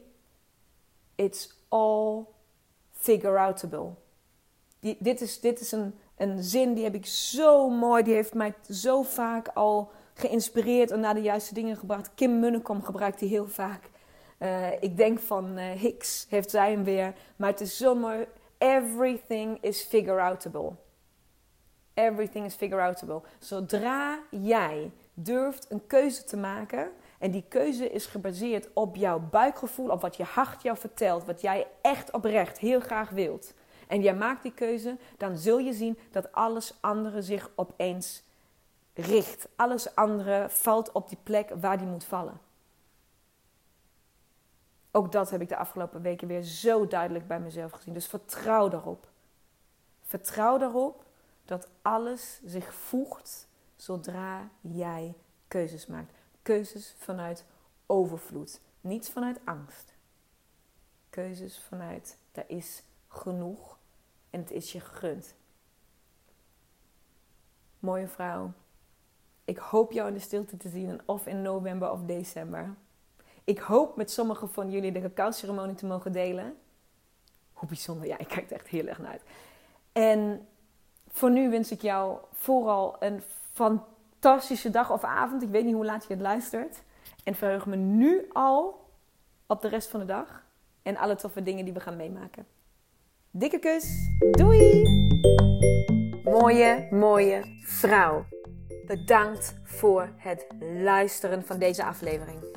it's 1.15 1.53
all 1.67 2.25
figure 2.91 3.39
outable. 3.39 3.89
dit 4.79 5.21
is, 5.21 5.39
dit 5.39 5.59
is 5.59 5.71
een, 5.71 5.95
een 6.15 6.43
zin 6.43 6.73
die 6.73 6.83
heb 6.83 6.95
ik 6.95 7.05
zo 7.05 7.69
mooi, 7.69 8.03
die 8.03 8.13
heeft 8.13 8.33
mij 8.33 8.53
zo 8.69 9.01
vaak 9.01 9.47
al 9.47 9.91
geïnspireerd 10.13 10.91
en 10.91 10.99
naar 10.99 11.13
de 11.13 11.21
juiste 11.21 11.53
dingen 11.53 11.77
gebracht. 11.77 12.11
Kim 12.15 12.39
Munnekom 12.39 12.83
gebruikt 12.83 13.19
die 13.19 13.29
heel 13.29 13.47
vaak. 13.47 13.89
Uh, 14.39 14.81
ik 14.81 14.97
denk 14.97 15.19
van 15.19 15.57
uh, 15.57 15.71
Hicks 15.71 16.25
heeft 16.29 16.49
zij 16.49 16.71
hem 16.71 16.83
weer. 16.83 17.13
Maar 17.35 17.49
het 17.49 17.61
is 17.61 17.77
zo 17.77 17.95
mooi. 17.95 18.25
Everything 18.57 19.57
is 19.61 19.81
figure 19.81 20.21
outable. 20.21 20.71
Everything 21.93 22.45
is 22.45 22.55
figure 22.55 22.81
outable. 22.81 23.21
Zodra 23.39 24.19
jij 24.31 24.91
durft 25.13 25.71
een 25.71 25.87
keuze 25.87 26.23
te 26.23 26.37
maken 26.37 26.91
en 27.19 27.31
die 27.31 27.43
keuze 27.47 27.91
is 27.91 28.05
gebaseerd 28.05 28.67
op 28.73 28.95
jouw 28.95 29.19
buikgevoel, 29.19 29.89
op 29.89 30.01
wat 30.01 30.17
je 30.17 30.23
hart 30.23 30.61
jou 30.61 30.77
vertelt, 30.77 31.25
wat 31.25 31.41
jij 31.41 31.67
echt 31.81 32.11
oprecht 32.11 32.59
heel 32.59 32.79
graag 32.79 33.09
wilt. 33.09 33.53
En 33.87 34.01
jij 34.01 34.15
maakt 34.15 34.43
die 34.43 34.53
keuze, 34.53 34.97
dan 35.17 35.37
zul 35.37 35.57
je 35.57 35.73
zien 35.73 35.97
dat 36.11 36.31
alles 36.31 36.73
andere 36.79 37.21
zich 37.21 37.49
opeens 37.55 38.23
richt. 38.93 39.47
Alles 39.55 39.95
andere 39.95 40.45
valt 40.49 40.91
op 40.91 41.09
die 41.09 41.17
plek 41.23 41.49
waar 41.59 41.77
die 41.77 41.87
moet 41.87 42.03
vallen. 42.03 42.46
Ook 44.91 45.11
dat 45.11 45.29
heb 45.29 45.41
ik 45.41 45.49
de 45.49 45.57
afgelopen 45.57 46.01
weken 46.01 46.27
weer 46.27 46.41
zo 46.41 46.87
duidelijk 46.87 47.27
bij 47.27 47.39
mezelf 47.39 47.71
gezien. 47.71 47.93
Dus 47.93 48.07
vertrouw 48.07 48.67
daarop. 48.67 49.07
Vertrouw 50.01 50.57
daarop 50.57 51.05
dat 51.45 51.67
alles 51.81 52.41
zich 52.45 52.73
voegt 52.73 53.47
zodra 53.75 54.49
jij 54.61 55.15
keuzes 55.47 55.85
maakt 55.85 56.11
keuzes 56.47 56.95
vanuit 56.97 57.45
overvloed, 57.85 58.61
niet 58.81 59.09
vanuit 59.09 59.39
angst. 59.43 59.93
Keuzes 61.09 61.59
vanuit 61.59 62.17
er 62.31 62.43
is 62.47 62.83
genoeg 63.07 63.77
en 64.29 64.39
het 64.39 64.51
is 64.51 64.71
je 64.71 64.79
gegund. 64.79 65.35
Mooie 67.79 68.07
vrouw, 68.07 68.51
ik 69.45 69.57
hoop 69.57 69.91
jou 69.91 70.07
in 70.07 70.13
de 70.13 70.19
stilte 70.19 70.57
te 70.57 70.69
zien, 70.69 71.01
of 71.05 71.25
in 71.25 71.41
november 71.41 71.91
of 71.91 72.01
december. 72.01 72.75
Ik 73.47 73.59
hoop 73.59 73.95
met 73.95 74.11
sommigen 74.11 74.49
van 74.49 74.71
jullie 74.71 74.91
de 74.91 75.01
cacao-ceremonie 75.01 75.75
te 75.75 75.85
mogen 75.85 76.11
delen. 76.11 76.57
Hoe 77.53 77.67
bijzonder. 77.67 78.07
Ja, 78.07 78.17
ik 78.17 78.27
kijk 78.27 78.49
er 78.49 78.55
echt 78.55 78.67
heel 78.67 78.87
erg 78.87 78.99
naar 78.99 79.11
uit. 79.11 79.21
En 79.91 80.47
voor 81.07 81.31
nu 81.31 81.49
wens 81.49 81.71
ik 81.71 81.81
jou 81.81 82.17
vooral 82.31 82.95
een 82.99 83.21
fantastische 83.53 84.69
dag 84.69 84.91
of 84.91 85.03
avond. 85.03 85.43
Ik 85.43 85.49
weet 85.49 85.65
niet 85.65 85.73
hoe 85.73 85.85
laat 85.85 86.05
je 86.07 86.13
het 86.13 86.21
luistert. 86.21 86.81
En 87.23 87.35
verheug 87.35 87.65
me 87.65 87.75
nu 87.75 88.29
al 88.33 88.85
op 89.45 89.61
de 89.61 89.67
rest 89.67 89.89
van 89.89 89.99
de 89.99 90.05
dag. 90.05 90.43
En 90.81 90.97
alle 90.97 91.15
toffe 91.15 91.43
dingen 91.43 91.65
die 91.65 91.73
we 91.73 91.79
gaan 91.79 91.95
meemaken. 91.95 92.45
Dikke 93.31 93.59
kus. 93.59 94.09
Doei! 94.31 94.83
Mooie, 96.23 96.87
mooie 96.91 97.41
vrouw. 97.63 98.25
Bedankt 98.85 99.55
voor 99.63 100.13
het 100.17 100.47
luisteren 100.59 101.45
van 101.45 101.59
deze 101.59 101.83
aflevering. 101.83 102.56